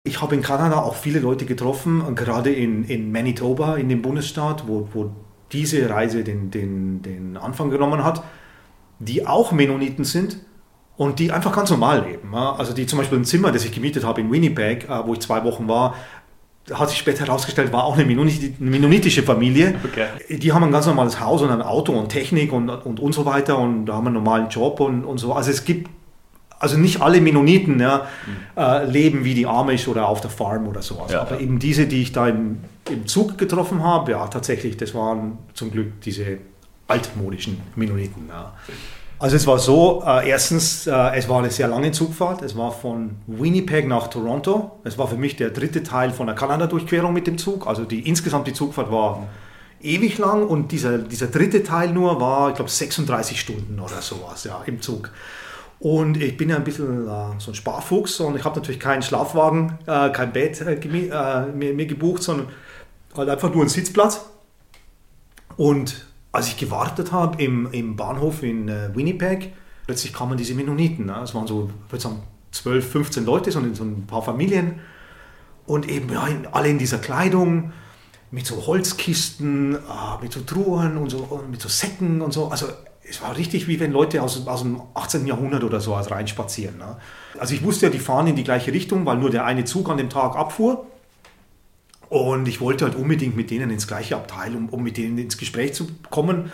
[0.05, 4.67] Ich habe in Kanada auch viele Leute getroffen, gerade in, in Manitoba, in dem Bundesstaat,
[4.69, 5.11] wo, wo
[5.53, 8.23] diese Reise den, den, den Anfang genommen hat,
[8.99, 10.39] die auch Mennoniten sind
[10.97, 12.35] und die einfach ganz normal leben.
[12.35, 15.21] Also die zum Beispiel ein Zimmer, das ich gemietet habe in Winnipeg, äh, wo ich
[15.21, 15.95] zwei Wochen war,
[16.73, 19.77] hat sich später herausgestellt, war auch eine mennonitische Familie.
[19.85, 20.07] Okay.
[20.37, 23.25] Die haben ein ganz normales Haus und ein Auto und Technik und, und, und so
[23.25, 25.33] weiter und da haben einen normalen Job und, und so.
[25.33, 25.89] Also es gibt,
[26.59, 28.61] also nicht alle Mennoniten ja, mhm.
[28.61, 31.13] äh, leben wie die Amish oder auf der Farm oder sowas.
[31.13, 31.41] Ja, Aber ja.
[31.41, 32.59] eben diese, die ich da im,
[32.91, 36.39] im Zug getroffen habe, ja tatsächlich, das waren zum Glück diese
[36.89, 38.29] altmodischen Mennoniten.
[38.29, 38.55] Ja.
[39.19, 42.43] Also es war so, äh, erstens, äh, es war eine sehr lange Zugfahrt.
[42.43, 44.79] Es war von Winnipeg nach Toronto.
[44.85, 47.67] Es war für mich der dritte Teil von der Kanada-Durchquerung mit dem Zug.
[47.67, 49.27] Also die insgesamt die Zugfahrt war
[49.81, 54.45] ewig lang und dieser, dieser dritte Teil nur war, ich glaube, 36 Stunden oder sowas
[54.45, 55.11] ja, im Zug.
[55.79, 59.03] Und ich bin ja ein bisschen äh, so ein Sparfuchs und ich habe natürlich keinen
[59.03, 62.49] Schlafwagen, äh, kein Bett äh, äh, mir, mir, gebucht, sondern
[63.15, 64.27] halt einfach nur einen Sitzplatz.
[65.57, 66.07] Und
[66.37, 69.53] als ich gewartet habe im, im Bahnhof in äh, Winnipeg,
[69.87, 71.07] plötzlich kamen diese Mennoniten.
[71.07, 71.21] Ne?
[71.25, 72.23] Es waren so, sagen,
[72.53, 74.81] 12, 15 Leute, so, ein paar Familien.
[75.67, 77.73] Und eben ja, alle in dieser Kleidung,
[78.31, 79.79] mit so Holzkisten, äh,
[80.23, 82.49] mit so Truhen und so, mit so Säcken und so.
[82.49, 82.67] Also
[83.09, 85.27] es war richtig wie wenn Leute aus, aus dem 18.
[85.27, 86.79] Jahrhundert oder so reinspazieren.
[86.79, 86.97] Ne?
[87.39, 89.89] Also ich wusste ja, die fahren in die gleiche Richtung, weil nur der eine Zug
[89.89, 90.87] an dem Tag abfuhr.
[92.09, 95.39] Und ich wollte halt unbedingt mit denen ins gleiche Abteil, um, um mit denen ins
[95.39, 96.51] Gespräch zu kommen,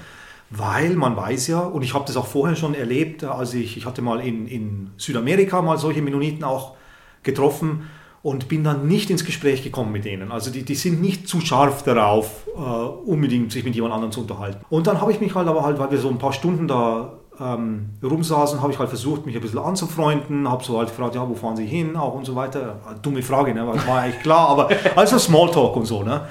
[0.51, 3.87] weil man weiß ja, und ich habe das auch vorher schon erlebt, also ich, ich
[3.87, 6.77] hatte mal in, in Südamerika mal solche Mennoniten auch
[7.23, 7.89] getroffen
[8.23, 10.31] und bin dann nicht ins Gespräch gekommen mit denen.
[10.31, 14.21] Also die, die sind nicht zu scharf darauf, äh, unbedingt sich mit jemand anderem zu
[14.21, 14.65] unterhalten.
[14.69, 17.19] Und dann habe ich mich halt aber halt, weil wir so ein paar Stunden da
[17.41, 21.29] ähm, rumsaßen, habe ich halt versucht, mich ein bisschen anzufreunden, habe so halt gefragt, ja,
[21.29, 22.77] wo fahren Sie hin, auch und so weiter.
[23.03, 23.67] Dumme Frage, ne?
[23.67, 26.03] war eigentlich klar, aber also Smalltalk und so.
[26.03, 26.23] Ne?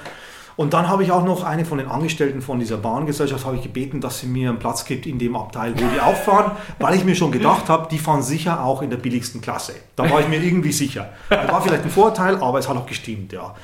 [0.56, 3.62] Und dann habe ich auch noch eine von den Angestellten von dieser Bahngesellschaft habe ich
[3.62, 6.94] gebeten, dass sie mir einen Platz gibt in dem Abteil, wo die auch fahren, weil
[6.94, 9.74] ich mir schon gedacht habe, die fahren sicher auch in der billigsten Klasse.
[9.96, 11.08] Da war ich mir irgendwie sicher.
[11.30, 13.54] Das war vielleicht ein Vorteil, aber es hat auch gestimmt, ja.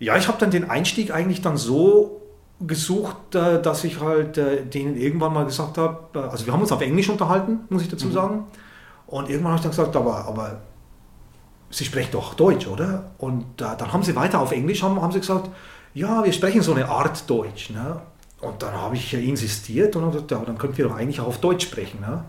[0.00, 2.23] Ja, ich habe dann den Einstieg eigentlich dann so
[2.60, 6.60] gesucht, äh, dass ich halt äh, denen irgendwann mal gesagt habe, äh, also wir haben
[6.60, 8.12] uns auf Englisch unterhalten, muss ich dazu mhm.
[8.12, 8.44] sagen.
[9.06, 10.60] Und irgendwann habe ich dann gesagt, aber, aber
[11.74, 13.10] Sie sprechen doch Deutsch, oder?
[13.18, 15.50] Und dann haben sie weiter auf Englisch, haben, haben sie gesagt,
[15.92, 17.70] ja, wir sprechen so eine Art Deutsch.
[17.70, 18.00] Ne?
[18.40, 21.38] Und dann habe ich insistiert und gesagt, ja, dann könnten wir doch eigentlich auch auf
[21.38, 22.00] Deutsch sprechen.
[22.00, 22.24] Ne?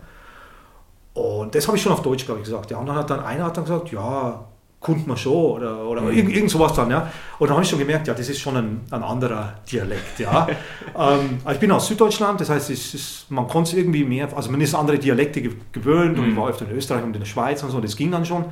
[1.13, 2.71] Und das habe ich schon auf Deutsch, glaube ich, gesagt.
[2.71, 4.45] Ja, und dann hat dann einer hat dann gesagt, ja,
[4.85, 6.11] kommt man schon oder, oder mhm.
[6.11, 6.91] irgend, irgend sowas dann.
[6.91, 7.11] Ja.
[7.39, 10.19] Und dann habe ich schon gemerkt, ja, das ist schon ein, ein anderer Dialekt.
[10.19, 10.47] Ja.
[10.95, 14.61] ähm, ich bin aus Süddeutschland, das heißt, ist, man konnte es irgendwie mehr, also man
[14.61, 15.41] ist andere Dialekte
[15.71, 16.23] gewöhnt mhm.
[16.23, 18.25] und ich war öfter in Österreich und in der Schweiz und so, das ging dann
[18.25, 18.45] schon.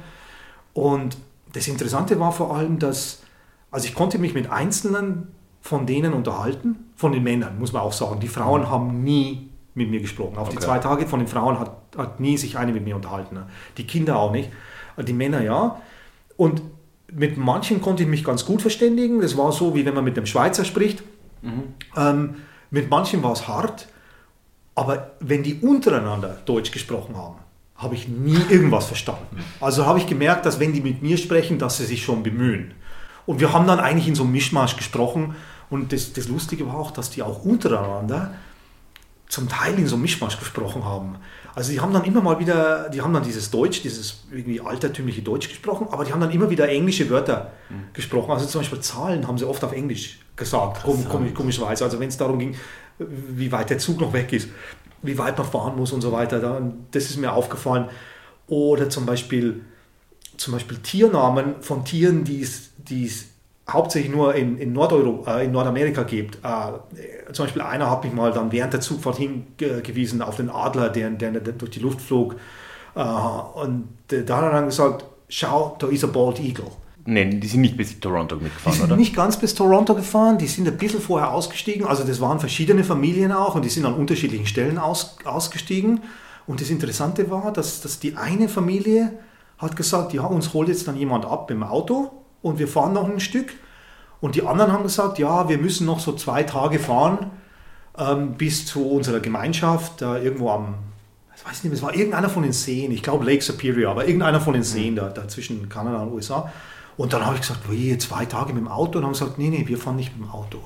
[0.74, 1.18] Und
[1.54, 3.22] das Interessante war vor allem, dass
[3.70, 5.28] also ich konnte mich mit Einzelnen
[5.62, 8.20] von denen unterhalten, von den Männern, muss man auch sagen.
[8.20, 8.70] Die Frauen mhm.
[8.72, 10.38] haben nie mit mir gesprochen.
[10.38, 10.58] Auf okay.
[10.58, 13.36] die zwei Tage von den Frauen hat, hat nie sich eine mit mir unterhalten.
[13.36, 13.46] Ne?
[13.78, 14.50] Die Kinder auch nicht.
[14.98, 15.80] Die Männer ja.
[16.38, 16.62] Und
[17.12, 19.22] mit manchen konnte ich mich ganz gut verständigen.
[19.22, 21.04] Das war so, wie wenn man mit einem Schweizer spricht.
[21.42, 21.64] Mhm.
[21.96, 22.36] Ähm,
[22.72, 23.88] mit manchen war es hart.
[24.76, 27.36] Aber wenn die untereinander Deutsch gesprochen haben,
[27.76, 29.44] habe ich nie irgendwas verstanden.
[29.60, 32.74] Also habe ich gemerkt, dass wenn die mit mir sprechen, dass sie sich schon bemühen.
[33.26, 35.36] Und wir haben dann eigentlich in so einem Mischmasch gesprochen.
[35.70, 38.34] Und das, das Lustige war auch, dass die auch untereinander
[39.28, 41.16] zum Teil in so einem Mischmasch gesprochen haben.
[41.56, 45.22] Also die haben dann immer mal wieder, die haben dann dieses Deutsch, dieses irgendwie altertümliche
[45.22, 47.94] Deutsch gesprochen, aber die haben dann immer wieder englische Wörter mhm.
[47.94, 48.32] gesprochen.
[48.32, 51.84] Also zum Beispiel Zahlen haben sie oft auf Englisch gesagt, komisch, komischerweise.
[51.84, 52.56] Also wenn es darum ging,
[52.98, 54.50] wie weit der Zug noch weg ist,
[55.04, 57.90] wie weit man fahren muss und so weiter, dann, das ist mir aufgefallen.
[58.48, 59.62] Oder zum Beispiel,
[60.38, 63.28] zum Beispiel Tiernamen von Tieren, die es die es
[63.74, 66.38] hauptsächlich nur in, in, Nordeuro, äh, in Nordamerika gibt.
[66.44, 70.90] Äh, zum Beispiel einer hat mich mal dann während der Zugfahrt hingewiesen auf den Adler,
[70.90, 72.36] der, der, der durch die Luft flog.
[72.96, 76.68] Äh, und da hat er dann gesagt, schau, da ist ein Bald Eagle.
[77.06, 78.96] Nein, die sind nicht bis Toronto mitgefahren, die sind oder?
[78.96, 81.86] nicht ganz bis Toronto gefahren, die sind ein bisschen vorher ausgestiegen.
[81.86, 86.02] Also das waren verschiedene Familien auch und die sind an unterschiedlichen Stellen aus, ausgestiegen.
[86.48, 89.20] Und das Interessante war, dass, dass die eine Familie
[89.58, 93.10] hat gesagt, ja, uns holt jetzt dann jemand ab im Auto und wir fahren noch
[93.10, 93.54] ein Stück.
[94.22, 97.32] Und die anderen haben gesagt, ja, wir müssen noch so zwei Tage fahren
[97.98, 100.76] ähm, bis zu unserer Gemeinschaft, da irgendwo am,
[101.36, 104.40] ich weiß nicht, es war irgendeiner von den Seen, ich glaube Lake Superior, aber irgendeiner
[104.40, 106.52] von den Seen da, da zwischen Kanada und USA.
[106.96, 109.00] Und dann habe ich gesagt, wie, zwei Tage mit dem Auto?
[109.00, 110.60] Und haben gesagt, nee, nee, wir fahren nicht mit dem Auto.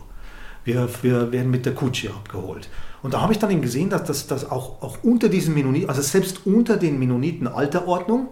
[0.65, 2.69] Wir, wir werden mit der Kutsche abgeholt.
[3.01, 6.01] Und da habe ich dann eben gesehen, dass das auch, auch unter diesen Mennoniten, also
[6.01, 8.27] selbst unter den Mennoniten Alterordnung,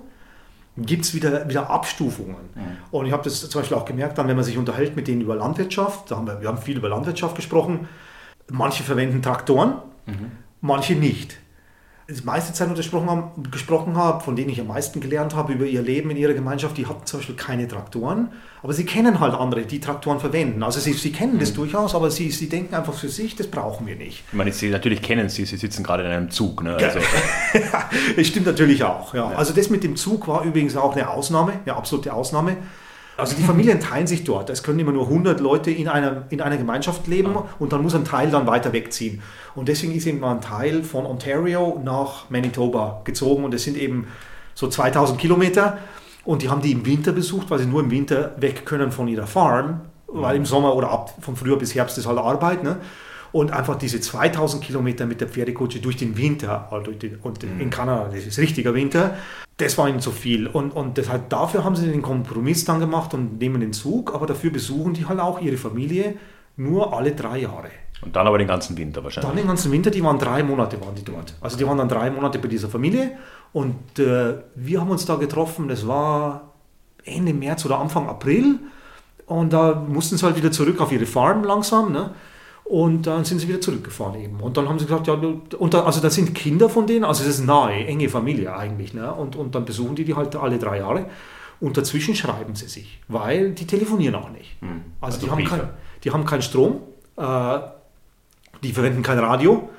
[0.78, 2.36] gibt es wieder, wieder Abstufungen.
[2.54, 2.62] Mhm.
[2.92, 5.22] Und ich habe das zum Beispiel auch gemerkt, dann, wenn man sich unterhält mit denen
[5.22, 7.88] über Landwirtschaft, da haben wir, wir haben viel über Landwirtschaft gesprochen,
[8.50, 9.76] manche verwenden Traktoren,
[10.06, 10.32] mhm.
[10.62, 11.38] manche nicht
[12.08, 15.54] die meiste Zeit nur gesprochen habe, gesprochen habe, von denen ich am meisten gelernt habe
[15.54, 18.30] über ihr Leben in ihrer Gemeinschaft, die hatten zum Beispiel keine Traktoren,
[18.62, 20.62] aber sie kennen halt andere, die Traktoren verwenden.
[20.62, 21.56] Also sie, sie kennen das mhm.
[21.56, 24.24] durchaus, aber sie, sie denken einfach für sich, das brauchen wir nicht.
[24.28, 26.64] Ich meine, sie natürlich kennen sie, sie sitzen gerade in einem Zug.
[26.64, 26.76] Ne?
[26.76, 27.00] Also.
[28.16, 29.14] das stimmt natürlich auch.
[29.16, 29.32] Ja.
[29.32, 29.38] ja.
[29.38, 32.58] Also das mit dem Zug war übrigens auch eine Ausnahme, eine absolute Ausnahme.
[33.18, 34.50] Also die Familien teilen sich dort.
[34.50, 37.96] Es können immer nur 100 Leute in einer, in einer Gemeinschaft leben und dann muss
[37.96, 39.22] ein Teil dann weiter wegziehen.
[39.56, 44.08] Und deswegen ist eben ein Teil von Ontario nach Manitoba gezogen und es sind eben
[44.54, 45.78] so 2000 Kilometer
[46.26, 49.08] und die haben die im Winter besucht, weil sie nur im Winter weg können von
[49.08, 49.82] ihrer Farm
[50.16, 52.64] weil im Sommer oder ab von Frühjahr bis Herbst ist halt Arbeit.
[52.64, 52.78] Ne?
[53.36, 57.70] Und einfach diese 2000 Kilometer mit der Pferdekutsche durch den Winter, also den, und in
[57.70, 59.16] Kanada, das ist richtiger Winter,
[59.58, 60.48] das war ihnen zu viel.
[60.48, 64.26] Und, und deshalb dafür haben sie den Kompromiss dann gemacht und nehmen den Zug, aber
[64.26, 66.16] dafür besuchen die halt auch ihre Familie
[66.56, 67.72] nur alle drei Jahre.
[68.02, 69.28] Und dann aber den ganzen Winter wahrscheinlich.
[69.28, 71.36] Dann den ganzen Winter, die waren drei Monate waren die dort.
[71.42, 73.18] Also die waren dann drei Monate bei dieser Familie
[73.52, 76.54] und äh, wir haben uns da getroffen, das war
[77.04, 78.60] Ende März oder Anfang April
[79.26, 82.12] und da mussten sie halt wieder zurück auf ihre Farm langsam, ne?
[82.66, 84.40] Und dann sind sie wieder zurückgefahren eben.
[84.40, 87.24] Und dann haben sie gesagt, ja, und da, also das sind Kinder von denen, also
[87.24, 88.96] das ist nahe, enge Familie eigentlich.
[88.96, 89.14] Ne?
[89.14, 91.06] Und, und dann besuchen die die halt alle drei Jahre.
[91.60, 94.58] Und dazwischen schreiben sie sich, weil die telefonieren auch nicht.
[94.62, 94.82] Hm.
[95.00, 95.70] Also, Also die, haben kein,
[96.04, 96.82] die haben keinen Strom,
[97.18, 97.60] äh,
[98.64, 99.70] die verwenden kein Radio,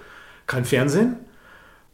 [0.47, 1.17] kein Fernsehen.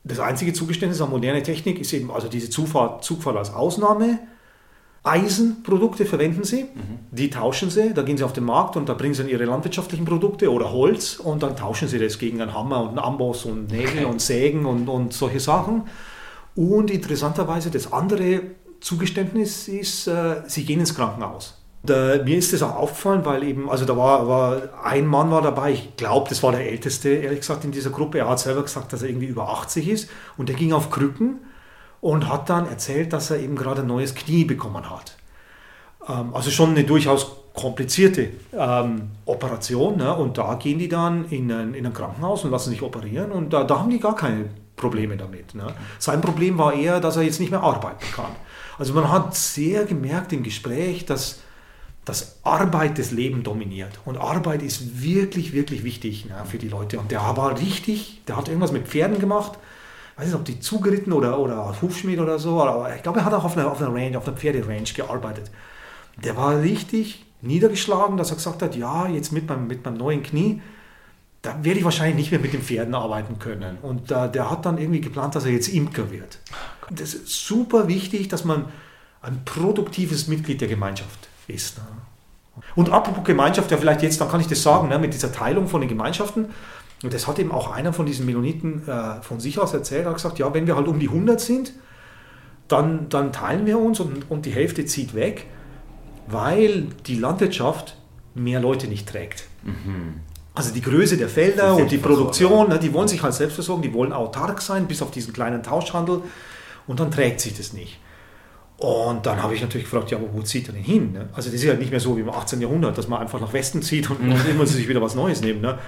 [0.04, 4.18] Das einzige Zugeständnis an moderne Technik ist eben also diese Zufahrt, Zugfahrt als Ausnahme.
[5.04, 6.66] Eisenprodukte verwenden sie,
[7.10, 9.44] die tauschen sie, da gehen sie auf den Markt und da bringen sie dann ihre
[9.44, 13.44] landwirtschaftlichen Produkte oder Holz und dann tauschen sie das gegen einen Hammer und einen Amboss
[13.44, 15.84] und Nägel und Sägen und, und solche Sachen.
[16.54, 18.42] Und interessanterweise das andere
[18.80, 21.58] Zugeständnis ist, äh, sie gehen ins Krankenhaus.
[21.82, 25.42] Da, mir ist das auch aufgefallen, weil eben, also da war, war ein Mann war
[25.42, 28.18] dabei, ich glaube, das war der Älteste, ehrlich gesagt, in dieser Gruppe.
[28.18, 31.40] Er hat selber gesagt, dass er irgendwie über 80 ist und der ging auf Krücken
[32.02, 35.16] und hat dann erzählt, dass er eben gerade ein neues Knie bekommen hat.
[36.06, 39.96] Ähm, also schon eine durchaus komplizierte ähm, Operation.
[39.96, 40.14] Ne?
[40.14, 43.52] Und da gehen die dann in ein, in ein Krankenhaus und lassen sich operieren und
[43.52, 44.46] da, da haben die gar keine
[44.76, 45.54] Probleme damit.
[45.54, 45.66] Ne?
[45.98, 48.32] Sein Problem war eher, dass er jetzt nicht mehr arbeiten kann.
[48.78, 51.40] Also man hat sehr gemerkt im Gespräch, dass,
[52.04, 54.00] dass Arbeit das Leben dominiert.
[54.04, 56.98] Und Arbeit ist wirklich, wirklich wichtig ne, für die Leute.
[56.98, 59.52] Und der war richtig, der hat irgendwas mit Pferden gemacht.
[60.16, 63.34] Weiß nicht, ob die zugeritten oder, oder Hufschmied oder so, aber ich glaube, er hat
[63.34, 65.50] auch auf einer, auf einer Range, auf einer Pferderange gearbeitet.
[66.22, 70.22] Der war richtig niedergeschlagen, dass er gesagt hat, ja, jetzt mit meinem, mit meinem neuen
[70.22, 70.60] Knie,
[71.42, 73.78] da werde ich wahrscheinlich nicht mehr mit den Pferden arbeiten können.
[73.82, 76.38] Und äh, der hat dann irgendwie geplant, dass er jetzt Imker wird.
[76.90, 78.66] Das ist super wichtig, dass man
[79.22, 81.78] ein produktives Mitglied der Gemeinschaft ist.
[81.78, 81.84] Ne?
[82.76, 85.68] Und apropos Gemeinschaft, ja vielleicht jetzt, dann kann ich das sagen, ne, mit dieser Teilung
[85.68, 86.46] von den Gemeinschaften.
[87.02, 90.10] Und das hat eben auch einer von diesen Mennoniten äh, von sich aus erzählt, er
[90.10, 91.72] hat gesagt, ja, wenn wir halt um die 100 sind,
[92.68, 95.46] dann, dann teilen wir uns und, und die Hälfte zieht weg,
[96.28, 97.96] weil die Landwirtschaft
[98.34, 99.48] mehr Leute nicht trägt.
[100.54, 103.82] Also die Größe der Felder und die Produktion, ne, die wollen sich halt selbst versorgen,
[103.82, 106.22] die wollen autark sein, bis auf diesen kleinen Tauschhandel
[106.86, 107.98] und dann trägt sich das nicht.
[108.76, 111.12] Und dann habe ich natürlich gefragt, ja, aber wo zieht er denn hin?
[111.12, 111.28] Ne?
[111.32, 112.60] Also das ist ja nicht mehr so wie im 18.
[112.60, 115.60] Jahrhundert, dass man einfach nach Westen zieht und, und immer sich wieder was Neues nehmen.
[115.60, 115.78] Ne?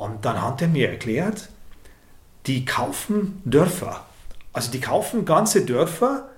[0.00, 1.50] Und dann hat er mir erklärt,
[2.46, 4.06] die kaufen Dörfer.
[4.50, 6.30] Also die kaufen ganze Dörfer,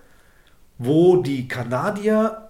[0.78, 2.48] wo die Kanadier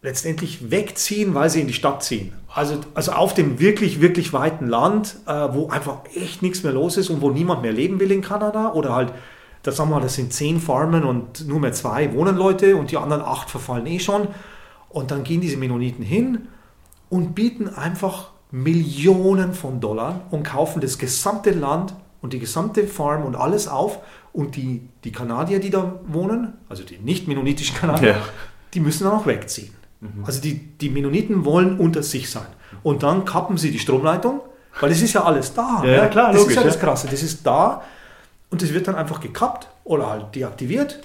[0.00, 2.32] letztendlich wegziehen, weil sie in die Stadt ziehen.
[2.48, 6.96] Also, also auf dem wirklich, wirklich weiten Land, äh, wo einfach echt nichts mehr los
[6.96, 9.12] ist und wo niemand mehr leben will in Kanada oder halt,
[9.62, 12.90] das sagen wir mal, das sind zehn Farmen und nur mehr zwei wohnen Leute und
[12.90, 14.28] die anderen acht verfallen eh schon.
[14.88, 16.48] Und dann gehen diese Mennoniten hin
[17.10, 23.24] und bieten einfach Millionen von Dollar und kaufen das gesamte Land und die gesamte Farm
[23.24, 23.98] und alles auf.
[24.32, 28.16] Und die, die Kanadier, die da wohnen, also die nicht mennonitischen Kanadier, Ja.
[28.72, 29.74] die müssen dann auch wegziehen.
[30.24, 32.46] Also die, die Mennoniten wollen unter sich sein.
[32.82, 34.40] Und dann kappen sie die Stromleitung,
[34.80, 35.82] weil es ist ja alles da.
[35.84, 36.10] Ja, ja, ne?
[36.10, 36.80] klar, das logisch, ist ja das.
[36.80, 37.08] Krasse.
[37.10, 37.82] Das ist da
[38.50, 41.00] und das wird dann einfach gekappt oder halt deaktiviert.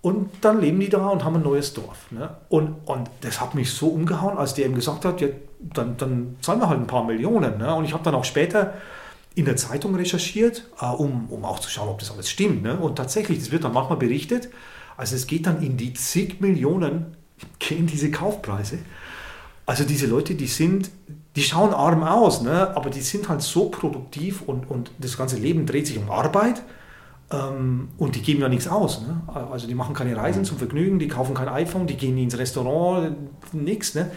[0.00, 2.10] Und dann leben die da und haben ein neues Dorf.
[2.10, 2.28] Ne?
[2.48, 5.28] Und, und das hat mich so umgehauen, als der eben gesagt hat, ja,
[5.72, 7.58] dann, dann zahlen wir halt ein paar Millionen.
[7.58, 7.74] Ne?
[7.74, 8.74] Und ich habe dann auch später
[9.34, 12.62] in der Zeitung recherchiert, äh, um, um auch zu schauen, ob das alles stimmt.
[12.62, 12.76] Ne?
[12.76, 14.48] Und tatsächlich, das wird dann manchmal berichtet,
[14.96, 17.16] also es geht dann in die zig Millionen,
[17.58, 18.78] gehen diese Kaufpreise.
[19.66, 20.90] Also diese Leute, die sind,
[21.36, 22.76] die schauen arm aus, ne?
[22.76, 26.62] aber die sind halt so produktiv und, und das ganze Leben dreht sich um Arbeit
[27.32, 29.00] ähm, und die geben ja nichts aus.
[29.00, 29.22] Ne?
[29.50, 32.38] Also die machen keine Reisen zum Vergnügen, die kaufen kein iPhone, die gehen nie ins
[32.38, 33.16] Restaurant,
[33.52, 33.94] nichts.
[33.94, 34.10] Ne?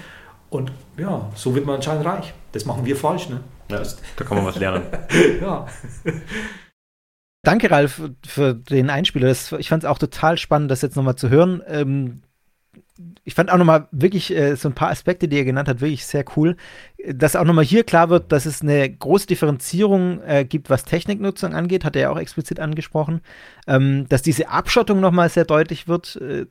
[0.49, 2.33] Und ja, so wird man anscheinend reich.
[2.51, 3.29] Das machen wir falsch.
[3.29, 3.41] Ne?
[3.69, 3.83] Ja,
[4.15, 4.83] da kann man was lernen.
[5.41, 5.67] Ja.
[7.43, 9.27] Danke, Ralf, für den Einspieler.
[9.27, 11.61] Das, ich fand es auch total spannend, das jetzt nochmal zu hören.
[11.67, 12.21] Ähm,
[13.23, 16.05] ich fand auch nochmal wirklich äh, so ein paar Aspekte, die er genannt hat, wirklich
[16.05, 16.55] sehr cool.
[17.07, 21.53] Dass auch nochmal hier klar wird, dass es eine große Differenzierung äh, gibt, was Techniknutzung
[21.53, 23.21] angeht, hat er ja auch explizit angesprochen.
[23.67, 26.15] Ähm, dass diese Abschottung nochmal sehr deutlich wird.
[26.17, 26.47] Äh,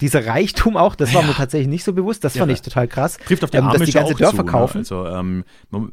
[0.00, 3.18] dieser Reichtum auch, das war mir tatsächlich nicht so bewusst, das fand ich total krass.
[3.18, 4.78] Trifft auf die ähm, dass Amish die ganze auch Dörfer zu, kaufen.
[4.78, 4.80] Ne?
[4.80, 5.44] Also ähm,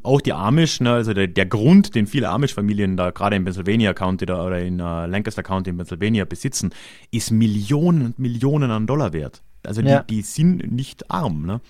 [0.02, 0.92] auch die Amish, ne?
[0.92, 4.80] also der, der Grund, den viele Amish-Familien da gerade im Pennsylvania County da, oder in
[4.80, 6.70] äh, Lancaster County in Pennsylvania besitzen,
[7.12, 9.42] ist Millionen und Millionen an Dollar wert.
[9.64, 10.02] Also die, Ja.
[10.02, 11.46] die sind nicht arm.
[11.46, 11.60] Ne?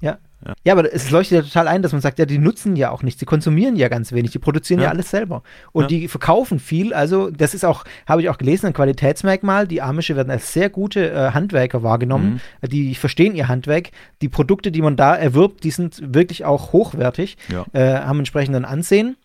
[0.00, 0.54] Ja, Ja.
[0.64, 3.02] Ja, aber es leuchtet ja total ein, dass man sagt, ja, die nutzen ja auch
[3.02, 4.90] nichts, die konsumieren ja ganz wenig, die produzieren ja, Ja.
[4.90, 5.42] alles selber.
[5.72, 5.88] Und Ja.
[5.88, 9.66] die verkaufen viel, also das ist auch, habe ich auch gelesen, ein Qualitätsmerkmal.
[9.68, 12.68] Die Amische werden als sehr gute äh, Handwerker wahrgenommen, Mhm.
[12.68, 13.90] die verstehen ihr Handwerk.
[14.20, 17.36] Die Produkte, die man da erwirbt, die sind wirklich auch hochwertig,
[17.72, 19.16] äh, haben entsprechenden Ansehen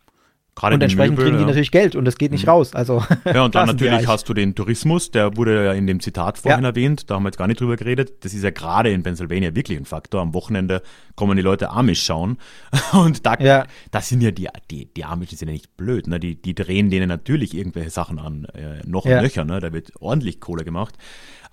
[0.58, 1.46] Gerade und entsprechend Möbel, kriegen die ja.
[1.46, 1.50] Mhm.
[1.52, 2.74] natürlich Geld und das geht nicht raus.
[2.74, 6.00] Also Ja, und da dann natürlich hast du den Tourismus, der wurde ja in dem
[6.00, 6.70] Zitat vorhin Ja.
[6.70, 8.26] erwähnt, da haben wir jetzt gar nicht drüber geredet.
[8.26, 10.20] Das ist ja gerade in Pennsylvania wirklich ein Faktor.
[10.20, 10.82] Am Wochenende
[11.16, 12.38] kommen die Leute Amish schauen.
[12.94, 13.68] Und da, Ja.
[13.92, 16.08] das sind ja die, die, die Amish, sind ja nicht blöd.
[16.08, 16.20] Ne?
[16.20, 19.18] Die, die drehen denen natürlich irgendwelche Sachen an, äh, noch Ja.
[19.18, 19.46] und nöcher.
[19.46, 19.60] Ne?
[19.60, 20.96] Da wird ordentlich Kohle gemacht.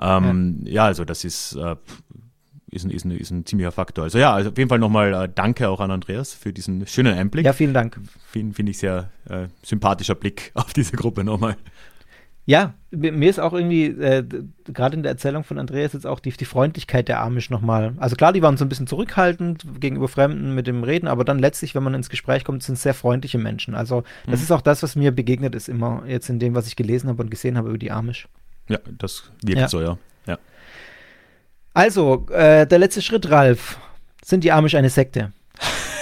[0.01, 0.86] Ähm, ja.
[0.86, 1.76] also das ist, äh,
[2.74, 4.05] ist, ein, ist, ein, ist ein ziemlicher Faktor.
[4.05, 7.16] Also ja, also auf jeden Fall nochmal äh, danke auch an Andreas für diesen schönen
[7.16, 7.46] Einblick.
[7.46, 7.98] Ja, vielen Dank.
[8.30, 11.56] Finde find ich sehr äh, sympathischer Blick auf diese Gruppe nochmal.
[12.46, 14.22] Ja, mi- mir ist auch irgendwie, äh,
[14.66, 17.94] gerade in der Erzählung von Andreas jetzt auch die, die Freundlichkeit der Amish nochmal.
[17.96, 21.38] Also klar, die waren so ein bisschen zurückhaltend gegenüber Fremden mit dem Reden, aber dann
[21.38, 23.74] letztlich, wenn man ins Gespräch kommt, sind es sehr freundliche Menschen.
[23.74, 26.76] Also das ist auch das, was mir begegnet ist immer jetzt in dem, was ich
[26.76, 28.28] gelesen habe und gesehen habe über die Amish.
[28.68, 29.68] Ja, das wirkt Ja.
[29.68, 29.96] so, ja.
[30.26, 30.38] ja.
[31.74, 33.78] Also, äh, der letzte Schritt, Ralf.
[34.24, 35.32] Sind die Amish eine Sekte?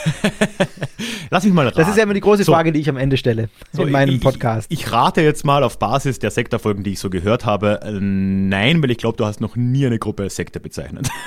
[1.30, 1.78] Lass mich mal raten.
[1.78, 2.52] Das ist ja immer die große So.
[2.52, 4.70] Frage, die ich am Ende stelle So, in meinem ich, Podcast.
[4.70, 7.98] Ich, ich rate jetzt mal auf Basis der Sektorfolgen, die ich so gehört habe, äh,
[8.00, 11.08] nein, weil ich glaube, du hast noch nie eine Gruppe als Sekte bezeichnet.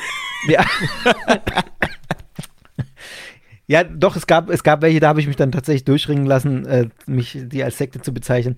[0.48, 0.64] Ja.
[3.68, 6.68] ja, doch, es gab, es gab welche, da habe ich mich dann tatsächlich durchringen lassen,
[6.68, 8.56] äh, mich die als Sekte zu bezeichnen.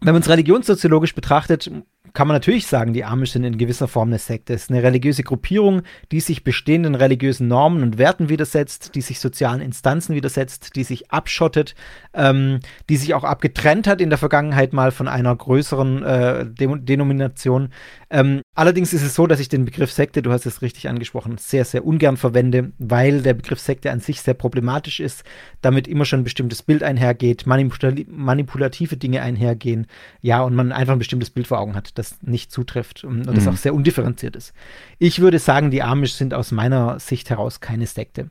[0.00, 1.70] Wenn man es religionssoziologisch betrachtet,
[2.12, 4.54] kann man natürlich sagen, die Amish sind in gewisser Form eine Sekte.
[4.54, 9.20] Es ist eine religiöse Gruppierung, die sich bestehenden religiösen Normen und Werten widersetzt, die sich
[9.20, 11.74] sozialen Instanzen widersetzt, die sich abschottet,
[12.14, 16.84] ähm, die sich auch abgetrennt hat in der Vergangenheit mal von einer größeren äh, Dem
[16.84, 17.70] Denomination.
[18.10, 21.38] Ähm, allerdings ist es so, dass ich den Begriff Sekte, du hast es richtig angesprochen,
[21.38, 25.24] sehr, sehr ungern verwende, weil der Begriff Sekte an sich sehr problematisch ist,
[25.62, 29.86] damit immer schon ein bestimmtes Bild einhergeht, manipula manipulative Dinge einhergehen,
[30.20, 33.36] ja, und man einfach ein bestimmtes Bild vor Augen hat, das nicht zutrifft und, und
[33.36, 34.52] das auch sehr undifferenziert ist.
[34.98, 38.30] Ich würde sagen, die Amish sind aus meiner Sicht heraus keine Sekte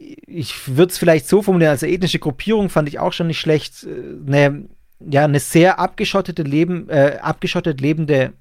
[0.00, 3.86] ich würde es vielleicht so formulieren, also ethnische Gruppierung fand ich auch schon nicht schlecht.
[4.26, 4.64] Eine,
[4.98, 8.32] ja, eine sehr abgeschottete Leben, äh, abgeschottet lebende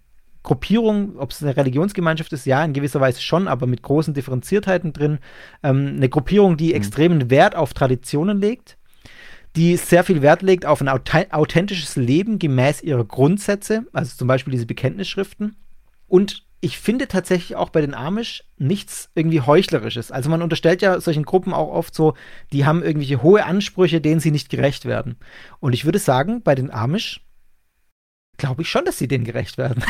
[0.41, 4.93] Gruppierung, ob es eine Religionsgemeinschaft ist, ja, in gewisser Weise schon, aber mit großen Differenziertheiten
[4.93, 5.19] drin.
[5.64, 8.77] Ähm, eine Gruppierung, die extremen Wert auf Traditionen legt,
[9.55, 14.27] die sehr viel Wert legt auf ein authent- authentisches Leben gemäß ihrer Grundsätze, also zum
[14.27, 15.55] Beispiel diese Bekenntnisschriften.
[16.07, 20.11] Und ich finde tatsächlich auch bei den Amish nichts irgendwie Heuchlerisches.
[20.11, 22.15] Also man unterstellt ja solchen Gruppen auch oft so,
[22.51, 25.15] die haben irgendwelche hohe Ansprüche, denen sie nicht gerecht werden.
[25.59, 27.21] Und ich würde sagen, bei den Amish
[28.38, 29.84] glaube ich schon, dass sie denen gerecht werden.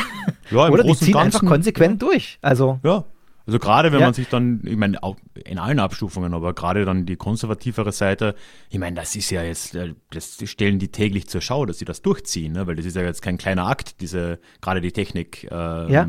[0.50, 2.38] Ja, im Oder die ziehen Ganzen, einfach konsequent durch.
[2.40, 3.04] Also Ja.
[3.50, 4.06] Also gerade wenn Ja.
[4.06, 8.36] man sich dann, ich meine, auch in allen Abstufungen, aber gerade dann die konservativere Seite,
[8.68, 11.84] ich meine, das ist ja jetzt, äh, das stellen die täglich zur Schau, dass sie
[11.84, 12.68] das durchziehen, ne?
[12.68, 16.08] weil das ist ja jetzt kein kleiner Akt, diese, gerade die Technik, äh, Ja.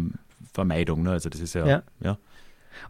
[0.53, 1.09] Vermeidung, ne?
[1.13, 1.84] also das ist ja, Ja.
[1.99, 2.18] ja.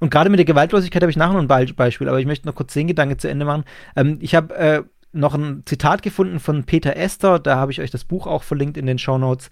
[0.02, 2.46] Und gerade mit der Gewaltlosigkeit habe ich nachher noch ein Be Beispiel, aber ich möchte
[2.46, 3.64] noch kurz den Gedanke zu Ende machen.
[3.96, 4.84] Ähm, ich habe äh,
[5.14, 8.76] noch ein Zitat gefunden von Peter Esther, da habe ich euch das Buch auch verlinkt
[8.76, 9.50] in den Show Notes.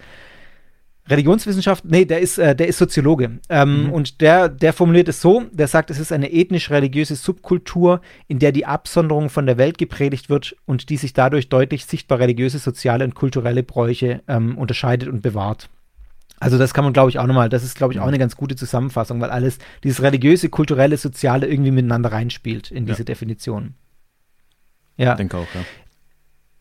[1.10, 3.40] Religionswissenschaft, nee, der ist, äh, der ist Soziologe.
[3.50, 8.40] Ähm, Und der, der formuliert es so: der sagt, es ist eine ethnisch-religiöse Subkultur, in
[8.40, 12.60] der die Absonderung von der Welt gepredigt wird und die sich dadurch deutlich sichtbar religiöse,
[12.60, 15.70] soziale und kulturelle Bräuche ähm, unterscheidet und bewahrt.
[16.42, 18.38] Also das kann man, glaube ich, auch nochmal, das ist, glaube ich, auch eine ganz
[18.38, 23.06] gute Zusammenfassung, weil alles, dieses religiöse, kulturelle, soziale irgendwie miteinander reinspielt in diese Ja.
[23.06, 23.74] Definition.
[24.96, 25.16] Ja.
[25.16, 25.62] denke auch, ja.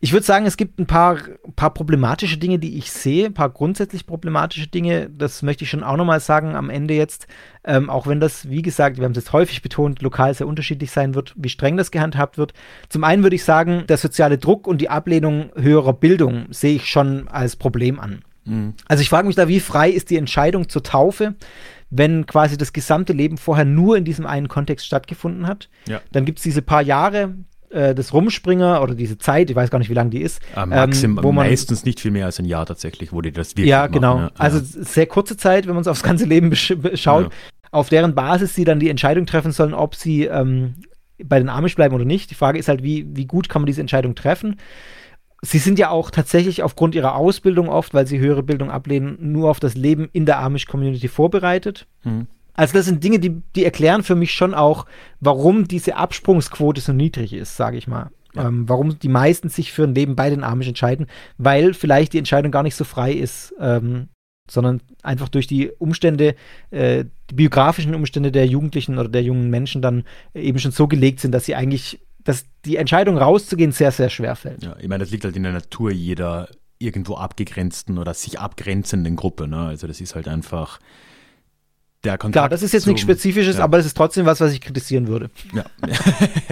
[0.01, 1.17] Ich würde sagen, es gibt ein paar,
[1.57, 5.09] paar problematische Dinge, die ich sehe, ein paar grundsätzlich problematische Dinge.
[5.09, 7.27] Das möchte ich schon auch nochmal sagen am Ende jetzt.
[7.65, 10.91] Ähm, auch wenn das, wie gesagt, wir haben es jetzt häufig betont, lokal sehr unterschiedlich
[10.91, 12.53] sein wird, wie streng das gehandhabt wird.
[12.87, 16.87] Zum einen würde ich sagen, der soziale Druck und die Ablehnung höherer Bildung sehe ich
[16.87, 18.21] schon als Problem an.
[18.87, 21.35] Also ich frage mich da, wie frei ist die Entscheidung zur Taufe,
[21.89, 25.69] wenn quasi das gesamte Leben vorher nur in diesem einen Kontext stattgefunden hat.
[25.87, 26.01] Ja.
[26.11, 27.35] Dann gibt es diese paar Jahre
[27.69, 31.11] äh, des Rumspringer oder diese Zeit, ich weiß gar nicht, wie lang die ist, maxim,
[31.17, 33.67] ähm, wo man meistens nicht viel mehr als ein Jahr tatsächlich, wo die das wirklich
[33.67, 34.17] ja, machen, genau.
[34.19, 37.29] Ja, Also sehr kurze Zeit, wenn man es aufs ganze Leben schaut, Ja.
[37.71, 40.75] auf deren Basis sie dann die Entscheidung treffen sollen, ob sie ähm,
[41.23, 42.31] bei den Amish bleiben oder nicht.
[42.31, 44.55] Die Frage ist halt, wie, wie gut kann man diese Entscheidung treffen?
[45.41, 49.49] Sie sind ja auch tatsächlich aufgrund ihrer Ausbildung oft, weil sie höhere Bildung ablehnen, nur
[49.49, 51.87] auf das Leben in der Amish-Community vorbereitet.
[52.03, 52.27] Mhm.
[52.59, 54.85] Also das sind Dinge, die, die erklären für mich schon auch,
[55.21, 58.11] warum diese Absprungsquote so niedrig ist, sage ich mal.
[58.35, 61.07] Ähm, warum die meisten sich für ein Leben bei den Amish entscheiden,
[61.37, 64.09] weil vielleicht die Entscheidung gar nicht so frei ist, ähm,
[64.51, 66.35] sondern einfach durch die Umstände,
[66.69, 70.03] äh, die biografischen Umstände der Jugendlichen oder der jungen Menschen dann
[70.33, 74.35] eben schon so gelegt sind, dass sie eigentlich, dass die Entscheidung rauszugehen sehr, sehr schwer
[74.35, 74.63] fällt.
[74.63, 79.15] Ja, ich meine, das liegt halt in der Natur jeder irgendwo abgegrenzten oder sich abgrenzenden
[79.15, 79.47] Gruppe.
[79.47, 79.59] Ne?
[79.67, 80.79] Also das ist halt einfach
[82.03, 82.33] der Kontakt.
[82.33, 83.63] Klar, das ist jetzt nichts Spezifisches, ja.
[83.63, 85.29] aber es ist trotzdem was, was ich kritisieren würde.
[85.53, 85.65] Ja,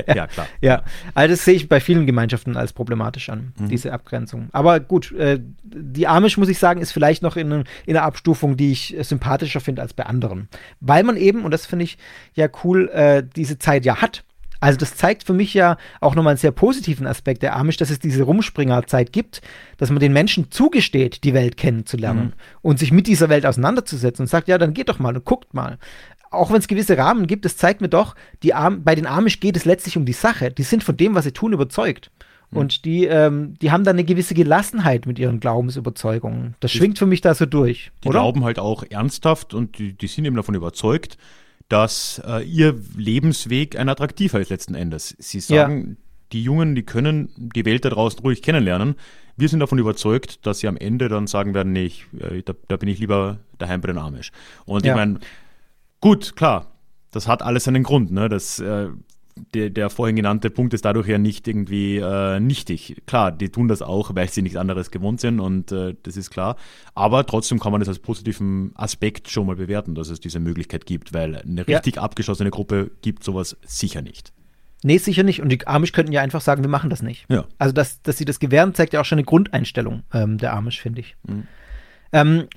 [0.16, 0.48] ja klar.
[0.62, 0.84] Ja,
[1.14, 3.70] also das sehe ich bei vielen Gemeinschaften als problematisch an, Mhm.
[3.70, 4.50] diese Abgrenzung.
[4.52, 8.58] Aber gut, äh, die Amish, muss ich sagen, ist vielleicht noch in, in einer Abstufung,
[8.58, 10.50] die ich sympathischer finde als bei anderen.
[10.82, 11.98] Weil man eben, und das finde ich
[12.34, 14.24] ja cool, äh, diese Zeit ja hat.
[14.60, 17.90] Also das zeigt für mich ja auch nochmal einen sehr positiven Aspekt der Amish, dass
[17.90, 19.42] es diese Rumspringerzeit gibt,
[19.78, 24.28] dass man den Menschen zugesteht, die Welt kennenzulernen und sich mit dieser Welt auseinanderzusetzen und
[24.28, 25.78] sagt, ja, dann geht doch mal und guckt mal.
[26.30, 29.40] Auch wenn es gewisse Rahmen gibt, das zeigt mir doch, die Am bei den Amish
[29.40, 30.52] geht es letztlich um die Sache.
[30.52, 32.12] Die sind von dem, was sie tun, überzeugt.
[32.50, 36.56] Und die, ähm, die haben dann eine gewisse Gelassenheit mit ihren Glaubensüberzeugungen.
[36.62, 37.92] Das schwingt für mich da so durch.
[38.04, 38.20] Die oder?
[38.20, 41.18] glauben halt auch ernsthaft und die, die sind eben davon überzeugt,
[41.70, 45.16] dass äh, ihr Lebensweg ein attraktiver ist letzten Endes.
[45.20, 45.98] Sie sagen,
[46.32, 48.96] die Jungen, die können die Welt da draußen ruhig kennenlernen.
[49.36, 52.54] Wir sind davon überzeugt, dass sie am Ende dann sagen werden, nee, ich, äh, da,
[52.68, 54.32] da bin ich lieber daheim bei den Amish.
[54.66, 54.94] Und Ja.
[54.94, 55.20] ich meine,
[56.02, 56.72] gut, klar,
[57.12, 58.12] das hat alles einen Grund.
[58.12, 58.30] Ne?
[58.30, 58.88] Das, äh,
[59.54, 63.02] der, der vorhin genannte Punkt ist dadurch ja nicht irgendwie äh, nichtig.
[63.06, 66.30] Klar, die tun das auch, weil sie nichts anderes gewohnt sind und äh, das ist
[66.30, 66.56] klar.
[66.96, 70.86] Aber trotzdem kann man das als positiven Aspekt schon mal bewerten, dass es diese Möglichkeit
[70.86, 71.78] gibt, weil eine Ja.
[71.78, 74.34] richtig abgeschlossene Gruppe gibt sowas sicher nicht.
[74.84, 75.42] Nee, sicher nicht.
[75.42, 77.26] Und die Amish könnten ja einfach sagen, wir machen das nicht.
[77.30, 77.46] Ja.
[77.58, 80.80] Also, dass, dass sie das gewähren, zeigt ja auch schon eine Grundeinstellung ähm, der Amish,
[80.80, 81.16] finde ich.
[81.28, 81.48] Mhm.
[82.14, 82.48] Ähm,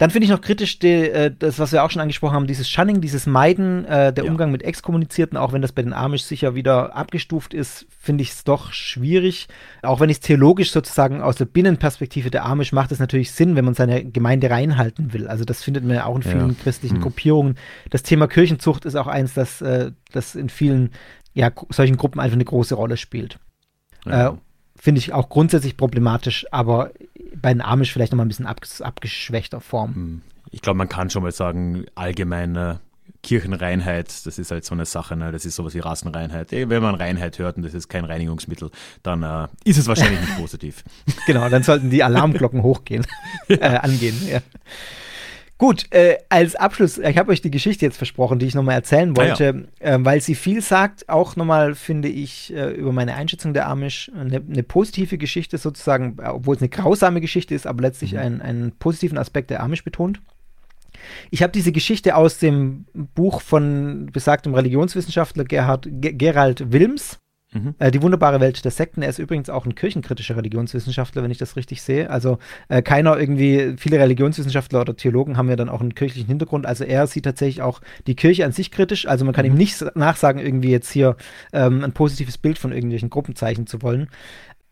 [0.00, 2.70] dann finde ich noch kritisch die, äh, das, was wir auch schon angesprochen haben, dieses
[2.70, 4.30] Shunning, dieses Meiden, äh, der Ja.
[4.30, 8.30] Umgang mit Exkommunizierten, auch wenn das bei den Amish sicher wieder abgestuft ist, finde ich
[8.30, 9.46] es doch schwierig.
[9.82, 13.56] Auch wenn ich es theologisch sozusagen aus der Binnenperspektive der Amish macht es natürlich Sinn,
[13.56, 15.28] wenn man seine Gemeinde reinhalten will.
[15.28, 16.56] Also das findet man ja auch in vielen Ja.
[16.62, 17.02] christlichen Mhm.
[17.02, 17.56] Gruppierungen.
[17.90, 20.92] Das Thema Kirchenzucht ist auch eins, das, äh, das in vielen
[21.34, 23.38] ja, solchen Gruppen einfach eine große Rolle spielt.
[24.06, 24.28] Ja.
[24.28, 24.32] Äh,
[24.76, 26.90] Finde ich auch grundsätzlich problematisch, aber
[27.34, 29.94] bei den Amish vielleicht nochmal ein bisschen abges abgeschwächter Form.
[29.94, 30.22] Hm.
[30.50, 32.80] Ich glaube, man kann schon mal sagen, allgemeine
[33.22, 35.30] Kirchenreinheit, das ist halt so eine Sache, ne?
[35.30, 36.52] das ist sowas wie Rassenreinheit.
[36.52, 38.70] Eh, Wenn man Reinheit hört und das ist kein Reinigungsmittel,
[39.02, 40.82] dann äh, ist es wahrscheinlich nicht positiv.
[41.26, 43.06] Genau, dann sollten die Alarmglocken hochgehen,
[43.48, 44.16] äh, angehen.
[44.26, 44.40] Ja.
[45.60, 49.10] Gut, äh, als Abschluss, ich habe euch die Geschichte jetzt versprochen, die ich nochmal erzählen
[49.18, 49.28] Ah, ja.
[49.28, 53.68] wollte, äh, weil sie viel sagt, auch nochmal, finde ich, äh, über meine Einschätzung der
[53.68, 58.16] Amish, eine, eine positive Geschichte sozusagen, äh, obwohl es eine grausame Geschichte ist, aber letztlich
[58.16, 60.22] einen, einen positiven Aspekt der Amish betont.
[61.30, 67.18] Ich habe diese Geschichte aus dem Buch von besagtem Religionswissenschaftler Gerhard, Ge Gerald Wilms,
[67.52, 67.74] Mhm.
[67.80, 69.02] äh, Die wunderbare Welt der Sekten.
[69.02, 72.08] Er ist übrigens auch ein kirchenkritischer Religionswissenschaftler, wenn ich das richtig sehe.
[72.08, 76.64] Also äh, keiner irgendwie, viele Religionswissenschaftler oder Theologen haben ja dann auch einen kirchlichen Hintergrund.
[76.64, 79.06] Also er sieht tatsächlich auch die Kirche an sich kritisch.
[79.06, 81.16] Also man kann ihm nicht nachsagen, irgendwie jetzt hier
[81.52, 84.08] ähm, ein positives Bild von irgendwelchen Gruppen zeichnen zu wollen.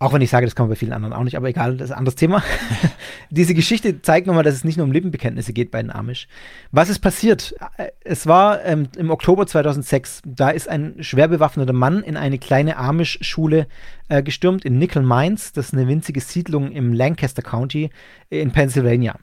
[0.00, 1.86] Auch wenn ich sage, das kann man bei vielen anderen auch nicht, aber egal, das
[1.86, 2.40] ist ein anderes Thema.
[3.30, 6.28] Diese Geschichte zeigt nochmal, dass es nicht nur um Lippenbekenntnisse geht bei den Amish.
[6.70, 7.56] Was ist passiert?
[8.04, 12.76] Es war ähm, im Oktober 2006, da ist ein schwer bewaffneter Mann in eine kleine
[12.76, 13.66] Amish-Schule
[14.08, 15.52] äh, gestürmt in Nickel Mines.
[15.52, 17.90] Das ist eine winzige Siedlung im Lancaster County
[18.30, 19.16] in Pennsylvania.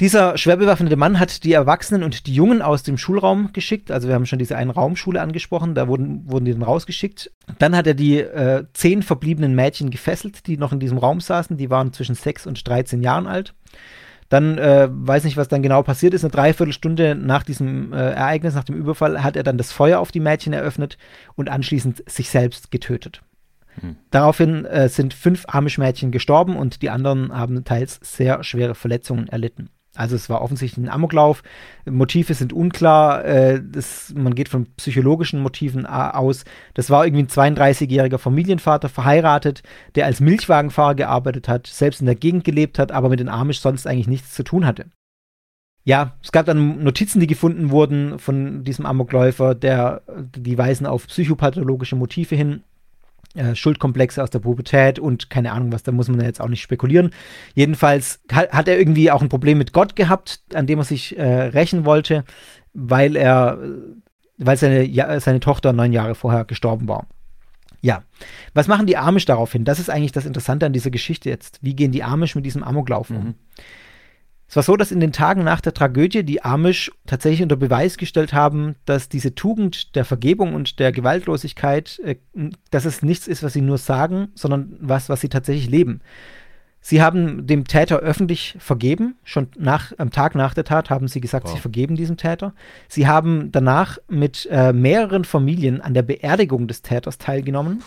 [0.00, 3.92] Dieser schwer bewaffnete Mann hat die Erwachsenen und die Jungen aus dem Schulraum geschickt.
[3.92, 7.30] Also wir haben schon diese Einraumschule angesprochen, da wurden, wurden die dann rausgeschickt.
[7.60, 11.56] Dann hat er die äh, zehn verbliebenen Mädchen gefesselt, die noch in diesem Raum saßen.
[11.56, 13.54] Die waren zwischen 6 und 13 Jahren alt.
[14.30, 18.54] Dann, äh, weiß nicht, was dann genau passiert ist, eine Dreiviertelstunde nach diesem äh, Ereignis,
[18.54, 20.98] nach dem Überfall, hat er dann das Feuer auf die Mädchen eröffnet
[21.36, 23.22] und anschließend sich selbst getötet.
[24.10, 29.70] Daraufhin äh, sind fünf Amish-Mädchen gestorben und die anderen haben teils sehr schwere Verletzungen erlitten.
[29.96, 31.42] Also es war offensichtlich ein Amoklauf.
[31.88, 33.24] Motive sind unklar.
[33.24, 36.44] Äh, das, man geht von psychologischen Motiven a- aus.
[36.74, 39.62] Das war irgendwie ein 32-jähriger Familienvater, verheiratet,
[39.94, 43.60] der als Milchwagenfahrer gearbeitet hat, selbst in der Gegend gelebt hat, aber mit den Amish
[43.60, 44.86] sonst eigentlich nichts zu tun hatte.
[45.84, 50.00] Ja, es gab dann Notizen, die gefunden wurden von diesem Amokläufer, der,
[50.34, 52.62] die weisen auf psychopathologische Motive hin
[53.34, 56.62] äh, Schuldkomplexe aus der Pubertät und keine Ahnung was, da muss man jetzt auch nicht
[56.62, 57.10] spekulieren.
[57.54, 61.24] Jedenfalls hat, er irgendwie auch ein Problem mit Gott gehabt, an dem er sich äh,
[61.24, 62.24] rächen wollte,
[62.72, 63.68] weil er, äh,
[64.38, 67.06] weil seine, ja, seine Tochter neun Jahre vorher gestorben war.
[67.80, 68.02] Ja,
[68.54, 69.64] was machen die Amish daraufhin?
[69.64, 71.58] Das ist eigentlich das Interessante an dieser Geschichte jetzt.
[71.60, 73.34] Wie gehen die Amish mit diesem Amoklauf um?
[74.54, 77.96] Es war so, dass in den Tagen nach der Tragödie die Amish tatsächlich unter Beweis
[77.96, 82.14] gestellt haben, dass diese Tugend der Vergebung und der Gewaltlosigkeit, äh,
[82.70, 86.02] dass es nichts ist, was sie nur sagen, sondern was, was sie tatsächlich leben.
[86.80, 89.16] Sie haben dem Täter öffentlich vergeben.
[89.24, 91.54] Schon nach, am Tag nach der Tat haben sie gesagt, Wow.
[91.54, 92.54] sie vergeben diesem Täter.
[92.86, 97.82] Sie haben danach mit äh, mehreren Familien an der Beerdigung des Täters teilgenommen.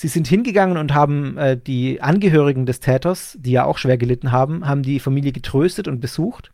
[0.00, 4.30] Sie sind hingegangen und haben äh, die Angehörigen des Täters, die ja auch schwer gelitten
[4.30, 6.52] haben, haben die Familie getröstet und besucht.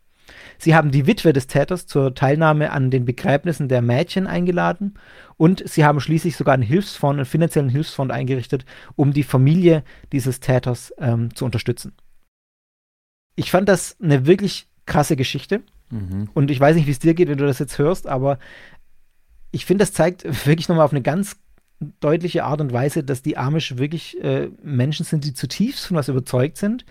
[0.57, 4.95] Sie haben die Witwe des Täters zur Teilnahme an den Begräbnissen der Mädchen eingeladen
[5.37, 8.65] und sie haben schließlich sogar einen Hilfsfonds, einen finanziellen Hilfsfonds eingerichtet,
[8.95, 11.93] um die Familie dieses Täters ähm, zu unterstützen.
[13.35, 15.61] Ich fand das eine wirklich krasse Geschichte
[15.91, 16.31] Mhm.
[16.33, 18.39] und ich weiß nicht, wie es dir geht, wenn du das jetzt hörst, aber
[19.51, 21.37] ich finde, das zeigt wirklich nochmal auf eine ganz
[21.99, 26.07] deutliche Art und Weise, dass die Amish wirklich äh, Menschen sind, die zutiefst von was
[26.07, 26.85] überzeugt sind,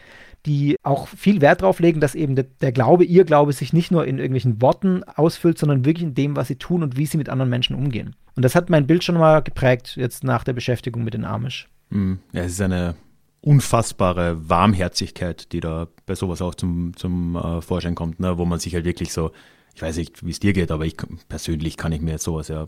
[0.47, 3.90] die auch viel Wert darauf legen, dass eben der, der Glaube, ihr Glaube sich nicht
[3.90, 7.16] nur in irgendwelchen Worten ausfüllt, sondern wirklich in dem, was sie tun und wie sie
[7.16, 8.15] mit anderen Menschen umgehen.
[8.36, 11.69] Und das hat mein Bild schon mal geprägt, jetzt nach der Beschäftigung mit den Amish.
[11.90, 12.19] Mhm.
[12.32, 12.94] Ja, es ist eine
[13.40, 18.39] unfassbare Warmherzigkeit, die da bei sowas auch zum, zum äh, Vorschein kommt, ne?
[18.39, 19.32] wo man sich halt wirklich so,
[19.74, 20.97] ich weiß nicht, wie es dir geht, aber ich
[21.28, 22.66] persönlich kann ich mir sowas ja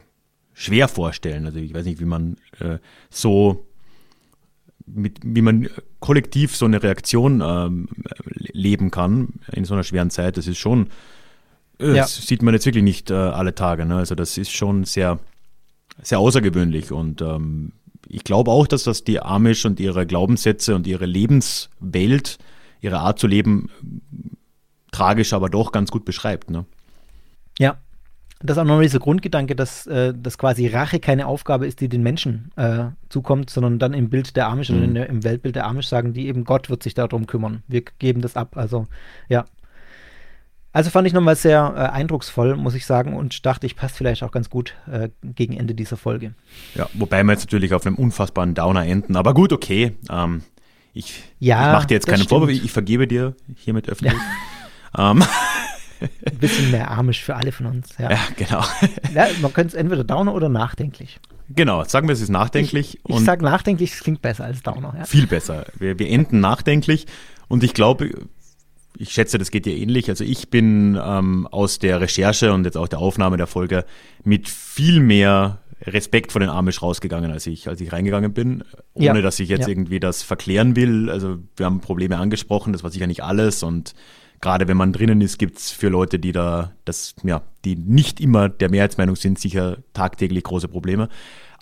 [0.59, 1.45] schwer vorstellen.
[1.45, 2.79] Also ich weiß nicht, wie man äh,
[3.11, 3.67] so
[4.87, 5.69] mit, wie man
[6.01, 7.89] kollektiv so eine Reaktion ähm,
[8.39, 10.89] leben kann in so einer schweren Zeit, das ist schon,
[11.79, 11.95] äh, Ja.
[11.97, 13.85] das sieht man jetzt wirklich nicht äh, alle Tage.
[13.85, 13.97] Ne?
[13.97, 15.19] Also das ist schon sehr,
[16.03, 17.73] sehr außergewöhnlich und ähm,
[18.09, 22.39] ich glaube auch, dass das die Amish und ihre Glaubenssätze und ihre Lebenswelt,
[22.81, 23.69] ihre Art zu leben,
[24.91, 26.49] tragisch, aber doch ganz gut beschreibt.
[26.51, 26.65] Ne?
[28.47, 28.55] Ja.
[28.55, 31.89] Das ist auch noch dieser Grundgedanke, dass, äh, dass quasi Rache keine Aufgabe ist, die
[31.89, 35.57] den Menschen äh, zukommt, sondern dann im Bild der Amish oder in der, im Weltbild
[35.57, 37.63] der Amish sagen die eben, Gott wird sich darum kümmern.
[37.67, 38.57] Wir geben das ab.
[38.57, 38.87] Also,
[39.29, 39.45] ja.
[40.73, 44.23] Also fand ich nochmal sehr äh, eindrucksvoll, muss ich sagen, und dachte, ich passt vielleicht
[44.23, 46.35] auch ganz gut äh, gegen Ende dieser Folge.
[46.75, 49.17] Ja, wobei wir jetzt natürlich auf einem unfassbaren Downer enden.
[49.17, 49.97] Aber gut, okay.
[50.11, 50.43] Ähm,
[50.93, 54.21] ich, Ja, ich mache dir jetzt keinen Vorwurf, ich vergebe dir hiermit öffentlich.
[54.99, 55.23] Ähm,
[56.01, 57.91] Ein bisschen mehr Amish für alle von uns.
[57.99, 58.11] Ja.
[58.11, 58.65] ja, genau.
[59.15, 61.21] Ja, man könnte es entweder Downer oder nachdenklich.
[61.49, 64.95] genau, sagen wir, es ist nachdenklich Ich, ich sag nachdenklich, es klingt besser als Downer.
[64.99, 65.05] Ja.
[65.05, 65.67] viel besser.
[65.79, 67.07] Wir, wir enden nachdenklich
[67.49, 68.11] und ich glaube,
[68.99, 70.09] ich schätze, das geht dir ähnlich.
[70.09, 73.85] Also ich bin ähm, aus der Recherche und jetzt auch der Aufnahme der Folge
[74.25, 78.65] mit viel mehr Respekt vor den Amish rausgegangen, als ich, als ich reingegangen bin,
[78.95, 79.69] ohne Ja, dass ich jetzt ja.
[79.69, 81.11] irgendwie das verklären will.
[81.11, 83.95] Also wir haben Probleme angesprochen, das war sicher nicht alles und
[84.47, 88.49] gerade wenn man drinnen ist, gibt's für Leute, die da, das, ja, die nicht immer
[88.49, 91.09] der Mehrheitsmeinung sind, sicher tagtäglich große Probleme.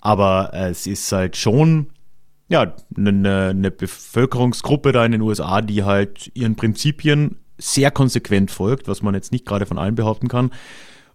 [0.01, 1.87] Aber äh, es ist halt schon
[2.47, 8.87] ja, eine, eine Bevölkerungsgruppe da in den USA, die halt ihren Prinzipien sehr konsequent folgt,
[8.87, 10.51] was man jetzt nicht gerade von allen behaupten kann.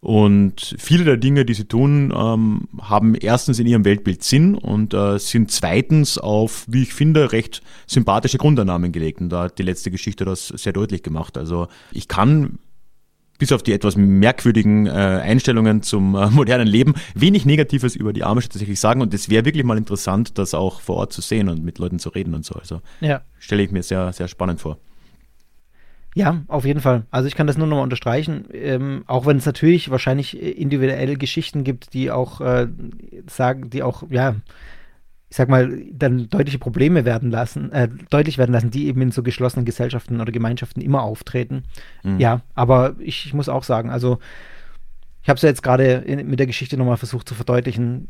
[0.01, 4.95] Und viele der Dinge, die sie tun, ähm, haben erstens in ihrem Weltbild Sinn und
[4.95, 9.21] äh, sind zweitens auf, wie ich finde, recht sympathische Grundannahmen gelegt.
[9.21, 11.37] Und da hat die letzte Geschichte das sehr deutlich gemacht.
[11.37, 12.59] Also ich kann
[13.37, 18.25] bis auf die etwas merkwürdigen äh, Einstellungen zum äh, modernen Leben wenig Negatives über die
[18.25, 19.03] Amish tatsächlich sagen.
[19.03, 21.99] Und es wäre wirklich mal interessant, das auch vor Ort zu sehen und mit Leuten
[21.99, 22.55] zu reden und so.
[22.55, 23.21] Also ja.
[23.39, 24.79] stelle ich mir sehr, sehr spannend vor.
[26.15, 27.05] Ja, auf jeden Fall.
[27.11, 31.17] Also ich kann das nur nochmal unterstreichen, ähm, auch wenn es natürlich wahrscheinlich äh, individuelle
[31.17, 32.67] Geschichten gibt, die auch äh,
[33.29, 34.35] sagen, die auch, ja,
[35.29, 39.13] ich sag mal, dann deutliche Probleme werden lassen, äh, deutlich werden lassen, die eben in
[39.13, 41.63] so geschlossenen Gesellschaften oder Gemeinschaften immer auftreten.
[42.19, 44.19] Ja, aber ich, ich muss auch sagen, also
[45.23, 48.09] ich habe es ja jetzt gerade mit der Geschichte nochmal versucht zu verdeutlichen,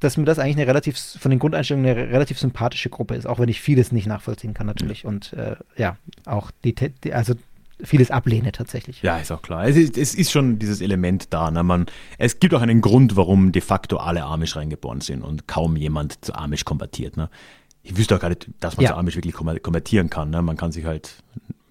[0.00, 3.38] dass mir das eigentlich eine relativ, von den Grundeinstellungen eine relativ sympathische Gruppe ist, auch
[3.38, 7.34] wenn ich vieles nicht nachvollziehen kann natürlich und äh, ja, auch die, die, also
[7.82, 9.02] vieles ablehne tatsächlich.
[9.02, 9.66] Ja, ist auch klar.
[9.66, 11.50] Es ist, es ist schon dieses Element da.
[11.50, 11.62] Ne?
[11.62, 11.86] Man,
[12.18, 16.22] es gibt auch einen Grund, warum de facto alle Amish reingeboren sind und kaum jemand
[16.24, 17.16] zu Amish konvertiert.
[17.16, 17.30] Ne?
[17.82, 18.90] Ich wüsste auch gar nicht, dass man Ja.
[18.90, 20.30] zu Amish wirklich konver- konvertieren kann.
[20.30, 20.42] Ne?
[20.42, 21.22] Man kann sich halt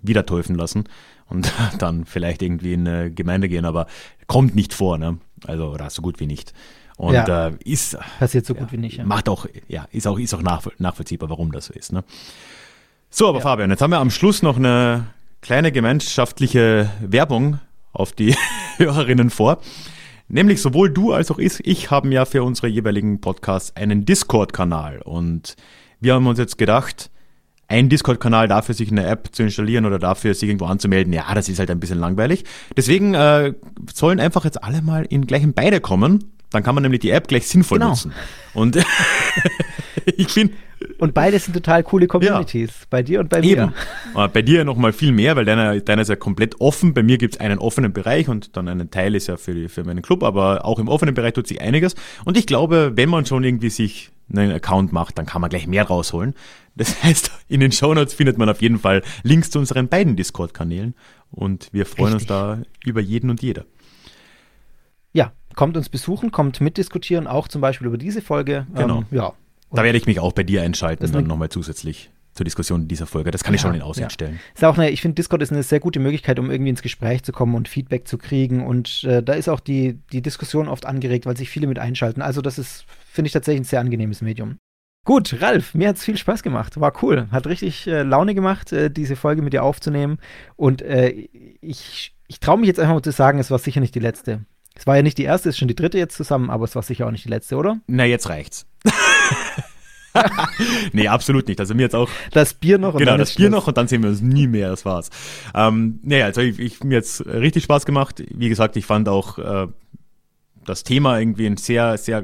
[0.01, 0.85] wieder täufen lassen
[1.27, 3.85] und dann vielleicht irgendwie in eine Gemeinde gehen, aber
[4.25, 4.97] kommt nicht vor.
[4.97, 5.17] Ne?
[5.45, 6.53] Also, oder so gut wie nicht.
[6.99, 7.47] Und Ja.
[7.47, 8.97] äh, ist, Passiert so gut wie nicht.
[8.97, 9.05] Ja.
[9.05, 11.93] macht auch, ja, ist auch, ist auch nachvoll- nachvollziehbar, warum das so ist.
[11.93, 12.03] Ne?
[13.09, 15.05] So, aber Fabian, jetzt haben wir am Schluss noch eine
[15.41, 17.59] kleine gemeinschaftliche Werbung
[17.93, 18.35] auf die
[18.77, 19.59] Hörerinnen vor.
[20.27, 25.01] Nämlich sowohl du als auch ich, ich haben ja für unsere jeweiligen Podcasts einen Discord-Kanal.
[25.01, 25.55] Und
[26.01, 27.09] wir haben uns jetzt gedacht,
[27.69, 31.47] ein Discord-Kanal dafür, sich eine App zu installieren oder dafür, sich irgendwo anzumelden, ja, das
[31.47, 32.43] ist halt ein bisschen langweilig.
[32.75, 33.53] Deswegen äh,
[33.93, 36.33] sollen einfach jetzt alle mal in gleichen beide kommen.
[36.51, 37.89] Dann kann man nämlich die App gleich sinnvoll Genau.
[37.91, 38.11] nutzen.
[38.53, 38.77] Und
[40.17, 40.51] ich bin
[40.97, 43.73] Und beide sind total coole Communities, bei dir und bei Eben.
[44.15, 44.23] mir.
[44.23, 46.93] Äh, Bei dir noch mal viel mehr, weil deiner, deiner ist ja komplett offen.
[46.93, 49.67] Bei mir gibt es einen offenen Bereich und dann einen Teil ist ja für, die,
[49.69, 51.95] für meinen Club, aber auch im offenen Bereich tut sich einiges.
[52.25, 55.67] Und ich glaube, wenn man schon irgendwie sich einen Account macht, dann kann man gleich
[55.67, 56.33] mehr rausholen.
[56.75, 60.95] Das heißt, in den Shownotes findet man auf jeden Fall Links zu unseren beiden Discord-Kanälen
[61.31, 62.29] und wir freuen Richtig.
[62.31, 63.65] uns da über jeden und jeder.
[65.55, 68.65] Kommt uns besuchen, kommt mitdiskutieren, auch zum Beispiel über diese Folge.
[68.73, 68.99] Genau.
[68.99, 69.33] Ähm, ja.
[69.71, 73.31] Da werde ich mich auch bei dir einschalten, dann nochmal zusätzlich zur Diskussion dieser Folge.
[73.31, 74.09] Das kann ich Ja, schon in Aussicht ja.
[74.09, 74.39] stellen.
[74.55, 77.23] Ist auch eine, ich finde, Discord ist eine sehr gute Möglichkeit, um irgendwie ins Gespräch
[77.23, 78.65] zu kommen und Feedback zu kriegen.
[78.65, 82.21] Und äh, da ist auch die, die Diskussion oft angeregt, weil sich viele mit einschalten.
[82.21, 84.57] Also, das ist, finde ich, tatsächlich ein sehr angenehmes Medium.
[85.05, 86.79] Gut, Ralf, mir hat es viel Spaß gemacht.
[86.79, 87.27] War cool.
[87.31, 90.19] Hat richtig äh, Laune gemacht, äh, diese Folge mit dir aufzunehmen.
[90.55, 91.09] Und äh,
[91.61, 94.45] ich, ich traue mich jetzt einfach mal zu sagen, es war sicher nicht die letzte.
[94.79, 96.73] Es war ja nicht die erste, es ist schon die dritte jetzt zusammen, aber es
[96.73, 97.81] war sicher auch nicht die letzte, oder?
[97.87, 98.65] Na, jetzt reicht's.
[100.93, 101.59] nee, absolut nicht.
[101.59, 103.59] Also mir jetzt auch Das Bier noch und genau, dann das Bier Schluss.
[103.59, 105.09] noch und dann sehen wir uns nie mehr, das war's.
[105.53, 108.23] Ähm, naja, also ich, ich, mir jetzt richtig Spaß gemacht.
[108.33, 109.67] Wie gesagt, ich fand auch äh,
[110.65, 112.23] das Thema irgendwie ein sehr, sehr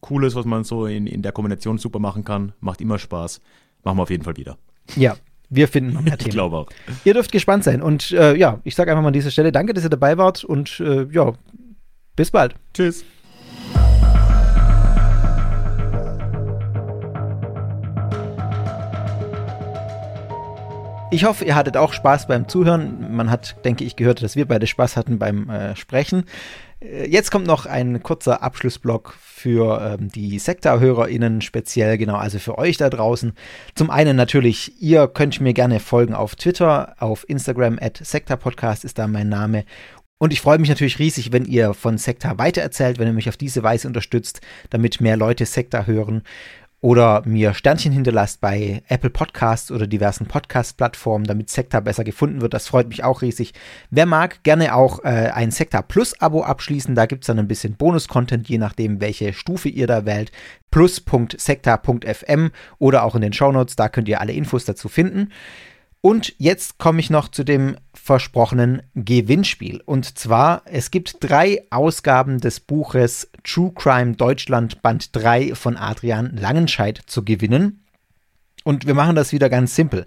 [0.00, 2.52] cooles, was man so in, in der Kombination super machen kann.
[2.60, 3.40] Macht immer Spaß.
[3.82, 4.56] Machen wir auf jeden Fall wieder.
[4.94, 5.16] Ja,
[5.50, 6.32] wir finden noch mehr Ich Themen.
[6.32, 6.68] glaube auch.
[7.04, 7.82] Ihr dürft gespannt sein.
[7.82, 10.44] Und äh, ja, ich sage einfach mal an dieser Stelle danke, dass ihr dabei wart
[10.44, 11.32] und äh, ja,
[12.18, 12.56] bis bald.
[12.74, 13.04] Tschüss.
[21.10, 23.14] Ich hoffe, ihr hattet auch Spaß beim Zuhören.
[23.16, 26.24] Man hat, denke ich, gehört, dass wir beide Spaß hatten beim äh, Sprechen.
[26.80, 32.58] Äh, Jetzt kommt noch ein kurzer Abschlussblock für ähm, die Sektor-HörerInnen speziell, genau, also für
[32.58, 33.32] euch da draußen.
[33.74, 38.98] Zum einen natürlich, ihr könnt mir gerne folgen auf Twitter, auf Instagram, at Sektor-Podcast ist
[38.98, 39.64] da mein Name.
[40.18, 43.36] Und ich freue mich natürlich riesig, wenn ihr von Sekta weitererzählt, wenn ihr mich auf
[43.36, 44.40] diese Weise unterstützt,
[44.70, 46.22] damit mehr Leute Sekta hören
[46.80, 52.54] oder mir Sternchen hinterlasst bei Apple Podcasts oder diversen Podcast-Plattformen, damit Sekta besser gefunden wird.
[52.54, 53.52] Das freut mich auch riesig.
[53.90, 56.94] Wer mag, gerne auch äh, ein Sekta Plus-Abo abschließen.
[56.94, 60.30] Da gibt es dann ein bisschen Bonus-Content, je nachdem, welche Stufe ihr da wählt.
[60.70, 65.30] Plus.sekta.fm oder auch in den Shownotes, da könnt ihr alle Infos dazu finden.
[66.00, 69.82] Und jetzt komme ich noch zu dem versprochenen Gewinnspiel.
[69.84, 76.36] Und zwar, es gibt drei Ausgaben des Buches True Crime Deutschland Band 3 von Adrian
[76.36, 77.84] Langenscheidt zu gewinnen.
[78.64, 80.06] Und wir machen das wieder ganz simpel.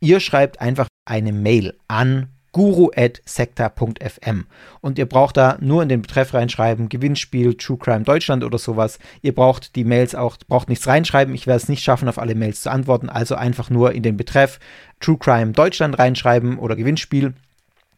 [0.00, 4.44] Ihr schreibt einfach eine Mail an guru.sekta.fm
[4.80, 8.98] und ihr braucht da nur in den Betreff reinschreiben, Gewinnspiel, True Crime Deutschland oder sowas.
[9.22, 11.34] Ihr braucht die Mails auch, braucht nichts reinschreiben.
[11.34, 13.08] Ich werde es nicht schaffen, auf alle Mails zu antworten.
[13.08, 14.60] Also einfach nur in den Betreff
[15.00, 17.34] True Crime Deutschland reinschreiben oder Gewinnspiel.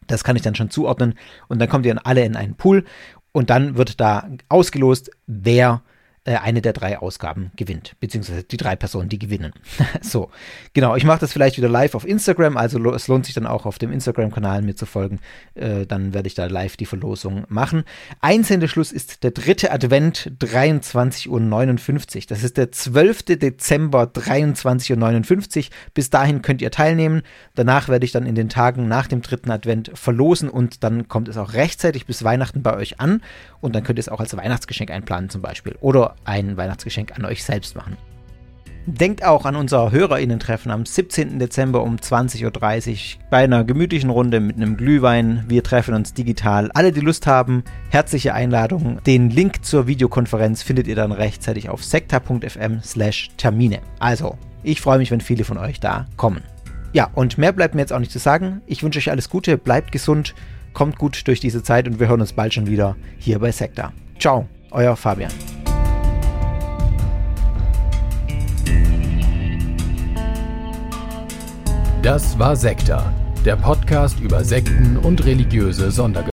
[0.07, 1.15] Das kann ich dann schon zuordnen
[1.47, 2.85] und dann kommt ihr dann alle in einen Pool
[3.31, 5.81] und dann wird da ausgelost, wer
[6.25, 9.53] äh, eine der drei Ausgaben gewinnt, beziehungsweise die drei Personen, die gewinnen.
[10.01, 10.31] so,
[10.73, 13.65] genau, ich mache das vielleicht wieder live auf Instagram, also es lohnt sich dann auch
[13.65, 15.19] auf dem Instagram-Kanal mir zu folgen,
[15.53, 17.83] äh, dann werde ich da live die Verlosung machen.
[18.21, 22.23] Einsendeschluss ist der dritte Advent, 23.59 Uhr.
[22.27, 23.23] Das ist der 12.
[23.37, 25.65] Dezember, 23.59 Uhr.
[25.93, 27.21] Bis dahin könnt ihr teilnehmen.
[27.53, 31.27] Danach werde ich dann in den Tagen nach dem dritten Advent verlosen und dann kommt
[31.27, 33.21] es auch rechtzeitig bis Weihnachten bei euch an
[33.61, 37.25] und dann könnt ihr es auch als Weihnachtsgeschenk einplanen zum Beispiel oder ein Weihnachtsgeschenk an
[37.25, 37.97] euch selbst machen.
[38.87, 41.39] Denkt auch an unser HörerInnen-Treffen am 17.
[41.39, 45.43] Dezember um 20.30 Uhr bei einer gemütlichen Runde mit einem Glühwein.
[45.47, 46.69] Wir treffen uns digital.
[46.71, 49.01] Alle, die Lust haben, herzliche Einladung.
[49.03, 53.79] Den Link zur Videokonferenz findet ihr dann rechtzeitig auf sekta.fm slash Termine.
[53.97, 56.43] Also, ich freue mich, wenn viele von euch da kommen.
[56.93, 58.61] Ja, und mehr bleibt mir jetzt auch nicht zu sagen.
[58.67, 60.35] Ich wünsche euch alles Gute, bleibt gesund,
[60.73, 63.93] kommt gut durch diese Zeit und wir hören uns bald schon wieder hier bei Sekta.
[64.19, 65.31] Ciao, euer Fabian.
[72.05, 73.11] Das war Sekta,
[73.45, 76.34] der Podcast über Sekten und religiöse Sondergemeinschaften.